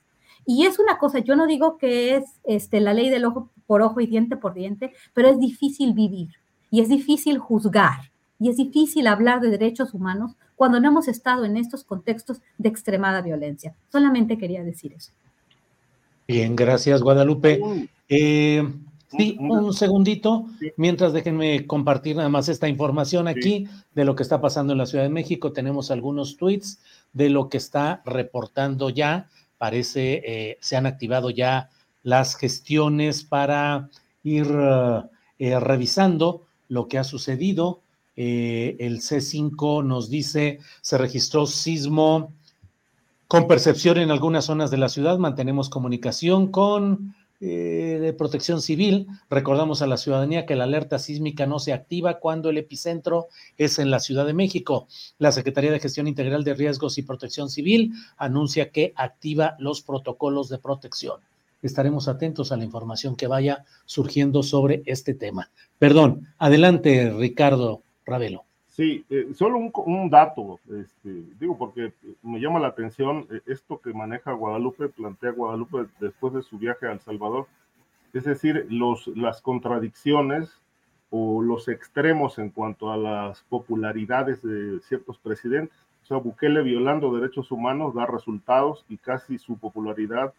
[0.45, 3.81] Y es una cosa, yo no digo que es este, la ley del ojo por
[3.81, 6.29] ojo y diente por diente, pero es difícil vivir
[6.71, 11.43] y es difícil juzgar y es difícil hablar de derechos humanos cuando no hemos estado
[11.43, 13.75] en estos contextos de extremada violencia.
[13.91, 15.11] Solamente quería decir eso.
[16.27, 17.59] Bien, gracias Guadalupe.
[18.07, 18.63] Eh,
[19.09, 24.41] Sí, un segundito, mientras déjenme compartir nada más esta información aquí de lo que está
[24.41, 25.53] pasando en la Ciudad de México.
[25.53, 26.79] Tenemos algunos tweets
[27.13, 29.29] de lo que está reportando ya.
[29.57, 31.69] Parece, eh, se han activado ya
[32.03, 33.89] las gestiones para
[34.23, 34.47] ir
[35.39, 37.81] eh, revisando lo que ha sucedido.
[38.15, 42.33] Eh, el C5 nos dice, se registró sismo
[43.27, 45.17] con percepción en algunas zonas de la ciudad.
[45.17, 49.07] Mantenemos comunicación con eh, de protección civil.
[49.29, 53.27] Recordamos a la ciudadanía que la alerta sísmica no se activa cuando el epicentro
[53.57, 54.87] es en la Ciudad de México.
[55.19, 60.49] La Secretaría de Gestión Integral de Riesgos y Protección Civil anuncia que activa los protocolos
[60.49, 61.19] de protección.
[61.61, 65.51] Estaremos atentos a la información que vaya surgiendo sobre este tema.
[65.77, 68.46] Perdón, adelante Ricardo Ravelo.
[68.77, 73.91] Sí, eh, solo un, dato, este, digo, porque me llama la atención eh, esto que
[73.91, 77.47] maneja Guadalupe, plantea Guadalupe después de su viaje a El Salvador,
[78.13, 80.61] es decir, los, las contradicciones
[81.09, 85.79] o los extremos en cuanto a las popularidades de ciertos presidentes.
[86.03, 90.35] O sea, Bukele violando derechos humanos da resultados y casi su popularidad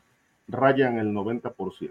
[0.47, 1.91] raya en el 90%.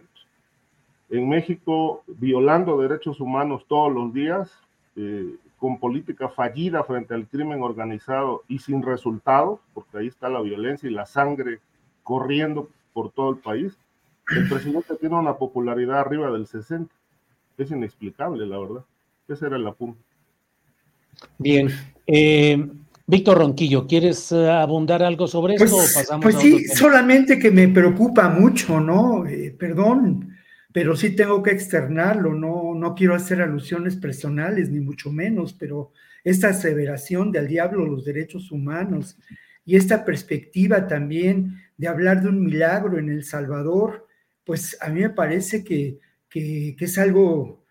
[1.10, 4.50] En México, violando derechos humanos todos los días,
[4.96, 10.42] eh, con política fallida frente al crimen organizado y sin resultados, porque ahí está la
[10.42, 11.60] violencia y la sangre
[12.04, 13.78] corriendo por todo el país,
[14.36, 16.94] el presidente tiene una popularidad arriba del 60.
[17.58, 18.86] Es inexplicable, la verdad.
[19.28, 20.00] Ese era el apunte.
[21.38, 21.70] Bien.
[22.06, 22.68] Eh,
[23.06, 27.40] Víctor Ronquillo, ¿quieres eh, abundar algo sobre esto pues, o pasamos Pues a sí, solamente
[27.40, 29.26] que me preocupa mucho, ¿no?
[29.26, 30.37] Eh, perdón,
[30.74, 35.92] pero sí tengo que externarlo, no, no quiero hacer alusiones personales, ni mucho menos, pero
[36.24, 39.18] esta aseveración de al diablo los derechos humanos
[39.66, 44.08] y esta perspectiva también de hablar de un milagro en El Salvador,
[44.44, 46.00] pues a mí me parece que,
[46.30, 47.66] que, es algo,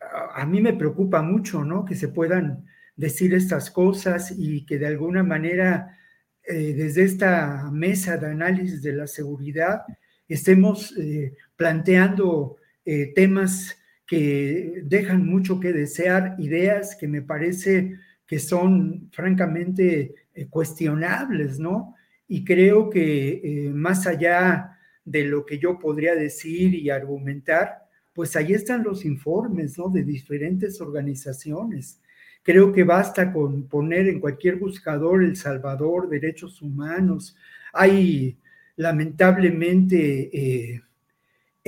[0.00, 1.84] a, a mí me preocupa mucho, ¿no?
[1.84, 2.66] Que se puedan
[2.96, 5.96] decir estas cosas y que de alguna manera
[6.42, 9.82] eh, desde esta mesa de análisis de la seguridad
[10.28, 12.56] estemos eh, planteando
[12.86, 13.76] eh, temas
[14.06, 21.96] que dejan mucho que desear, ideas que me parece que son francamente eh, cuestionables, ¿no?
[22.26, 27.82] Y creo que eh, más allá de lo que yo podría decir y argumentar,
[28.14, 29.90] pues ahí están los informes, ¿no?
[29.90, 32.00] De diferentes organizaciones.
[32.42, 37.36] Creo que basta con poner en cualquier buscador El Salvador, derechos humanos.
[37.74, 38.38] Hay
[38.76, 40.82] lamentablemente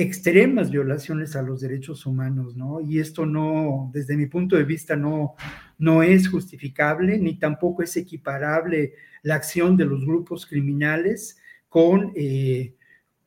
[0.03, 2.81] extremas violaciones a los derechos humanos, ¿no?
[2.81, 5.35] Y esto no, desde mi punto de vista, no,
[5.79, 11.39] no es justificable ni tampoco es equiparable la acción de los grupos criminales
[11.69, 12.13] con...
[12.15, 12.75] Eh,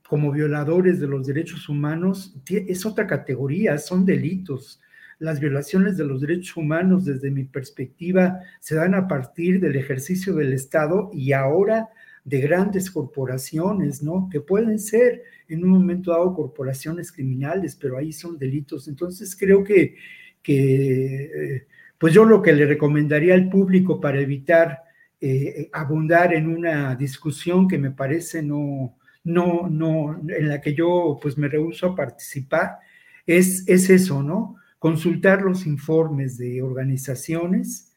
[0.07, 4.81] como violadores de los derechos humanos, es otra categoría, son delitos.
[5.17, 10.35] Las violaciones de los derechos humanos, desde mi perspectiva, se dan a partir del ejercicio
[10.35, 11.89] del Estado y ahora
[12.25, 14.27] de grandes corporaciones, ¿no?
[14.29, 18.87] Que pueden ser en un momento dado corporaciones criminales, pero ahí son delitos.
[18.87, 19.95] Entonces creo que,
[20.41, 24.81] que pues yo lo que le recomendaría al público para evitar
[25.21, 31.17] eh, abundar en una discusión que me parece no, no, no, en la que yo
[31.21, 32.79] pues me rehuso a participar,
[33.25, 34.55] es, es eso, ¿no?
[34.77, 37.94] Consultar los informes de organizaciones,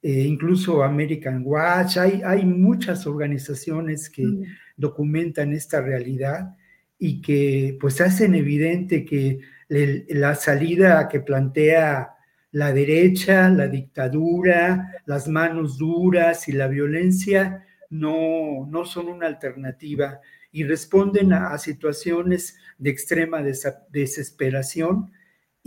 [0.00, 4.42] eh, incluso American Watch, hay, hay muchas organizaciones que mm.
[4.76, 6.54] documentan esta realidad
[6.98, 12.14] y que pues hacen evidente que la salida que plantea
[12.52, 20.20] la derecha, la dictadura, las manos duras y la violencia no, no son una alternativa
[20.50, 25.12] y responden a, a situaciones de extrema des desesperación.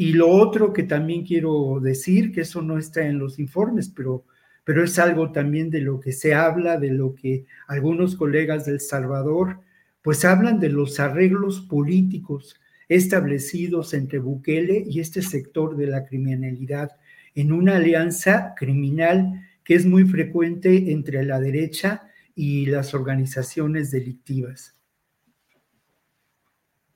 [0.01, 4.25] Y lo otro que también quiero decir, que eso no está en los informes, pero,
[4.63, 8.79] pero es algo también de lo que se habla, de lo que algunos colegas del
[8.79, 9.59] Salvador,
[10.01, 12.59] pues hablan de los arreglos políticos
[12.89, 16.93] establecidos entre Bukele y este sector de la criminalidad
[17.35, 24.75] en una alianza criminal que es muy frecuente entre la derecha y las organizaciones delictivas.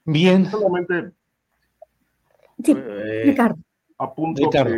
[0.05, 0.49] Bien.
[0.49, 1.14] Solamente
[2.63, 3.57] Sí, eh, Ricardo.
[3.97, 4.73] apunto Ricardo.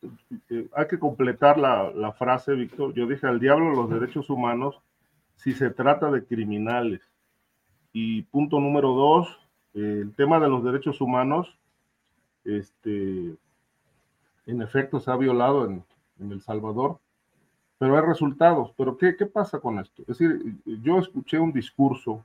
[0.00, 0.08] que,
[0.48, 2.94] que hay que completar la, la frase, Víctor.
[2.94, 4.80] Yo dije al diablo los derechos humanos
[5.36, 7.02] si se trata de criminales.
[7.92, 9.28] Y punto número dos,
[9.74, 11.58] eh, el tema de los derechos humanos,
[12.44, 13.34] este,
[14.46, 15.84] en efecto se ha violado en,
[16.18, 16.98] en El Salvador,
[17.78, 18.72] pero hay resultados.
[18.76, 20.02] Pero ¿qué, ¿qué pasa con esto?
[20.02, 22.24] Es decir, yo escuché un discurso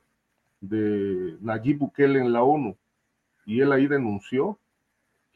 [0.61, 2.75] de Nayib Bukele en la ONU
[3.45, 4.57] y él ahí denunció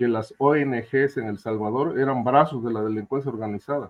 [0.04, 3.90] que las ONGs en El Salvador eran brazos de la delincuencia organizada,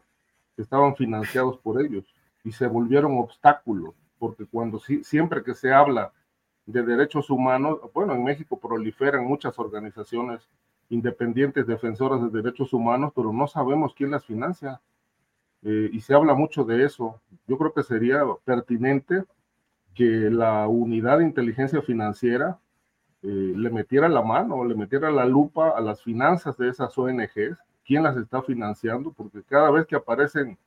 [0.56, 2.06] que estaban financiados por ellos
[2.44, 6.14] y se volvieron obstáculos, porque cuando si, siempre que se habla
[6.68, 10.48] de derechos humanos, bueno, en México proliferan muchas organizaciones
[10.92, 14.82] independientes defensoras de derechos humanos, pero no sabemos quién las financia.
[15.64, 17.20] Eh, y se habla mucho de eso.
[17.48, 19.24] Yo creo que sería pertinente
[19.96, 22.60] que la unidad de inteligencia financiera
[23.24, 27.58] eh, le metiera la mano, le metiera la lupa a las finanzas de esas ONGs,
[27.86, 30.58] quién las está financiando, porque cada vez que aparecen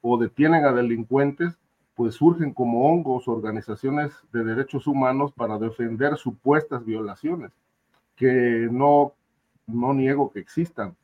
[0.00, 1.56] o detienen a delincuentes,
[1.94, 7.52] pues surgen como hongos organizaciones de derechos humanos para defender supuestas violaciones,
[8.16, 9.12] que no,
[9.68, 10.96] no niego que existan,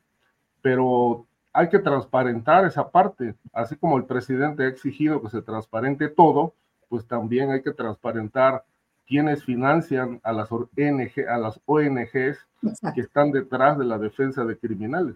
[0.61, 6.09] pero hay que transparentar esa parte, así como el presidente ha exigido que se transparente
[6.09, 6.53] todo,
[6.89, 8.65] pues también hay que transparentar
[9.09, 12.37] quienes financian a las, ONG, a las ONGs
[12.93, 15.15] que están detrás de la defensa de criminales.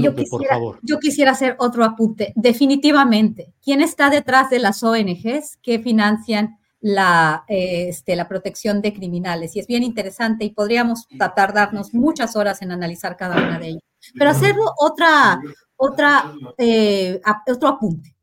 [0.00, 2.32] yo, quisiera, yo quisiera hacer otro apunte.
[2.34, 9.54] Definitivamente, ¿quién está detrás de las ONGs que financian la, este, la protección de criminales?
[9.54, 11.06] Y es bien interesante y podríamos
[11.36, 13.82] tardarnos muchas horas en analizar cada una de ellas.
[14.18, 15.40] Pero hacerlo otra,
[15.76, 18.16] otra, eh, otro apunte.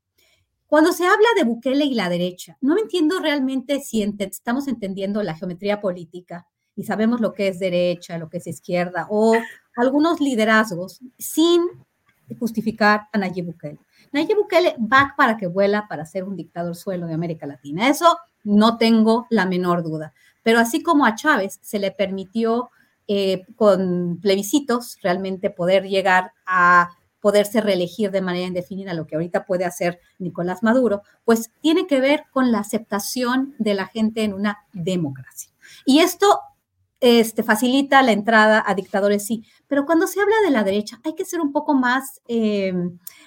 [0.68, 5.36] Cuando se habla de Bukele y la derecha, no entiendo realmente si estamos entendiendo la
[5.36, 6.46] geometría política
[6.76, 9.36] y sabemos lo que es derecha, lo que es izquierda o
[9.78, 11.62] algunos liderazgos sin
[12.38, 13.80] justificar a Nayib Bukele.
[14.12, 17.88] Nayib Bukele va para que vuela para ser un dictador suelo de América Latina.
[17.88, 20.14] Eso no tengo la menor duda.
[20.44, 22.70] Pero así como a Chávez se le permitió
[23.08, 26.90] eh, con plebiscitos realmente poder llegar a
[27.20, 32.00] poderse reelegir de manera indefinida, lo que ahorita puede hacer Nicolás Maduro, pues tiene que
[32.00, 35.52] ver con la aceptación de la gente en una democracia.
[35.86, 36.40] Y esto
[37.00, 41.14] este, facilita la entrada a dictadores, sí, pero cuando se habla de la derecha hay
[41.14, 42.74] que ser un poco más, eh,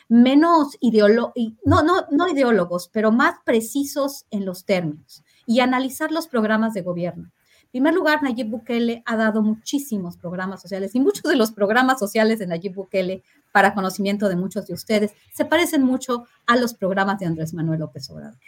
[0.09, 1.33] menos ideólogos,
[1.65, 6.83] no, no, no ideólogos, pero más precisos en los términos y analizar los programas de
[6.83, 7.31] gobierno.
[7.63, 12.01] En primer lugar, Nayib Bukele ha dado muchísimos programas sociales y muchos de los programas
[12.01, 16.75] sociales de Nayib Bukele, para conocimiento de muchos de ustedes, se parecen mucho a los
[16.75, 18.39] programas de Andrés Manuel López Obrador.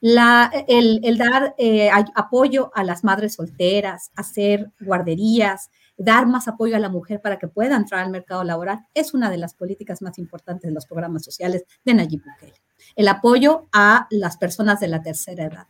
[0.00, 6.88] El, dar eh, apoyo a las madres solteras, hacer guarderías, dar más apoyo a la
[6.88, 10.68] mujer para que pueda entrar al mercado laboral, es una de las políticas más importantes
[10.68, 12.54] de los programas sociales de Nayib Bukele.
[12.94, 15.66] El apoyo a las personas de la tercera edad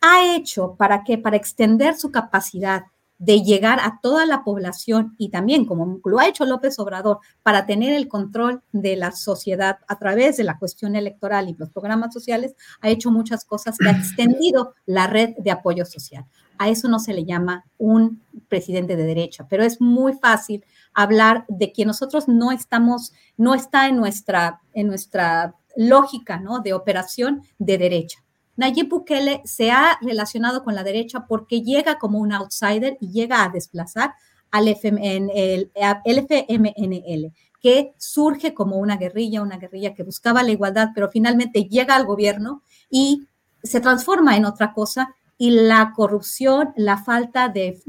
[0.00, 2.84] ha hecho para que, para extender su capacidad
[3.22, 7.66] de llegar a toda la población y también, como lo ha hecho López Obrador, para
[7.66, 12.12] tener el control de la sociedad a través de la cuestión electoral y los programas
[12.12, 16.26] sociales, ha hecho muchas cosas que ha extendido la red de apoyo social.
[16.58, 21.44] A eso no se le llama un presidente de derecha, pero es muy fácil hablar
[21.48, 26.58] de que nosotros no estamos, no está en nuestra, en nuestra lógica ¿no?
[26.58, 28.18] de operación de derecha.
[28.62, 33.42] Nayib Bukele se ha relacionado con la derecha porque llega como un outsider y llega
[33.42, 34.14] a desplazar
[34.52, 35.72] al FMNL,
[37.60, 42.06] que surge como una guerrilla, una guerrilla que buscaba la igualdad, pero finalmente llega al
[42.06, 43.26] gobierno y
[43.64, 47.82] se transforma en otra cosa y la corrupción, la falta de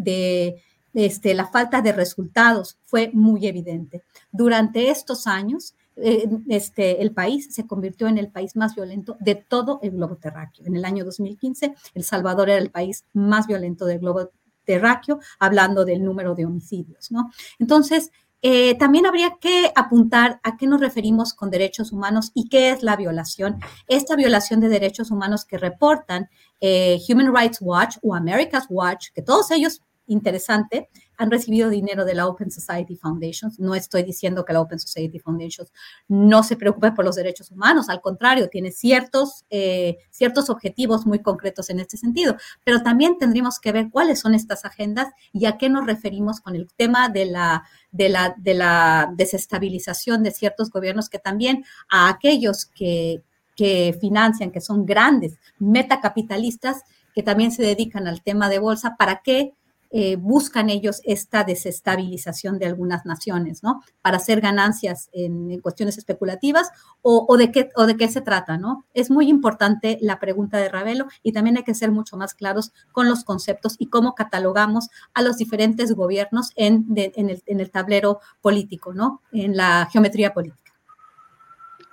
[0.95, 4.01] este, la falta de resultados fue muy evidente.
[4.31, 9.35] Durante estos años, eh, este, el país se convirtió en el país más violento de
[9.35, 10.65] todo el globo terráqueo.
[10.65, 14.31] En el año 2015, El Salvador era el país más violento del globo
[14.65, 17.29] terráqueo, hablando del número de homicidios, ¿no?
[17.59, 18.11] Entonces,
[18.45, 22.83] eh, también habría que apuntar a qué nos referimos con derechos humanos y qué es
[22.83, 23.59] la violación.
[23.87, 26.29] Esta violación de derechos humanos que reportan
[26.59, 30.89] eh, Human Rights Watch o America's Watch, que todos ellos interesante,
[31.23, 33.51] han recibido dinero de la Open Society Foundation.
[33.57, 35.67] No estoy diciendo que la Open Society Foundation
[36.07, 41.19] no se preocupe por los derechos humanos, al contrario, tiene ciertos, eh, ciertos objetivos muy
[41.19, 45.57] concretos en este sentido, pero también tendríamos que ver cuáles son estas agendas y a
[45.57, 50.69] qué nos referimos con el tema de la, de la, de la desestabilización de ciertos
[50.69, 53.23] gobiernos que también a aquellos que,
[53.55, 56.83] que financian, que son grandes metacapitalistas,
[57.13, 59.53] que también se dedican al tema de bolsa, ¿para qué?
[59.95, 63.83] Eh, buscan ellos esta desestabilización de algunas naciones, ¿no?
[64.01, 66.71] Para hacer ganancias en, cuestiones especulativas
[67.03, 68.85] o, de qué, o de qué se trata, ¿no?
[68.95, 72.73] Es muy importante la pregunta de Ravelo y también hay que ser mucho más claros
[72.91, 79.21] con los conceptos y cómo catalogamos a los diferentes gobiernos en, el, tablero político, ¿no?
[79.31, 80.73] En la geometría política.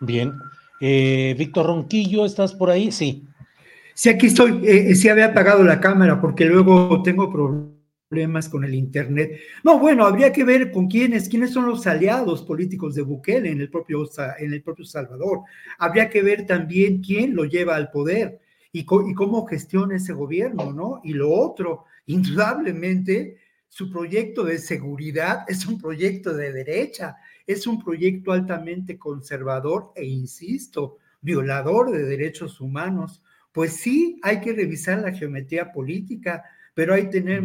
[0.00, 0.32] Bien.
[0.80, 2.90] Eh, Víctor Ronquillo, ¿estás por ahí?
[2.92, 3.26] Sí.
[3.92, 4.62] Sí, aquí estoy.
[4.64, 7.79] Eh, sí había apagado la cámara porque luego tengo problemas
[8.10, 9.40] problemas con el Internet.
[9.62, 13.60] No, bueno, habría que ver con quiénes, quiénes son los aliados políticos de Bukele en
[13.60, 14.04] el propio,
[14.38, 15.42] en el propio Salvador.
[15.78, 18.40] Habría que ver también quién lo lleva al poder
[18.72, 21.00] y, y cómo gestiona ese gobierno, ¿no?
[21.04, 23.38] Y lo otro, indudablemente,
[23.68, 27.16] su proyecto de seguridad es un proyecto de derecha,
[27.46, 33.22] es un proyecto altamente conservador e, insisto, violador de derechos humanos.
[33.52, 36.44] Pues sí, hay que revisar la geometría política,
[36.74, 37.42] pero hay, tener,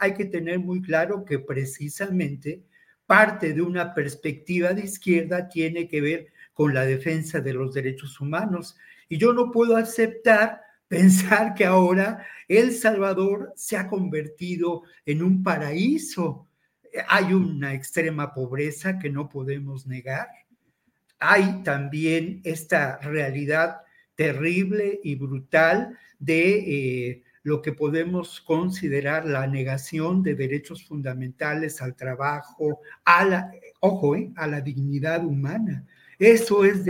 [0.00, 2.62] hay que tener muy claro que precisamente
[3.06, 8.20] parte de una perspectiva de izquierda tiene que ver con la defensa de los derechos
[8.20, 8.76] humanos.
[9.08, 15.42] Y yo no puedo aceptar pensar que ahora El Salvador se ha convertido en un
[15.42, 16.48] paraíso.
[17.08, 20.28] Hay una extrema pobreza que no podemos negar.
[21.18, 23.78] Hay también esta realidad
[24.16, 31.94] terrible y brutal de eh, lo que podemos considerar la negación de derechos fundamentales al
[31.94, 35.86] trabajo, a la, ojo, eh, a la dignidad humana.
[36.18, 36.84] Eso es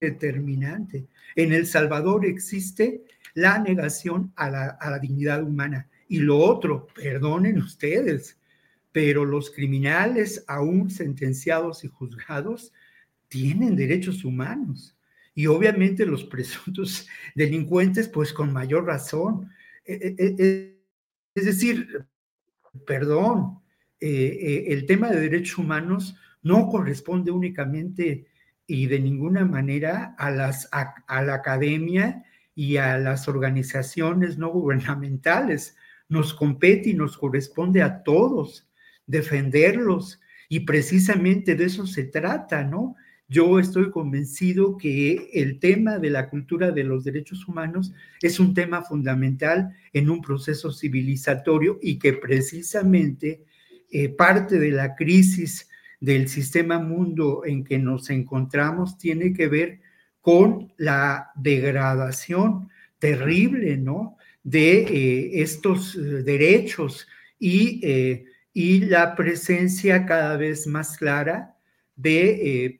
[0.00, 1.06] determinante.
[1.36, 5.88] En El Salvador existe la negación a la, a la dignidad humana.
[6.08, 8.36] Y lo otro, perdonen ustedes,
[8.92, 12.72] pero los criminales aún sentenciados y juzgados
[13.28, 14.96] tienen derechos humanos.
[15.34, 19.50] Y obviamente los presuntos delincuentes, pues con mayor razón.
[19.84, 20.80] E, e, e,
[21.34, 22.06] es decir,
[22.86, 23.60] perdón,
[24.00, 28.26] eh, eh, el tema de derechos humanos no corresponde únicamente
[28.66, 32.24] y de ninguna manera a, las, a la academia
[32.54, 35.76] y a las organizaciones no gubernamentales.
[36.08, 38.68] Nos compete y nos corresponde a todos
[39.06, 42.96] defenderlos y precisamente de eso se trata, ¿no?
[43.30, 48.54] Yo estoy convencido que el tema de la cultura de los derechos humanos es un
[48.54, 53.44] tema fundamental en un proceso civilizatorio y que precisamente
[53.88, 55.68] eh, parte de la crisis
[56.00, 59.80] del sistema mundo en que nos encontramos tiene que ver
[60.20, 64.16] con la degradación terrible, ¿no?
[64.42, 67.06] De eh, estos eh, derechos
[67.38, 71.54] y, y, la presencia cada vez más clara
[71.94, 72.79] de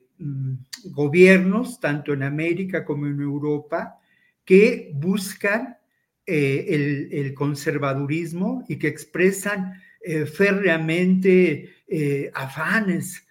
[0.85, 3.99] gobiernos, tanto en América como en Europa,
[4.45, 5.77] que buscan
[6.25, 13.27] eh, el, conservadurismo y que expresan eh, férreamente eh, afanes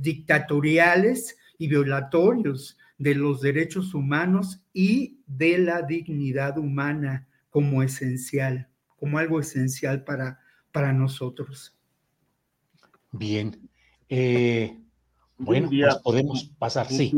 [0.00, 9.18] dictatoriales y violatorios de los derechos humanos y de la dignidad humana como esencial, como
[9.18, 10.40] algo esencial para,
[10.72, 11.78] para nosotros.
[13.12, 13.56] Bien.
[15.40, 17.12] Bueno, pues podemos pasar, sí.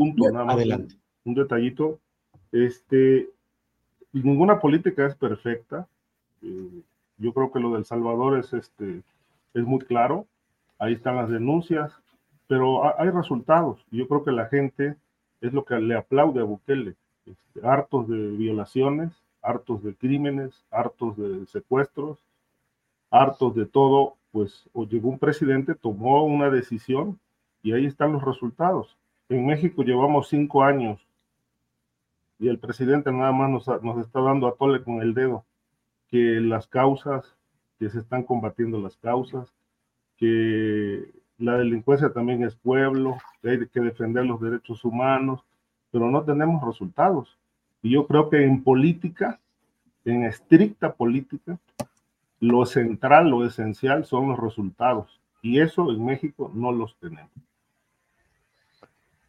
[0.47, 0.95] adelante.
[1.25, 1.99] Un, detallito.
[2.53, 3.29] Este,
[4.13, 5.87] ninguna política es perfecta.
[6.41, 6.81] Eh,
[7.17, 9.01] yo creo que lo del Salvador es, este,
[9.53, 10.25] es muy claro.
[10.79, 11.91] Ahí están las denuncias,
[12.47, 13.85] pero hay resultados.
[13.91, 14.95] Yo creo que la gente
[15.41, 16.95] es lo que le aplaude a Bukele.
[17.25, 22.19] Este, hartos de violaciones, hartos de crímenes, hartos de secuestros,
[23.11, 27.19] hartos de todo, pues llegó un presidente, tomó una decisión
[27.63, 28.97] y ahí están los resultados.
[29.29, 31.07] En México llevamos cinco años
[32.37, 35.45] y el presidente nada más nos, está dando a tole con el dedo
[36.09, 37.35] que las causas,
[37.79, 39.51] que se están combatiendo las causas,
[40.17, 45.43] que la delincuencia también es pueblo, que hay que defender los derechos humanos,
[45.89, 47.37] pero no tenemos resultados.
[47.81, 49.39] Y yo creo que en política,
[50.05, 51.57] en estricta política,
[52.39, 55.21] lo central, lo esencial son los resultados.
[55.41, 57.31] Y eso en México no los tenemos.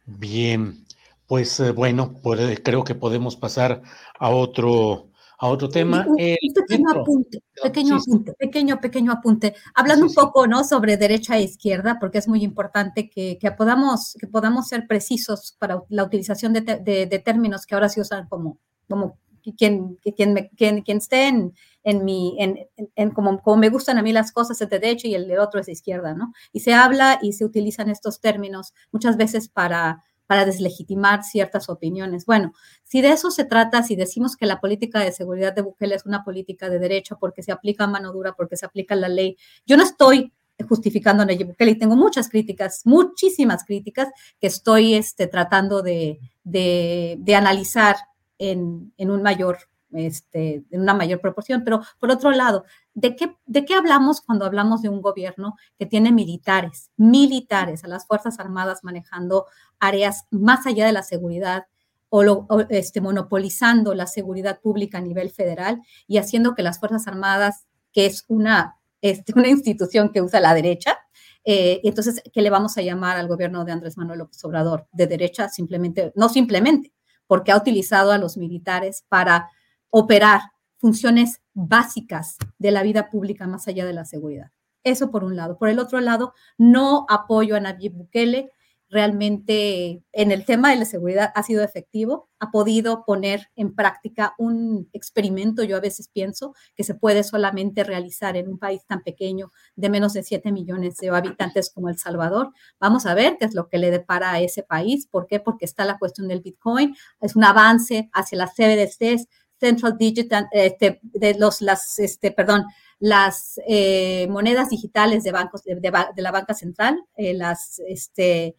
[0.05, 0.85] Bien,
[1.27, 3.81] pues eh, bueno, pues, creo que podemos pasar
[4.19, 5.09] a otro,
[5.39, 6.05] a otro tema.
[6.07, 9.55] Un, pequeño apunte, pequeño apunte, pequeño, pequeño apunte.
[9.73, 10.63] Hablando un poco, ¿no?
[10.63, 15.55] Sobre derecha e izquierda, porque es muy importante que, que podamos, que podamos ser precisos
[15.57, 19.17] para la utilización de, de, términos que ahora se usan como, como
[19.53, 21.53] quien, quien, quien, quien esté en,
[21.83, 25.07] en mi, en, en, como, como, me gustan a mí las cosas es de derecha
[25.07, 26.33] y el otro es izquierda, ¿no?
[26.51, 32.25] Y se habla y se utilizan estos términos muchas veces para, para deslegitimar ciertas opiniones.
[32.25, 32.53] Bueno,
[32.83, 36.05] si de eso se trata, si decimos que la política de seguridad de Bukele es
[36.05, 39.77] una política de derecha porque se aplica mano dura, porque se aplica la ley, yo
[39.77, 40.33] no estoy
[40.67, 44.07] justificando a Nayib Bukele y tengo muchas críticas, muchísimas críticas
[44.39, 47.97] que estoy este, tratando de, de, de analizar
[48.39, 49.57] en, un mayor,
[49.91, 51.63] este, en una mayor proporción.
[51.63, 55.85] Pero por otro lado, ¿de qué, ¿de qué hablamos cuando hablamos de un gobierno que
[55.85, 59.45] tiene militares, militares, a las Fuerzas Armadas manejando
[59.79, 61.65] áreas más allá de la seguridad?
[62.09, 67.07] O, lo, este, monopolizando la seguridad pública a nivel federal y haciendo que las Fuerzas
[67.07, 70.97] Armadas, que es una, este, una institución que usa la derecha,
[71.45, 74.87] eh, entonces, ¿qué le vamos a llamar al gobierno de Andrés Manuel López Obrador?
[74.91, 76.91] De derecha, simplemente, no simplemente,
[77.27, 79.49] porque ha utilizado a los militares para
[79.89, 80.41] operar
[80.77, 84.51] funciones básicas de la vida pública más allá de la seguridad.
[84.83, 85.57] Eso por un lado.
[85.57, 88.51] Por el otro lado, no apoyo a Nayib Bukele
[88.89, 94.35] realmente en el tema de la seguridad ha sido efectivo, ha podido poner en práctica
[94.37, 99.01] un experimento, yo a veces pienso, que se puede solamente realizar en un país tan
[99.03, 102.51] pequeño de menos de 7 millones de habitantes como El Salvador.
[102.79, 105.07] Vamos a ver qué es lo que le depara a ese país.
[105.07, 105.39] ¿Por qué?
[105.39, 109.27] Porque está la cuestión del Bitcoin, es un avance hacia las CBDCs,
[109.59, 112.65] Central Digital, este, de los, las, este, perdón,
[112.99, 118.55] las eh, monedas digitales de bancos, de, la banca central, eh, las, este,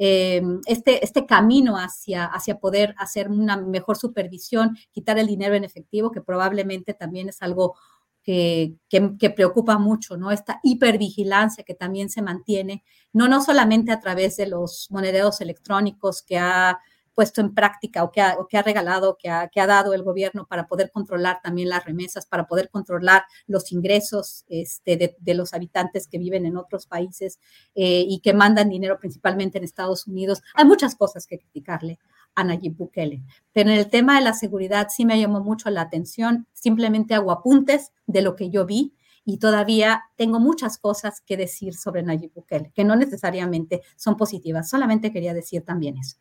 [0.00, 5.64] eh, este, este camino hacia, hacia poder hacer una mejor supervisión, quitar el dinero en
[5.64, 7.74] efectivo, que probablemente también es algo
[8.22, 10.30] que, que, preocupa mucho, ¿no?
[10.30, 16.22] Esta hipervigilancia que también se mantiene, no, no solamente a través de los monederos electrónicos
[16.22, 16.78] que ha
[17.18, 21.40] puesto en práctica o que ha, regalado, que ha, dado el gobierno para poder controlar
[21.42, 26.46] también las remesas, para poder controlar los ingresos este, de, de, los habitantes que viven
[26.46, 27.40] en otros países
[27.74, 30.42] eh, y que mandan dinero principalmente en Estados Unidos.
[30.54, 31.98] Hay muchas cosas que criticarle
[32.36, 35.80] a Nayib Bukele, pero en el tema de la seguridad sí me llamó mucho la
[35.80, 41.36] atención, simplemente hago apuntes de lo que yo vi y todavía tengo muchas cosas que
[41.36, 46.18] decir sobre Nayib Bukele, que no necesariamente son positivas, solamente quería decir también eso.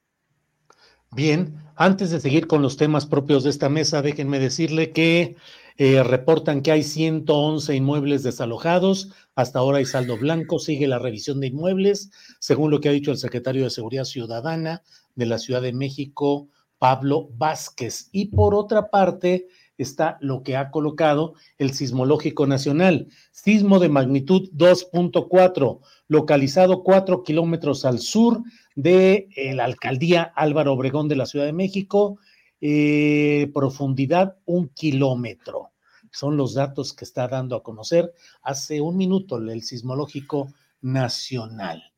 [1.11, 5.35] Bien, antes de seguir con los temas propios de esta mesa, déjenme decirle que
[5.77, 9.11] eh, reportan que hay 111 inmuebles desalojados.
[9.35, 10.59] Hasta ahora hay saldo blanco.
[10.59, 14.84] Sigue la revisión de inmuebles, según lo que ha dicho el secretario de Seguridad Ciudadana
[15.15, 18.09] de la Ciudad de México, Pablo Vázquez.
[18.11, 19.47] Y por otra parte,
[19.77, 23.07] está lo que ha colocado el Sismológico Nacional.
[23.31, 28.41] Sismo de magnitud 2.4, localizado 4 kilómetros al sur
[28.77, 32.19] de eh, la alcaldía Álvaro Obregón de la Ciudad de México,
[32.61, 35.71] eh, profundidad un kilómetro.
[36.11, 38.13] Son los datos que está dando a conocer
[38.43, 41.91] hace un minuto el Sismológico Nacional.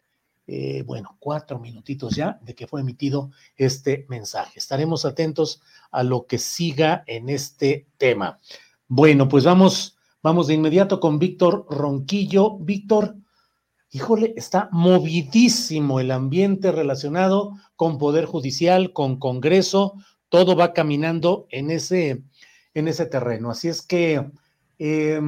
[0.47, 4.57] Eh, bueno, cuatro minutitos ya de que fue emitido este mensaje.
[4.57, 5.61] Estaremos atentos
[5.91, 8.39] a lo que siga en este tema.
[8.87, 12.57] Bueno, pues vamos, vamos de inmediato con Víctor Ronquillo.
[12.57, 13.17] Víctor,
[13.91, 19.95] híjole, está movidísimo el ambiente relacionado con Poder Judicial, con Congreso,
[20.29, 22.23] todo va caminando en ese,
[22.73, 23.49] en ese terreno.
[23.49, 24.29] Así es que
[24.77, 25.19] eh,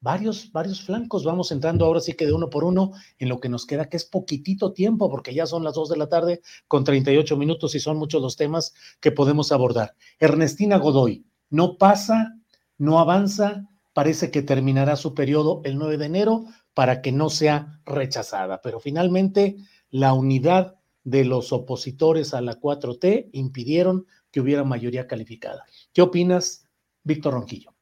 [0.00, 1.24] varios, varios flancos.
[1.24, 3.96] Vamos entrando ahora sí que de uno por uno en lo que nos queda, que
[3.96, 7.80] es poquitito tiempo, porque ya son las dos de la tarde con 38 minutos y
[7.80, 9.94] son muchos los temas que podemos abordar.
[10.18, 12.36] Ernestina Godoy, no pasa,
[12.78, 16.44] no avanza, parece que terminará su periodo el 9 de enero
[16.80, 19.56] para que no sea rechazada, pero finalmente
[19.90, 25.66] la unidad de los opositores a la 4T impidieron que hubiera mayoría calificada.
[25.92, 26.66] ¿Qué opinas,
[27.04, 27.74] Víctor Ronquillo?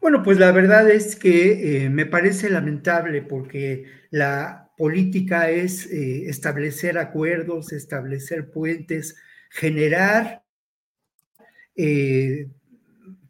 [0.00, 6.30] Bueno, pues la verdad es que eh, me parece lamentable porque la política es eh,
[6.30, 9.16] establecer acuerdos, establecer puentes,
[9.50, 10.42] generar,
[11.76, 12.48] eh,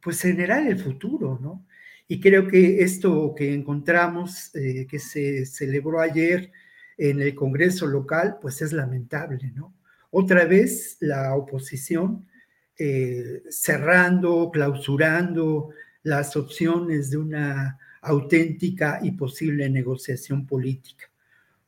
[0.01, 1.67] pues generar el futuro, ¿no?
[2.13, 6.53] Y creo que esto que encontramos, que se celebró ayer
[6.99, 9.75] en el Congreso local, pues es lamentable, ¿no?
[10.11, 12.27] Otra vez la oposición
[13.49, 15.71] cerrando, clausurando,
[16.03, 21.07] las opciones de una auténtica y posible negociación política.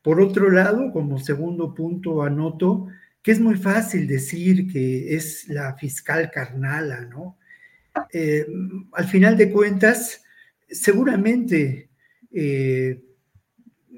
[0.02, 2.88] Por otro lado, como segundo punto, anoto
[3.22, 7.38] que es muy fácil decir que es la fiscal carnala, ¿no?
[8.12, 8.46] Eh,
[8.92, 10.20] al final de cuentas,
[10.68, 11.90] seguramente
[12.32, 13.02] eh,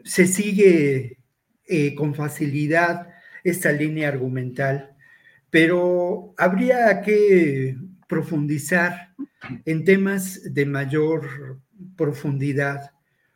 [0.04, 1.18] se sigue
[1.66, 3.08] eh, con facilidad
[3.42, 4.94] esta línea argumental,
[5.50, 7.76] pero habría que
[8.08, 9.14] profundizar
[9.64, 11.60] en temas de mayor
[11.96, 12.90] profundidad,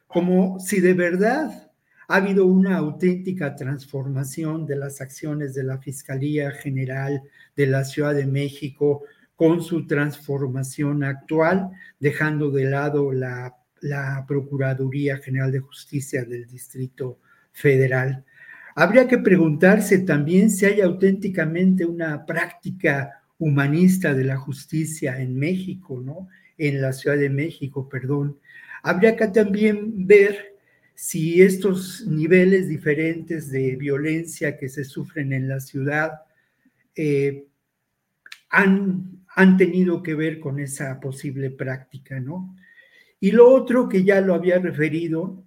[0.07, 1.71] como si de verdad
[2.09, 7.23] ha habido una auténtica transformación de las acciones de la Fiscalía General
[7.55, 9.05] de la Ciudad de México
[9.41, 13.57] con su transformación actual, dejando de lado la,
[14.29, 18.23] Procuraduría General de Justicia del Distrito Federal.
[18.75, 26.03] Habría que preguntarse también si hay auténticamente una práctica humanista de la justicia en México,
[26.05, 26.29] ¿no?
[26.59, 28.39] En la Ciudad de México, perdón.
[28.83, 30.55] Habría que también ver
[30.95, 36.13] si estos niveles diferentes de violencia que se sufren en la ciudad
[36.95, 37.47] eh,
[38.51, 42.57] han, han tenido que ver con esa posible práctica, ¿no?
[43.21, 45.45] Y lo otro que ya lo había referido,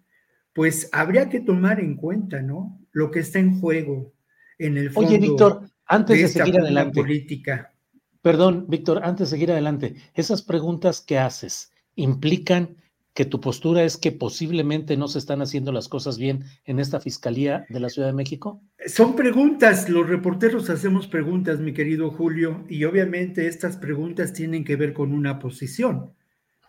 [0.54, 2.80] pues habría que tomar en cuenta, ¿no?
[2.92, 4.14] Lo que está en juego
[4.60, 7.74] en el fondo Oye, Víctor, antes de, seguir adelante, política.
[8.22, 12.78] Perdón, Víctor, antes de seguir adelante, esas preguntas que haces implican
[13.14, 17.00] que tu postura es que posiblemente no se están haciendo las cosas bien en esta
[17.00, 18.62] Fiscalía de la Ciudad de México?
[18.86, 24.76] Son preguntas, los reporteros hacemos preguntas, mi querido Julio, y obviamente estas preguntas tienen que
[24.76, 26.12] ver con una posición.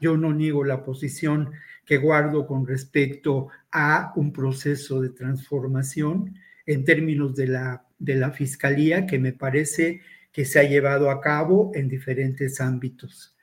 [0.01, 1.51] Yo no niego la posición
[1.87, 6.35] que guardo con respecto a un proceso de transformación
[6.67, 10.01] en términos de la, de la Fiscalía que me parece
[10.33, 13.34] que se ha llevado a cabo en diferentes ámbitos.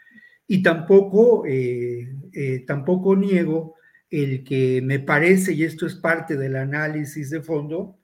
[0.51, 3.75] Y tampoco, eh, eh, tampoco niego
[4.09, 7.97] el que me parece, y esto es parte del análisis de fondo,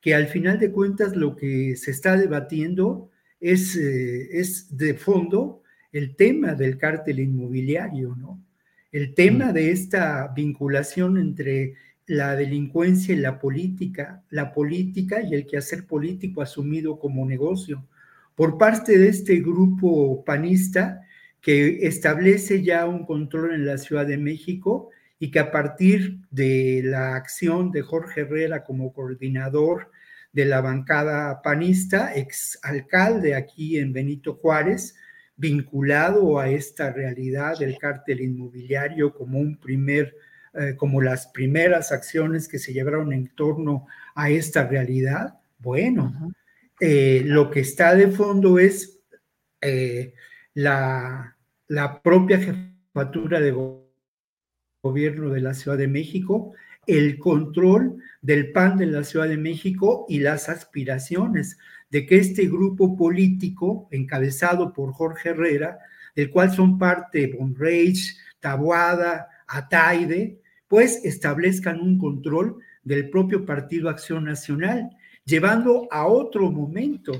[0.00, 3.10] que al final de cuentas lo que se está debatiendo
[3.40, 8.40] es, eh, es de fondo el tema del cártel inmobiliario, ¿no?
[8.92, 11.74] El tema de esta vinculación entre
[12.06, 17.88] la delincuencia y la política, la política y el quehacer político asumido como negocio
[18.36, 21.02] por parte de este grupo panista
[21.40, 26.82] que establece ya un control en la Ciudad de México y que a partir de
[26.84, 29.90] la acción de Jorge Herrera como coordinador
[30.32, 34.96] de la bancada panista, ex alcalde aquí en Benito Juárez,
[35.36, 40.14] vinculado a esta realidad del cártel inmobiliario como un primer,
[40.54, 45.38] eh, como las primeras acciones que se llevaron en torno a esta realidad.
[45.58, 46.32] Bueno,
[46.80, 49.00] eh, lo que está de fondo es
[49.60, 50.14] eh,
[50.58, 51.36] la,
[52.02, 53.54] propia jefatura de
[54.82, 56.52] gobierno de la Ciudad de México,
[56.84, 61.58] el control del PAN de la Ciudad de México y las aspiraciones
[61.90, 65.78] de que este grupo político, encabezado por Jorge Herrera,
[66.16, 74.24] del cual son parte Bonrage, Tabuada, Ataide, pues establezcan un control del propio Partido Acción
[74.24, 74.90] Nacional,
[75.24, 77.12] llevando a otro momento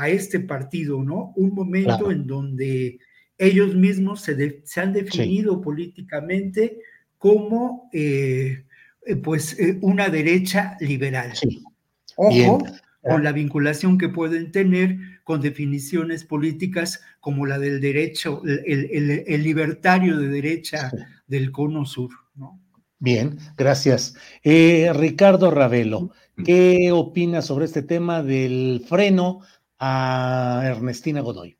[0.00, 1.34] a este partido, ¿no?
[1.36, 2.98] Un momento en donde
[3.36, 6.78] ellos mismos se, han definido políticamente
[7.18, 8.64] como eh,
[9.04, 11.34] eh, pues eh, una derecha liberal.
[12.16, 12.64] Ojo
[13.02, 20.18] con la vinculación que pueden tener con definiciones políticas como la del derecho, el, libertario
[20.18, 20.90] de derecha
[21.26, 22.10] del cono sur.
[22.34, 22.58] ¿no?
[22.98, 24.14] Bien, gracias.
[24.42, 26.10] Ricardo Ravelo,
[26.44, 29.40] ¿qué opinas sobre este tema del freno
[29.80, 31.56] a Ernestina Godoy?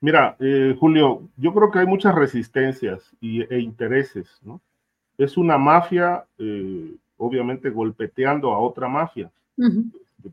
[0.00, 4.60] Mira, eh, Julio, yo creo que hay muchas resistencias y, e intereses, ¿no?
[5.16, 9.32] Es una mafia, eh, obviamente, golpeteando a otra mafia,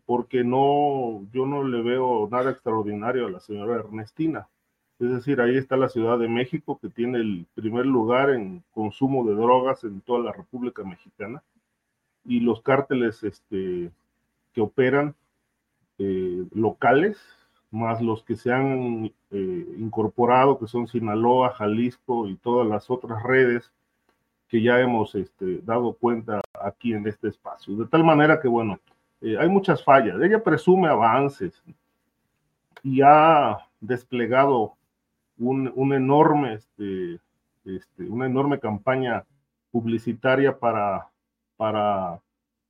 [0.06, 4.48] porque no, yo no le veo nada extraordinario a la señora Ernestina.
[5.00, 9.26] Es decir, ahí está la Ciudad de México, que tiene el primer lugar en consumo
[9.26, 11.42] de drogas en toda la República Mexicana,
[12.26, 13.90] y los cárteles este,
[14.54, 15.16] que operan
[16.00, 17.18] eh, locales
[17.74, 23.24] más los que se han eh, incorporado, que son Sinaloa, Jalisco y todas las otras
[23.24, 23.72] redes
[24.48, 27.76] que ya hemos este, dado cuenta aquí en este espacio.
[27.76, 28.80] De tal manera que, bueno,
[29.22, 30.22] eh, hay muchas fallas.
[30.22, 31.64] Ella presume avances
[32.84, 34.76] y ha desplegado
[35.40, 37.20] un, enorme, este,
[37.66, 39.26] este, una enorme campaña
[39.72, 41.10] publicitaria para,
[41.58, 42.22] para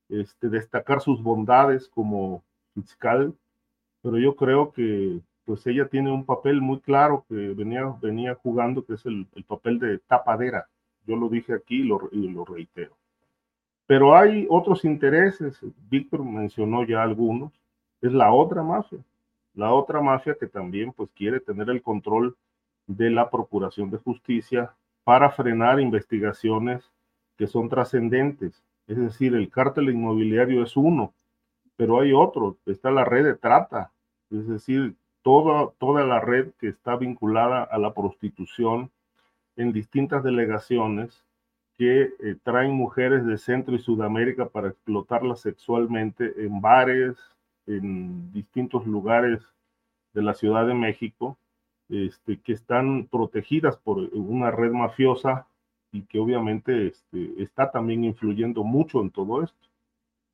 [0.08, 2.42] este, destacar sus bondades como
[2.74, 3.36] fiscal
[4.04, 8.86] pero yo creo que pues ella tiene un papel muy claro que venía, venía jugando,
[8.86, 10.68] que es el, papel de tapadera.
[11.08, 12.96] Yo lo dije aquí y lo, y lo reitero.
[13.86, 15.60] Pero hay otros intereses,
[15.90, 17.54] Víctor mencionó ya algunos,
[18.02, 19.00] es la otra mafia,
[19.54, 22.36] la otra mafia que también pues quiere tener el control
[22.88, 24.74] de la Procuración de Justicia
[25.04, 26.92] para frenar investigaciones
[27.38, 28.64] que son trascendentes.
[28.88, 31.14] Es decir, el cártel inmobiliario es uno,
[31.76, 33.92] pero hay otro, está la red de trata,
[34.30, 38.92] es decir, toda, toda la red que está vinculada a la prostitución
[39.56, 41.24] en distintas delegaciones
[41.78, 47.18] que eh, traen mujeres de Centro y Sudamérica para explotarlas sexualmente en bares,
[47.66, 49.42] en distintos lugares
[50.14, 51.38] de la Ciudad de México,
[51.90, 55.48] este, que están protegidas por una red mafiosa
[55.92, 59.68] y que obviamente este, está también influyendo mucho en todo esto.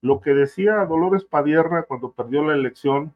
[0.02, 3.14] Lo que decía Dolores Padierna cuando perdió la elección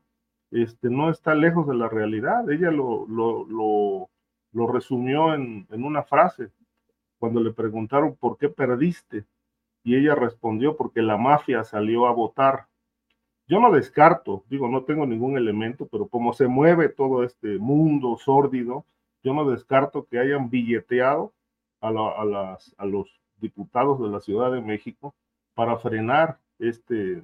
[0.53, 2.49] este, no está lejos de la realidad.
[2.49, 4.09] Ella lo, lo,
[4.71, 6.51] resumió en, una frase
[7.17, 9.25] cuando le preguntaron por qué perdiste
[9.83, 12.67] y ella respondió porque la mafia salió a votar.
[13.47, 18.15] Yo no descarto, digo, no tengo ningún elemento, pero como se mueve todo este mundo
[18.17, 18.85] sórdido,
[19.23, 21.33] yo no descarto que hayan billeteado
[21.81, 25.15] a, las, a los diputados de la Ciudad de México
[25.55, 27.23] para frenar este,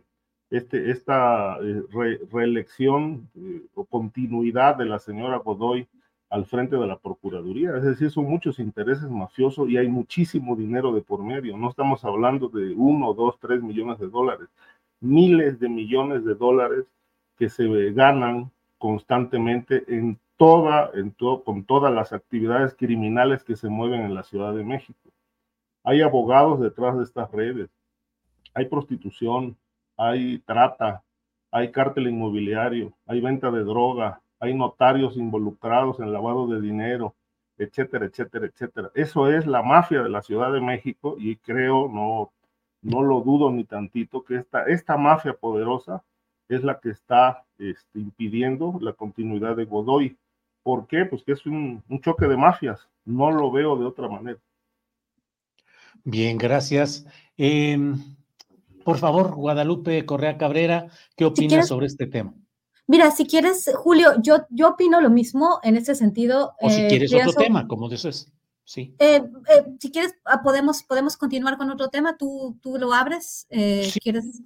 [0.49, 1.83] este, esta eh,
[2.31, 5.87] reelección eh, o continuidad de la señora Godoy
[6.29, 7.75] al frente de la Procuraduría.
[7.75, 11.57] Es decir, son muchos intereses mafiosos y hay muchísimo dinero de por medio.
[11.57, 14.47] No estamos hablando de uno, dos, tres millones de dólares,
[14.99, 16.85] miles de millones de dólares
[17.37, 23.69] que se ganan constantemente en toda, en todo, con todas las actividades criminales que se
[23.69, 24.99] mueven en la Ciudad de México.
[25.83, 27.69] Hay abogados detrás de estas redes,
[28.59, 29.57] hay prostitución,
[29.97, 31.03] hay trata,
[31.49, 37.15] hay cártel inmobiliario, hay venta de droga, hay notarios involucrados en lavado de dinero,
[37.57, 38.91] etcétera, etcétera, etcétera.
[38.95, 42.31] Eso es la mafia de la Ciudad de México y creo, no,
[42.81, 46.03] no lo dudo ni tantito que esta, esta mafia poderosa
[46.49, 50.17] es la que está este, impidiendo la continuidad de Godoy.
[50.63, 51.05] ¿Por qué?
[51.05, 52.89] Pues que es un, choque de mafias.
[53.05, 54.39] No lo veo de otra manera.
[56.03, 57.05] Bien, gracias.
[57.37, 57.77] Eh,
[58.89, 62.33] por favor, Guadalupe Correa Cabrera, ¿qué opinas sobre este tema?
[62.87, 66.53] Mira, si quieres, Julio, yo, yo opino lo mismo en ese sentido.
[66.59, 68.33] O si eh, quieres otro tema, como dices.
[68.63, 68.95] Sí.
[68.97, 72.17] Eh, eh, si quieres, ah, podemos, podemos continuar con otro tema.
[72.17, 73.45] ¿Tú, tú lo abres?
[73.51, 74.41] Eh, ¿Quieres?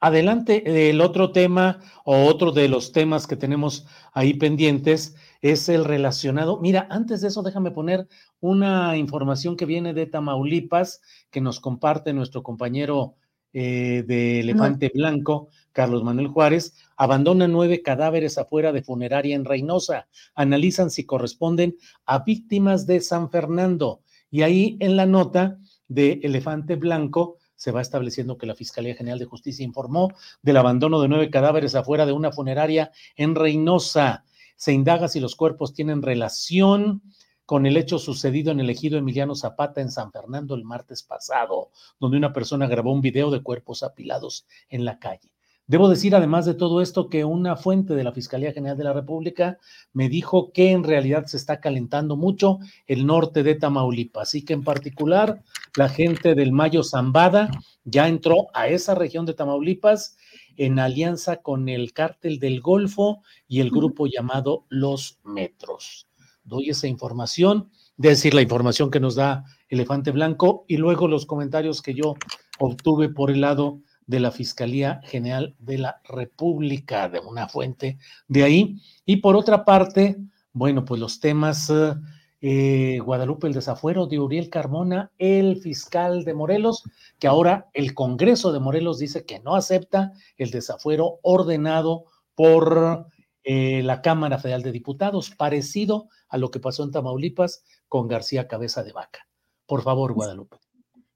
[0.00, 5.86] Adelante, el otro tema o otro de los temas que tenemos ahí pendientes es el
[5.86, 6.60] relacionado.
[6.60, 8.06] Mira, antes de eso, déjame poner
[8.40, 11.00] una información que viene de Tamaulipas
[11.30, 13.16] que nos comparte nuestro compañero
[13.52, 16.74] eh, de Elefante Blanco, Carlos Manuel Juárez.
[16.96, 20.08] Abandonan nueve cadáveres afuera de funeraria en Reynosa.
[20.34, 24.02] Analizan si corresponden a víctimas de San Fernando.
[24.30, 25.58] Y ahí en la nota
[25.88, 31.00] de Elefante Blanco se va estableciendo que la Fiscalía General de Justicia informó del abandono
[31.02, 34.24] de nueve cadáveres afuera de una funeraria en Reynosa.
[34.56, 37.02] Se indaga si los cuerpos tienen relación
[37.50, 41.72] con el hecho sucedido en el ejido Emiliano Zapata en San Fernando el martes pasado,
[41.98, 45.32] donde una persona grabó un video de cuerpos apilados en la calle.
[45.66, 48.92] Debo decir, además de todo esto, que una fuente de la Fiscalía General de la
[48.92, 49.58] República
[49.92, 54.52] me dijo que en realidad se está calentando mucho el norte de Tamaulipas y que
[54.52, 55.42] en particular
[55.76, 57.50] la gente del Mayo Zambada
[57.82, 60.16] ya entró a esa región de Tamaulipas
[60.56, 66.09] en alianza con el cártel del Golfo y el grupo llamado Los Metros.
[66.50, 71.24] Doy esa información, es decir, la información que nos da Elefante Blanco y luego los
[71.24, 72.16] comentarios que yo
[72.58, 73.78] obtuve por el lado
[74.08, 78.76] de la Fiscalía General de la República, de una fuente de ahí.
[79.06, 80.16] Y por otra parte,
[80.52, 81.94] bueno, pues los temas, eh,
[82.40, 86.82] eh, Guadalupe, el desafuero de Uriel Carmona, el fiscal de Morelos,
[87.20, 93.06] que ahora el Congreso de Morelos dice que no acepta el desafuero ordenado por
[93.44, 98.48] eh, la Cámara Federal de Diputados, parecido a lo que pasó en Tamaulipas con García
[98.48, 99.26] Cabeza de Vaca.
[99.66, 100.58] Por favor, Guadalupe.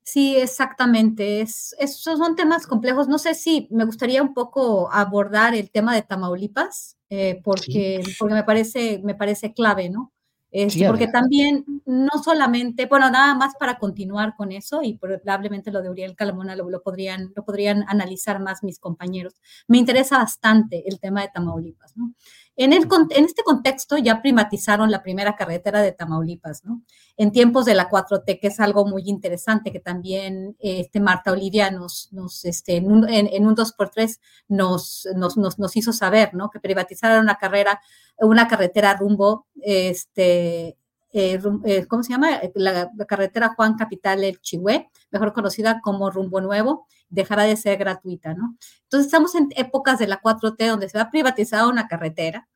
[0.03, 1.41] Sí, exactamente.
[1.41, 3.09] Es, esos son temas complejos.
[3.09, 8.35] No sé si me gustaría un poco abordar el tema de Tamaulipas, eh, porque, porque
[8.35, 10.13] me parece, me parece clave, ¿no?
[10.57, 15.73] Este, Sí, porque también, no solamente, bueno, nada más para continuar con eso, y probablemente
[15.73, 19.35] lo de Uriel Calamona lo, lo podrían, lo podrían analizar más mis compañeros.
[19.67, 22.15] Me interesa bastante el tema de Tamaulipas, ¿no?
[22.57, 26.83] En, el, con- en este contexto ya privatizaron la primera carretera de Tamaulipas, ¿no?
[27.17, 31.71] En tiempos de la 4T, que es algo muy interesante, que también este Marta Olivia
[31.71, 36.35] nos, nos este, en, un, en, en un 2x3 nos, nos, nos, nos hizo saber,
[36.35, 36.51] ¿no?
[36.51, 37.81] Que privatizaron una carrera,
[38.19, 40.77] una carretera rumbo, este,
[41.17, 42.41] eh, eh, ¿cómo se llama?
[42.57, 47.79] La, la carretera Juan Capital El Chihué, mejor conocida como Rumbo Nuevo, dejará de ser
[47.79, 48.57] gratuita, ¿no?
[48.83, 52.49] Entonces estamos en épocas de la 4T donde se va a privatizar una carretera,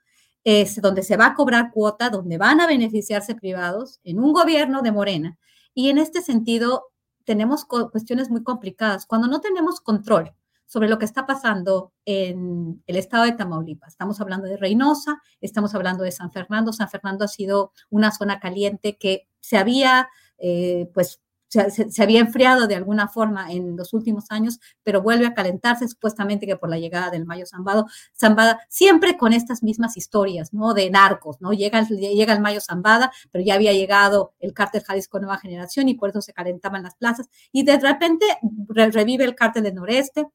[0.43, 4.83] es donde se va a cobrar cuota, donde van a beneficiarse privados en un gobierno
[4.83, 5.39] de Morena.
[5.73, 6.87] Y en este sentido
[7.23, 9.07] tenemos cuestiones muy complicadas.
[9.07, 10.35] Cuando no tenemos control
[10.69, 15.75] sobre lo que está pasando en el estado de Tamaulipas, estamos hablando de Reynosa, estamos
[15.75, 16.73] hablando de San Fernando.
[16.73, 20.09] San Fernando ha sido una zona caliente que se había,
[20.39, 25.33] eh, pues, se, había enfriado de alguna forma en los últimos años, pero vuelve a
[25.33, 30.53] calentarse supuestamente que por la llegada del Mayo Zambado, Zambada, siempre con estas mismas historias,
[30.53, 30.75] ¿no?
[30.75, 31.55] De narcos, ¿no?
[31.55, 35.95] Llega, llega el Mayo Zambada, pero ya había llegado el cártel Jalisco Nueva Generación y
[35.95, 38.27] por eso se calentaban las plazas y de repente
[38.69, 40.27] re- revive el cártel del Noreste,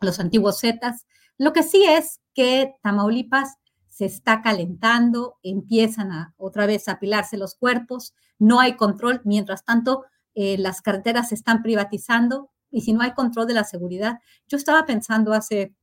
[0.00, 1.06] los antiguos Zetas.
[1.36, 3.56] Lo que sí es que Tamaulipas
[3.88, 9.64] se está calentando, empiezan a otra vez a apilarse los cuerpos, no hay control, mientras
[9.64, 10.04] tanto
[10.34, 14.56] eh, las carreteras se están privatizando y si no hay control de la seguridad, yo
[14.56, 15.74] estaba pensando hace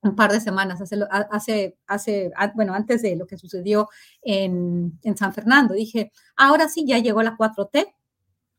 [0.00, 0.98] un par de semanas, hace,
[1.30, 3.88] hace, hace bueno, antes de lo que sucedió
[4.22, 7.94] en, en San Fernando, dije, ahora sí ya llegó la 4T,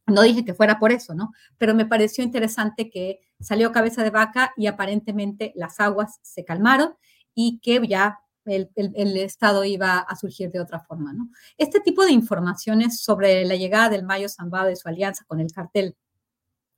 [0.08, 1.32] no dije que fuera por eso, ¿no?
[1.58, 6.96] Pero me pareció interesante que salió cabeza de vaca y aparentemente las aguas se calmaron
[7.36, 11.30] y que ya el, el- Estado iba a surgir de otra forma, ¿no?
[11.58, 15.52] Este tipo de informaciones sobre la llegada del Mayo Zambado y su alianza con el
[15.52, 15.96] cartel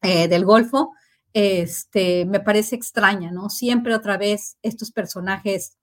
[0.02, 0.94] eh, del Golfo,
[1.34, 3.50] este, me parece extraña, ¿no?
[3.50, 5.78] Siempre otra vez estos personajes,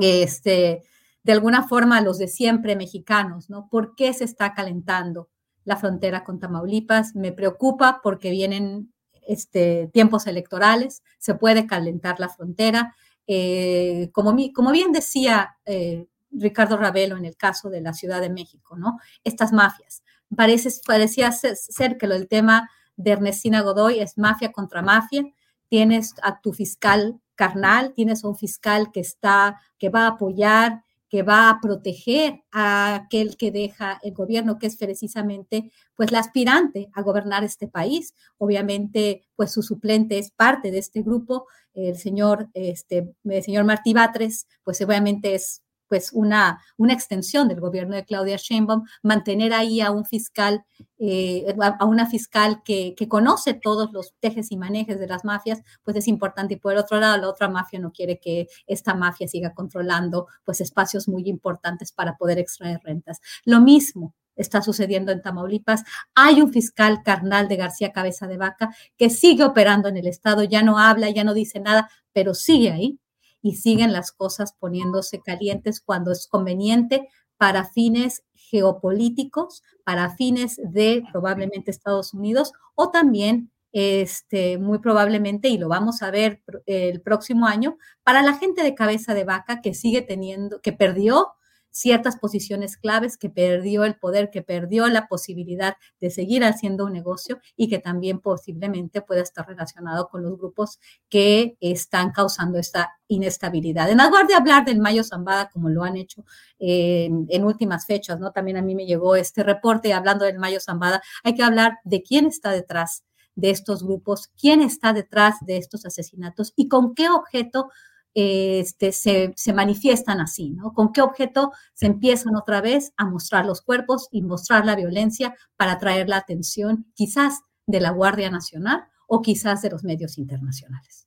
[0.00, 0.82] este,
[1.22, 3.68] de alguna forma los de siempre mexicanos, ¿no?
[3.68, 5.28] ¿Por qué se está calentando
[5.64, 7.14] la frontera con Tamaulipas?
[7.14, 8.91] Me preocupa porque vienen
[9.26, 12.94] este, tiempos electorales, se puede calentar la frontera.
[13.26, 18.30] Eh, como, como bien decía eh, Ricardo Ravelo en el caso de la Ciudad de
[18.30, 18.98] México, ¿no?
[19.24, 20.02] Estas mafias.
[20.34, 25.24] Parece, parecía ser, ser que del tema de Ernestina Godoy es mafia contra mafia.
[25.68, 30.82] Tienes a tu fiscal carnal, tienes a un fiscal que está, que va a apoyar,
[31.12, 36.20] que va a proteger a aquel que deja el gobierno, que es precisamente pues la
[36.20, 38.14] aspirante a gobernar este país.
[38.38, 44.46] Obviamente, pues su suplente es parte de este grupo, el señor, este, señor Martí Batres,
[44.64, 45.60] pues obviamente es
[45.92, 50.64] pues una, una extensión del gobierno de Claudia Sheinbaum, mantener ahí a un fiscal,
[50.98, 55.60] eh, a una fiscal que, que, conoce todos los tejes y manejes de las mafias,
[55.82, 56.54] pues es importante.
[56.54, 60.28] Y por el otro lado, la otra mafia no quiere que esta mafia siga controlando
[60.46, 63.20] pues espacios muy importantes para poder extraer rentas.
[63.44, 65.84] Lo mismo está sucediendo en Tamaulipas.
[66.14, 70.42] Hay un fiscal carnal de García Cabeza de Vaca que sigue operando en el Estado,
[70.42, 72.98] ya no habla, ya no dice nada, pero sigue ahí
[73.42, 81.02] y siguen las cosas poniéndose calientes cuando es conveniente para fines geopolíticos, para fines de
[81.12, 87.46] probablemente Estados Unidos o también este, muy probablemente, y lo vamos a ver el próximo
[87.46, 91.32] año, para la gente de cabeza de vaca que sigue teniendo, que perdió
[91.72, 96.92] ciertas posiciones claves, que perdió el poder, que perdió la posibilidad de seguir haciendo un
[96.92, 100.78] negocio y que también posiblemente pueda estar relacionado con los grupos
[101.08, 103.90] que están causando esta inestabilidad.
[103.90, 106.24] En lugar de hablar del Mayo Zambada, como lo han hecho
[106.58, 108.30] en, en últimas fechas, ¿no?
[108.30, 112.02] También a mí me llegó este reporte hablando del Mayo Zambada, hay que hablar de
[112.02, 113.04] quién está detrás
[113.34, 117.70] de estos grupos, quién está detrás de estos asesinatos y con qué objeto
[118.14, 120.72] este, se, se, manifiestan así, ¿no?
[120.72, 125.34] ¿Con qué objeto se empiezan otra vez a mostrar los cuerpos y mostrar la violencia
[125.56, 131.01] para atraer la atención quizás de la Guardia Nacional o quizás de los medios internacionales?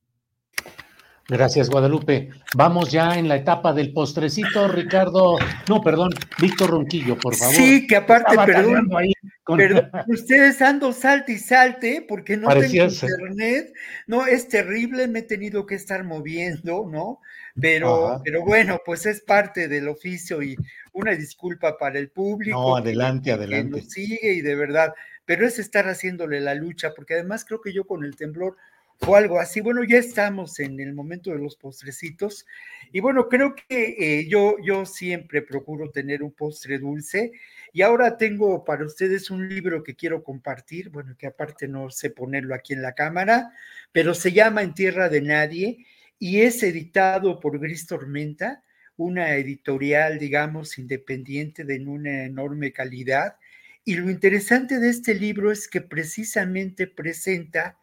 [1.28, 2.30] Gracias, Guadalupe.
[2.56, 5.38] Vamos ya en la etapa del postrecito, Ricardo.
[5.68, 7.56] No, perdón, Víctor Ronquillo, por favor.
[7.56, 8.90] Sí, que aparte, perdón,
[9.46, 13.74] perdón, ustedes ando salte y salte porque no tengo internet.
[14.06, 17.22] No, es terrible, me he tenido que estar moviendo, ¿no?
[17.60, 20.56] Pero, pero bueno, pues es parte del oficio y
[20.94, 22.60] una disculpa para el público.
[22.60, 23.78] No, adelante, adelante.
[23.78, 24.94] Que nos sigue y de verdad,
[25.26, 28.58] pero es estar haciéndole la lucha, porque además creo que yo con el temblor
[29.00, 29.62] o algo así.
[29.62, 32.46] Bueno, ya estamos en el momento de los postrecitos
[32.92, 37.32] y bueno, creo que eh, yo, yo siempre procuro tener un postre dulce
[37.74, 42.10] y ahora tengo para ustedes un libro que quiero compartir, bueno, que aparte no sé
[42.10, 43.52] ponerlo aquí en la cámara,
[43.92, 45.86] pero se llama En Tierra de Nadie
[46.18, 48.64] y es editado por Gris Tormenta,
[48.98, 53.36] una editorial, digamos, independiente de una enorme calidad.
[53.84, 57.78] Y lo interesante de este libro es que precisamente presenta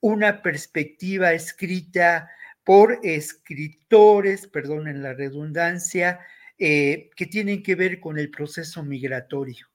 [0.00, 2.30] una perspectiva escrita
[2.64, 6.20] por escritores, perdonen la redundancia,
[6.58, 9.66] eh, que tienen que ver con el proceso migratorio.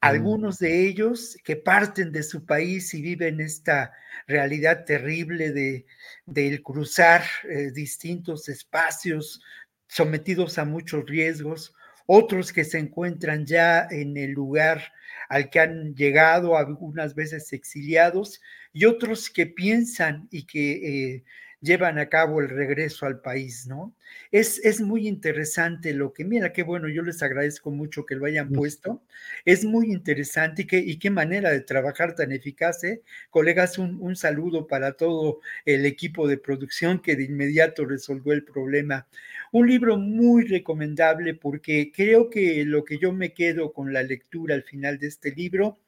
[0.00, 3.92] Algunos de ellos que parten de su país y viven esta
[4.26, 9.40] realidad terrible de, cruzar eh, distintos espacios
[9.86, 11.72] sometidos a muchos riesgos,
[12.06, 14.92] otros que se encuentran ya en el lugar
[15.28, 18.40] al que han llegado, algunas veces exiliados,
[18.72, 21.24] y otros que piensan y que eh,
[21.60, 23.94] llevan a cabo el regreso al país, ¿no?
[24.32, 28.26] Es, es muy interesante lo que, mira, qué bueno, yo les agradezco mucho que lo
[28.26, 29.02] hayan puesto.
[29.44, 33.02] Es muy interesante y qué, y qué manera de trabajar tan eficaz, ¿eh?
[33.30, 38.44] Colegas, un, un saludo para todo el equipo de producción que de inmediato resolvió el
[38.44, 39.06] problema.
[39.52, 44.54] Un libro muy recomendable porque creo que lo que yo me quedo con la lectura
[44.54, 45.78] al final de este libro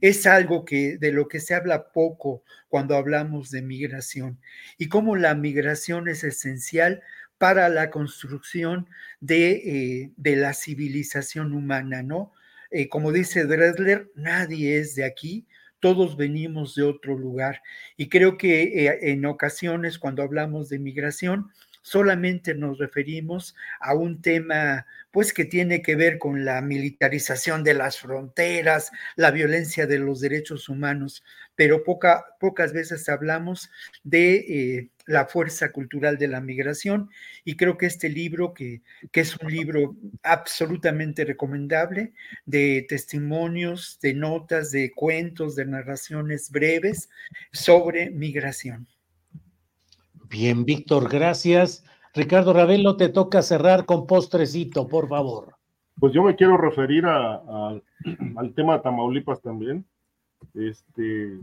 [0.00, 4.40] es algo que de lo que se habla poco cuando hablamos de migración
[4.78, 7.02] y cómo la migración es esencial
[7.38, 8.88] para la construcción
[9.20, 12.32] de, eh, de la civilización humana, ¿no?
[12.70, 15.46] Eh, como dice Dresler, nadie es de aquí,
[15.78, 17.60] todos venimos de otro lugar.
[17.96, 21.50] Y creo que eh, en ocasiones cuando hablamos de migración,
[21.82, 27.74] solamente nos referimos a un tema pues que tiene que ver con la militarización de
[27.74, 31.22] las fronteras, la violencia de los derechos humanos,
[31.54, 33.70] pero poca, pocas veces hablamos
[34.02, 37.10] de eh, la fuerza cultural de la migración
[37.44, 38.80] y creo que este libro, que,
[39.10, 42.14] que es un libro absolutamente recomendable,
[42.46, 47.10] de testimonios, de notas, de cuentos, de narraciones breves
[47.52, 48.88] sobre migración.
[50.30, 51.84] Bien, Víctor, gracias.
[52.14, 55.56] Ricardo Ravelo, te toca cerrar con postrecito, por favor.
[55.98, 57.82] Pues yo me quiero referir al
[58.54, 59.84] tema de Tamaulipas también.
[60.54, 61.38] Este,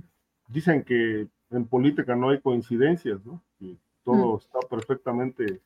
[0.48, 3.42] dicen que en política no hay coincidencias, ¿no?
[3.60, 4.38] Que todo mm.
[4.38, 5.60] está perfectamente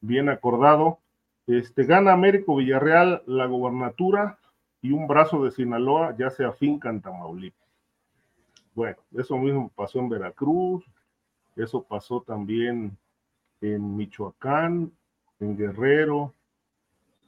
[0.00, 0.98] bien acordado.
[1.46, 4.38] Este, gana Américo Villarreal la gobernatura
[4.80, 7.68] y un brazo de Sinaloa ya se afinca en Tamaulipas.
[8.74, 10.84] bueno, eso mismo pasó en Veracruz,
[11.56, 12.96] eso pasó también
[13.60, 14.92] en Michoacán,
[15.40, 16.32] en Guerrero,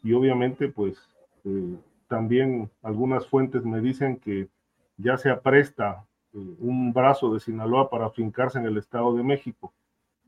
[0.02, 0.98] y obviamente pues
[1.44, 1.76] eh,
[2.08, 4.48] también algunas fuentes me dicen que
[4.96, 9.72] ya se apresta eh, un brazo de Sinaloa para fincarse en el Estado de México.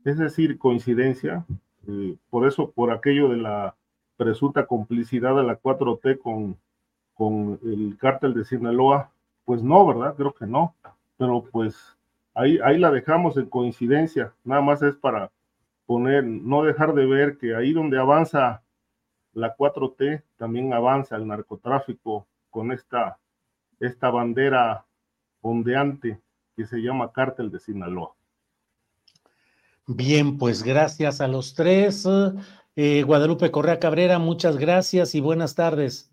[0.03, 1.45] Es decir, coincidencia,
[1.87, 3.75] eh, por eso, por aquello de la
[4.17, 6.57] presunta complicidad de la 4T con,
[7.13, 9.11] con el cártel de Sinaloa,
[9.45, 10.15] pues no, ¿verdad?
[10.15, 10.75] Creo que no,
[11.17, 11.97] pero pues
[12.33, 15.31] ahí, ahí la dejamos en coincidencia, nada más es para
[15.91, 18.63] poner, no dejar de ver que ahí donde avanza
[19.33, 23.19] la 4T, también avanza el narcotráfico con esta,
[23.77, 24.85] esta bandera
[25.41, 26.21] ondeante
[26.55, 28.13] que se llama Cártel de Sinaloa.
[29.85, 32.07] Bien, pues gracias a los tres.
[32.77, 36.09] Eh, Guadalupe Correa Cabrera, muchas gracias y buenas tardes.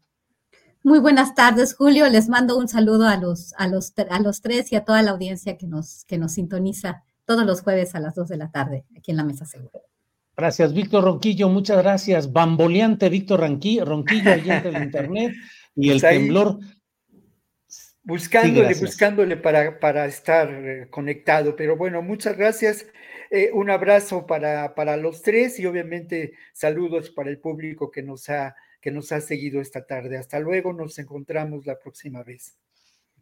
[0.82, 2.09] Muy buenas tardes, Julio.
[2.09, 5.12] Les mando un saludo a los, a los, a los tres y a toda la
[5.12, 8.86] audiencia que nos, que nos sintoniza todos los jueves a las dos de la tarde
[8.96, 9.80] aquí en la Mesa Segura.
[10.34, 12.32] Gracias, Víctor Ronquillo, muchas gracias.
[12.32, 15.34] Bamboleante Víctor Ronquillo, Ronquillo allí entre el internet
[15.76, 16.59] y el temblor.
[18.02, 21.55] Buscándole, buscándole para, para estar eh, conectado.
[21.55, 22.86] Pero bueno, muchas gracias.
[23.30, 28.30] Eh, un abrazo para, para los tres y obviamente saludos para el público que nos,
[28.30, 30.16] ha, que nos ha seguido esta tarde.
[30.16, 32.56] Hasta luego, nos encontramos la próxima vez.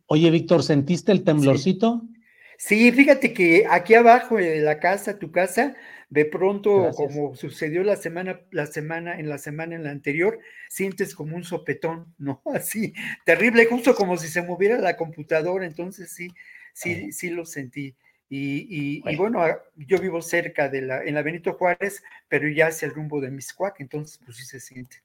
[0.06, 2.02] Oye, Víctor, ¿sentiste el temblorcito?
[2.06, 2.20] Sí,
[2.58, 5.76] fíjate que aquí abajo de la casa, tu casa,
[6.08, 10.38] de pronto, como sucedió la semana, la semana, en la semana en la anterior,
[10.68, 12.42] sientes como un sopetón, ¿no?
[12.54, 16.32] Así, terrible, justo como si se moviera la computadora, entonces sí,
[16.72, 17.96] sí, sí lo sentí.
[18.28, 19.40] Y, bueno.
[19.76, 23.30] yo vivo cerca de la, en la Benito Juárez, pero ya hacia el rumbo de
[23.30, 24.96] Miscuac, entonces pues sí se siente.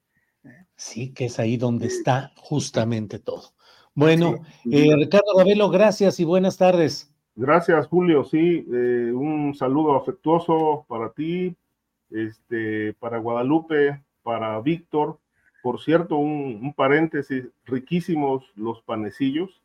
[0.44, 0.66] ¿eh?
[0.76, 3.54] Sí, que es ahí donde está justamente todo.
[3.94, 7.11] Bueno, eh, Ricardo Gabelo, gracias y buenas tardes.
[7.36, 8.24] Gracias, Julio.
[8.24, 11.56] Sí, eh, un saludo afectuoso para ti,
[12.10, 15.18] este, para Guadalupe, para Víctor.
[15.64, 19.62] Por cierto, un, paréntesis, riquísimos los panecillos.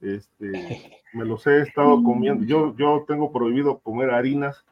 [0.00, 2.44] Este, me los he estado comiendo.
[2.44, 4.64] Yo, yo tengo prohibido comer harinas,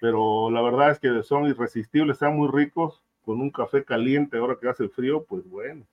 [0.00, 4.56] pero la verdad es que son irresistibles, están muy ricos, con un café caliente ahora
[4.60, 5.84] que hace frío, pues bueno.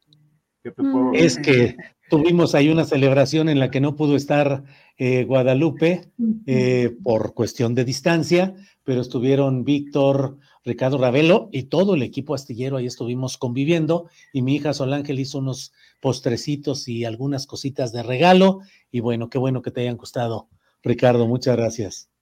[1.14, 1.76] Es que
[2.10, 4.64] tuvimos ahí una celebración en la que no pudo estar
[4.98, 6.11] eh, Guadalupe
[6.45, 12.77] eh, por cuestión de distancia, pero estuvieron Víctor, Ricardo Ravelo y todo el equipo astillero,
[12.77, 18.61] ahí estuvimos conviviendo y mi hija Solángel hizo unos postrecitos y algunas cositas de regalo
[18.91, 20.48] y bueno, qué bueno que te hayan gustado,
[20.81, 22.12] Ricardo, muchas gracias.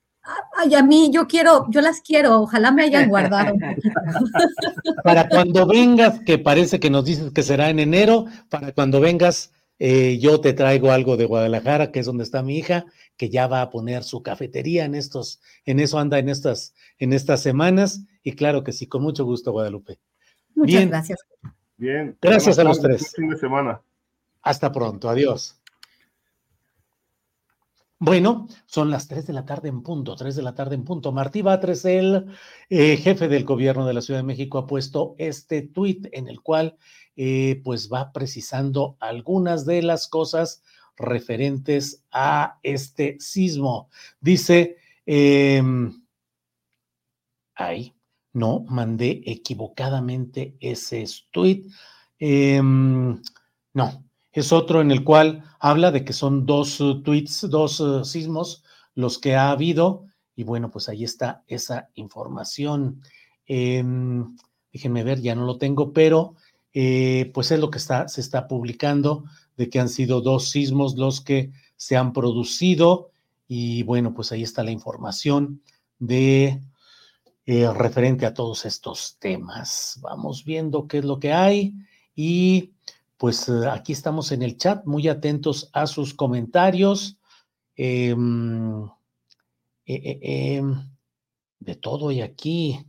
[0.58, 3.56] Ay, a mí yo quiero, yo las quiero, ojalá me hayan guardado.
[5.04, 9.52] para cuando vengas, que parece que nos dices que será en enero, para cuando vengas,
[9.80, 12.86] eh, yo te traigo algo de Guadalajara, que es donde está mi hija,
[13.18, 17.14] que ya va a poner su cafetería en estos, en eso anda en estas, en
[17.14, 20.00] estas semanas, y claro que sí, con mucho gusto, Guadalupe.
[20.54, 21.20] Muchas gracias.
[21.78, 22.16] Bien.
[22.22, 23.12] Gracias a los tres.
[23.16, 23.82] Fin de semana.
[24.44, 25.61] Hasta pronto, adiós.
[28.04, 31.12] Bueno, son las 3 de la tarde en punto, 3 de la tarde en punto.
[31.12, 32.26] Martí Batres, el
[32.68, 36.42] eh, jefe del gobierno de la Ciudad de México, ha puesto este tuit en el
[36.42, 36.80] cual
[37.16, 40.64] eh, pues va precisando algunas de las cosas
[40.98, 43.92] referentes a este sismo.
[44.20, 45.62] Dice, eh,
[47.54, 47.94] ay,
[48.34, 51.72] no, mandé equivocadamente ese tuit.
[52.18, 53.22] Em,
[53.74, 58.06] no, es otro en el cual habla de que son dos uh, tweets, dos uh,
[58.06, 58.64] sismos
[58.96, 60.06] los que ha habido.
[60.36, 63.02] Y bueno, pues ahí está esa información.
[63.46, 64.36] Em,
[64.72, 66.36] déjenme ver, ya no lo tengo, pero
[66.74, 69.26] eh, pues es lo que está, se está publicando
[69.58, 73.12] de que han sido dos sismos los que se han producido.
[73.48, 75.62] Y bueno, pues ahí está la información
[76.00, 76.62] de
[77.46, 80.00] eh, referente a todos estos temas.
[80.02, 81.74] Vamos viendo qué es lo que hay
[82.16, 82.72] y
[83.22, 87.20] pues eh, aquí estamos en el chat, muy atentos a sus comentarios.
[87.76, 88.90] Em, eh,
[89.86, 90.20] eh,
[90.56, 90.90] em,
[91.60, 92.84] de todo y aquí.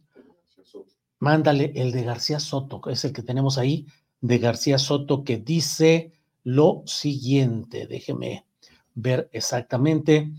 [1.18, 3.86] Mándale el de García Soto, que es el que tenemos ahí,
[4.22, 6.14] de García Soto, que dice
[6.44, 7.86] lo siguiente.
[7.86, 8.46] Déjeme
[8.94, 10.32] ver exactamente.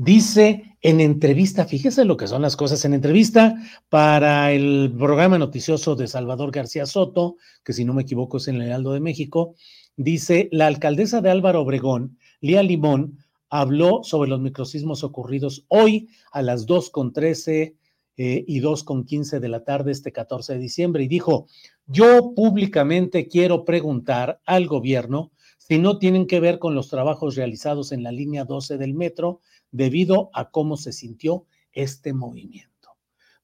[0.00, 3.56] Dice en entrevista, fíjese lo que son las cosas, en entrevista
[3.88, 7.34] para el programa noticioso de Salvador García Soto,
[7.64, 9.56] que si no me equivoco es en el Heraldo de México,
[9.96, 13.18] dice, la alcaldesa de Álvaro Obregón, Lía Limón,
[13.50, 17.74] habló sobre los microsismos ocurridos hoy a las 2.13
[18.18, 21.48] eh, y 2.15 de la tarde este 14 de diciembre y dijo,
[21.88, 25.32] yo públicamente quiero preguntar al gobierno
[25.68, 30.30] sino tienen que ver con los trabajos realizados en la línea 12 del metro debido
[30.32, 32.68] a cómo se sintió este movimiento.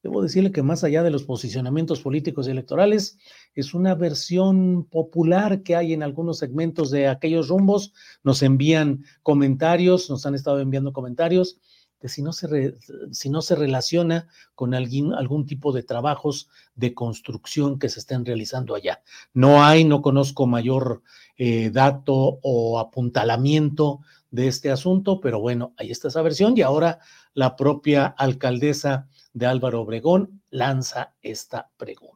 [0.05, 3.17] Debo decirle que más allá de los posicionamientos políticos y electorales,
[3.55, 7.91] es una versión popular que hay en algunos segmentos de aquellos rumbos.
[8.23, 11.59] Nos envían comentarios, nos han estado enviando comentarios
[11.99, 12.77] que si no se,
[13.11, 18.25] si no se relaciona con algún, algún tipo de trabajos de construcción que se estén
[18.25, 19.01] realizando allá.
[19.33, 21.01] No hay, no conozco mayor
[21.35, 24.01] eh, dato o apuntalamiento
[24.35, 26.99] de este asunto, pero bueno, ahí está esa versión y ahora
[27.33, 32.15] la propia alcaldesa de Álvaro Obregón lanza esta pregunta.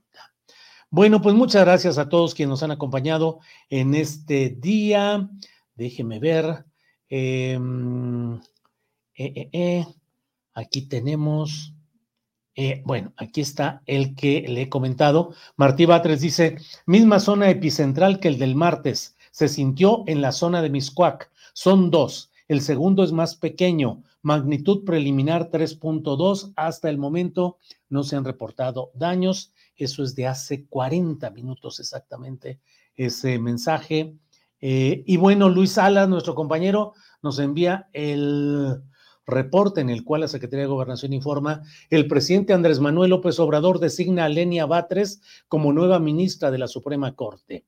[0.90, 3.40] Bueno, pues muchas gracias a todos quienes nos han acompañado
[3.70, 5.30] en este día.
[5.76, 6.66] Déjeme ver.
[7.08, 8.40] Em, eh,
[9.16, 9.86] eh, eh,
[10.54, 11.74] aquí tenemos.
[12.84, 15.34] bueno, aquí está el que le he comentado.
[15.56, 19.16] Martí Batres dice: misma zona epicentral que el del martes.
[19.32, 21.32] Se sintió en la zona de Miscuac.
[21.62, 22.32] Son dos.
[22.48, 26.54] El segundo es más pequeño magnitud preliminar 3.2.
[26.56, 27.58] Hasta el momento
[27.90, 29.52] no se han reportado daños.
[29.76, 32.62] Eso es de hace 40 minutos exactamente
[32.96, 34.16] ese mensaje.
[34.62, 38.82] Eh, y bueno, Luis Salas, nuestro compañero, nos envía el
[39.28, 43.80] reporte en el cual la Secretaría de Gobernación informa, el presidente Andrés Manuel López Obrador
[43.80, 47.66] designa a Lenia Batres como nueva ministra de la Suprema Corte.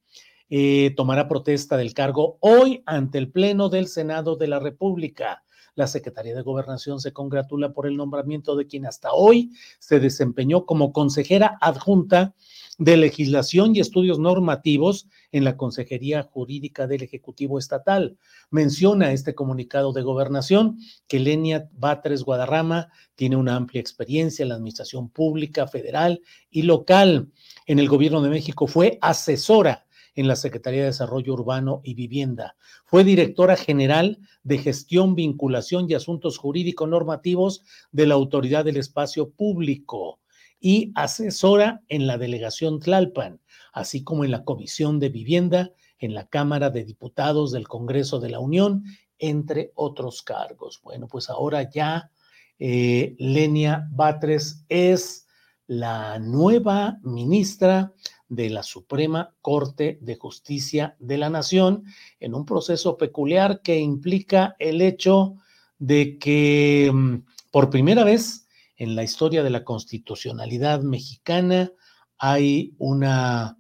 [0.54, 5.46] Eh, tomará protesta del cargo hoy ante el Pleno del Senado de la República.
[5.76, 10.66] La Secretaría de Gobernación se congratula por el nombramiento de quien hasta hoy se desempeñó
[10.66, 12.36] como consejera adjunta
[12.78, 18.18] de legislación y estudios normativos en la Consejería Jurídica del Ejecutivo Estatal.
[18.50, 24.56] Menciona este comunicado de gobernación que Lenia Batres Guadarrama tiene una amplia experiencia en la
[24.56, 26.20] administración pública, federal
[26.50, 27.32] y local.
[27.68, 32.56] En el gobierno de México fue asesora en la Secretaría de Desarrollo Urbano y Vivienda.
[32.86, 39.30] Fue directora general de Gestión, Vinculación y Asuntos Jurídico Normativos de la Autoridad del Espacio
[39.30, 40.20] Público
[40.60, 43.42] y asesora en la delegación Tlalpan,
[43.74, 45.72] así como en la Comisión de Vivienda
[46.02, 48.84] en la Cámara de Diputados del Congreso de la Unión,
[49.20, 50.82] entre otros cargos.
[50.84, 52.12] Bueno, pues ahora ya
[52.60, 55.28] eh, Lenia Batres es
[55.68, 57.94] la nueva ministra
[58.32, 61.84] de la Suprema Corte de Justicia de la Nación
[62.22, 65.36] en un proceso peculiar que implica el hecho
[65.80, 68.48] de que mm, por primera vez
[68.78, 71.74] en la historia de la constitucionalidad mexicana
[72.18, 73.58] hay una,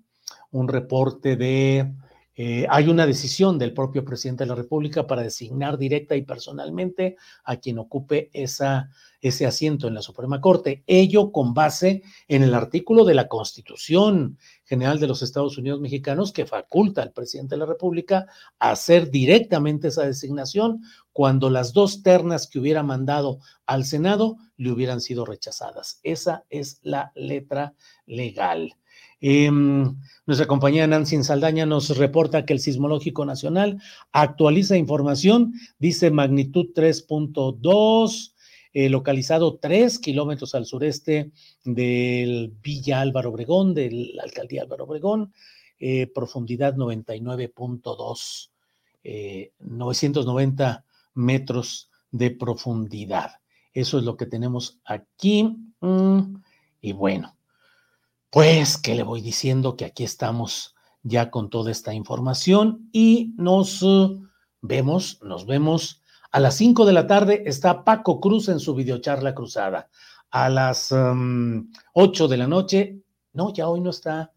[0.51, 1.93] un reporte de,
[2.35, 7.17] eh, hay una decisión del propio presidente de la República para designar directa y personalmente
[7.43, 8.89] a quien ocupe esa
[9.21, 14.37] ese asiento en la Suprema Corte, ello con base en el artículo de la Constitución
[14.65, 18.25] General de los Estados Unidos Mexicanos que faculta al presidente de la República
[18.59, 20.81] a hacer directamente esa designación
[21.13, 25.99] cuando las dos ternas que hubiera mandado al Senado le hubieran sido rechazadas.
[26.03, 27.75] Esa es la letra
[28.05, 28.75] legal.
[29.21, 29.95] Em,
[30.25, 33.79] nuestra compañía Nancy Saldaña nos reporta que el Sismológico Nacional
[34.11, 38.33] actualiza información, dice magnitud 3.2,
[38.73, 41.31] eh, localizado tres kilómetros al sureste
[41.63, 45.33] del Villa Álvaro Obregón, de la alcaldía Álvaro Obregón,
[45.79, 48.49] eh, profundidad 99.2,
[49.59, 53.33] 990 eh, metros de profundidad.
[53.73, 55.57] Eso es lo que tenemos aquí.
[55.79, 56.37] Mm,
[56.81, 57.35] y bueno,
[58.31, 59.75] pues, ¿qué le voy diciendo?
[59.75, 63.85] Que aquí estamos ya con toda esta información y nos
[64.61, 66.01] vemos, nos vemos
[66.31, 69.89] a las 5 de la tarde está Paco Cruz en su videocharla cruzada.
[70.29, 73.01] A las 8 um, de la noche,
[73.33, 74.31] no, ya hoy no está,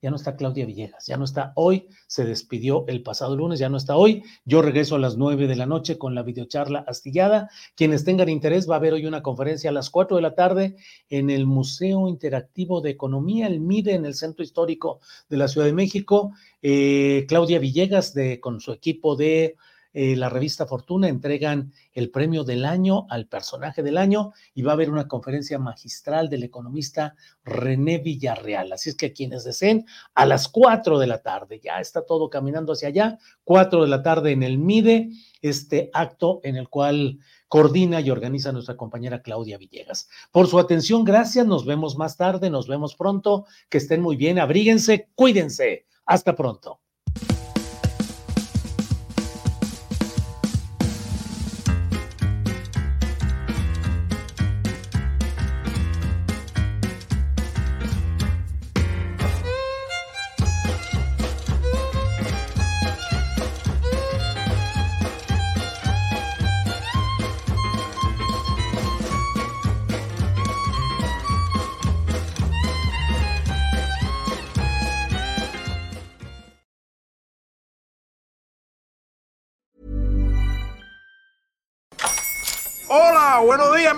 [0.00, 3.68] ya no está Claudia Villegas, ya no está hoy, se despidió el pasado lunes, ya
[3.68, 4.22] no está hoy.
[4.44, 7.50] Yo regreso a las 9 de la noche con la videocharla astillada.
[7.74, 10.76] Quienes tengan interés, va a haber hoy una conferencia a las 4 de la tarde
[11.08, 15.66] en el Museo Interactivo de Economía, el MIDE, en el Centro Histórico de la Ciudad
[15.66, 16.32] de México.
[16.62, 19.56] Eh, Claudia Villegas, con su equipo de
[20.00, 24.70] eh, la revista Fortuna entregan el premio del año al personaje del año y va
[24.70, 28.70] a haber una conferencia magistral del economista René Villarreal.
[28.70, 32.74] Así es que quienes deseen, a las 4 de la tarde, ya está todo caminando
[32.74, 35.10] hacia allá, 4 de la tarde en el MIDE,
[35.42, 37.18] este acto en el cual
[37.48, 40.08] coordina y organiza nuestra compañera Claudia Villegas.
[40.30, 44.38] Por su atención, gracias, nos vemos más tarde, nos vemos pronto, que estén muy bien,
[44.38, 46.82] abríguense, cuídense, hasta pronto.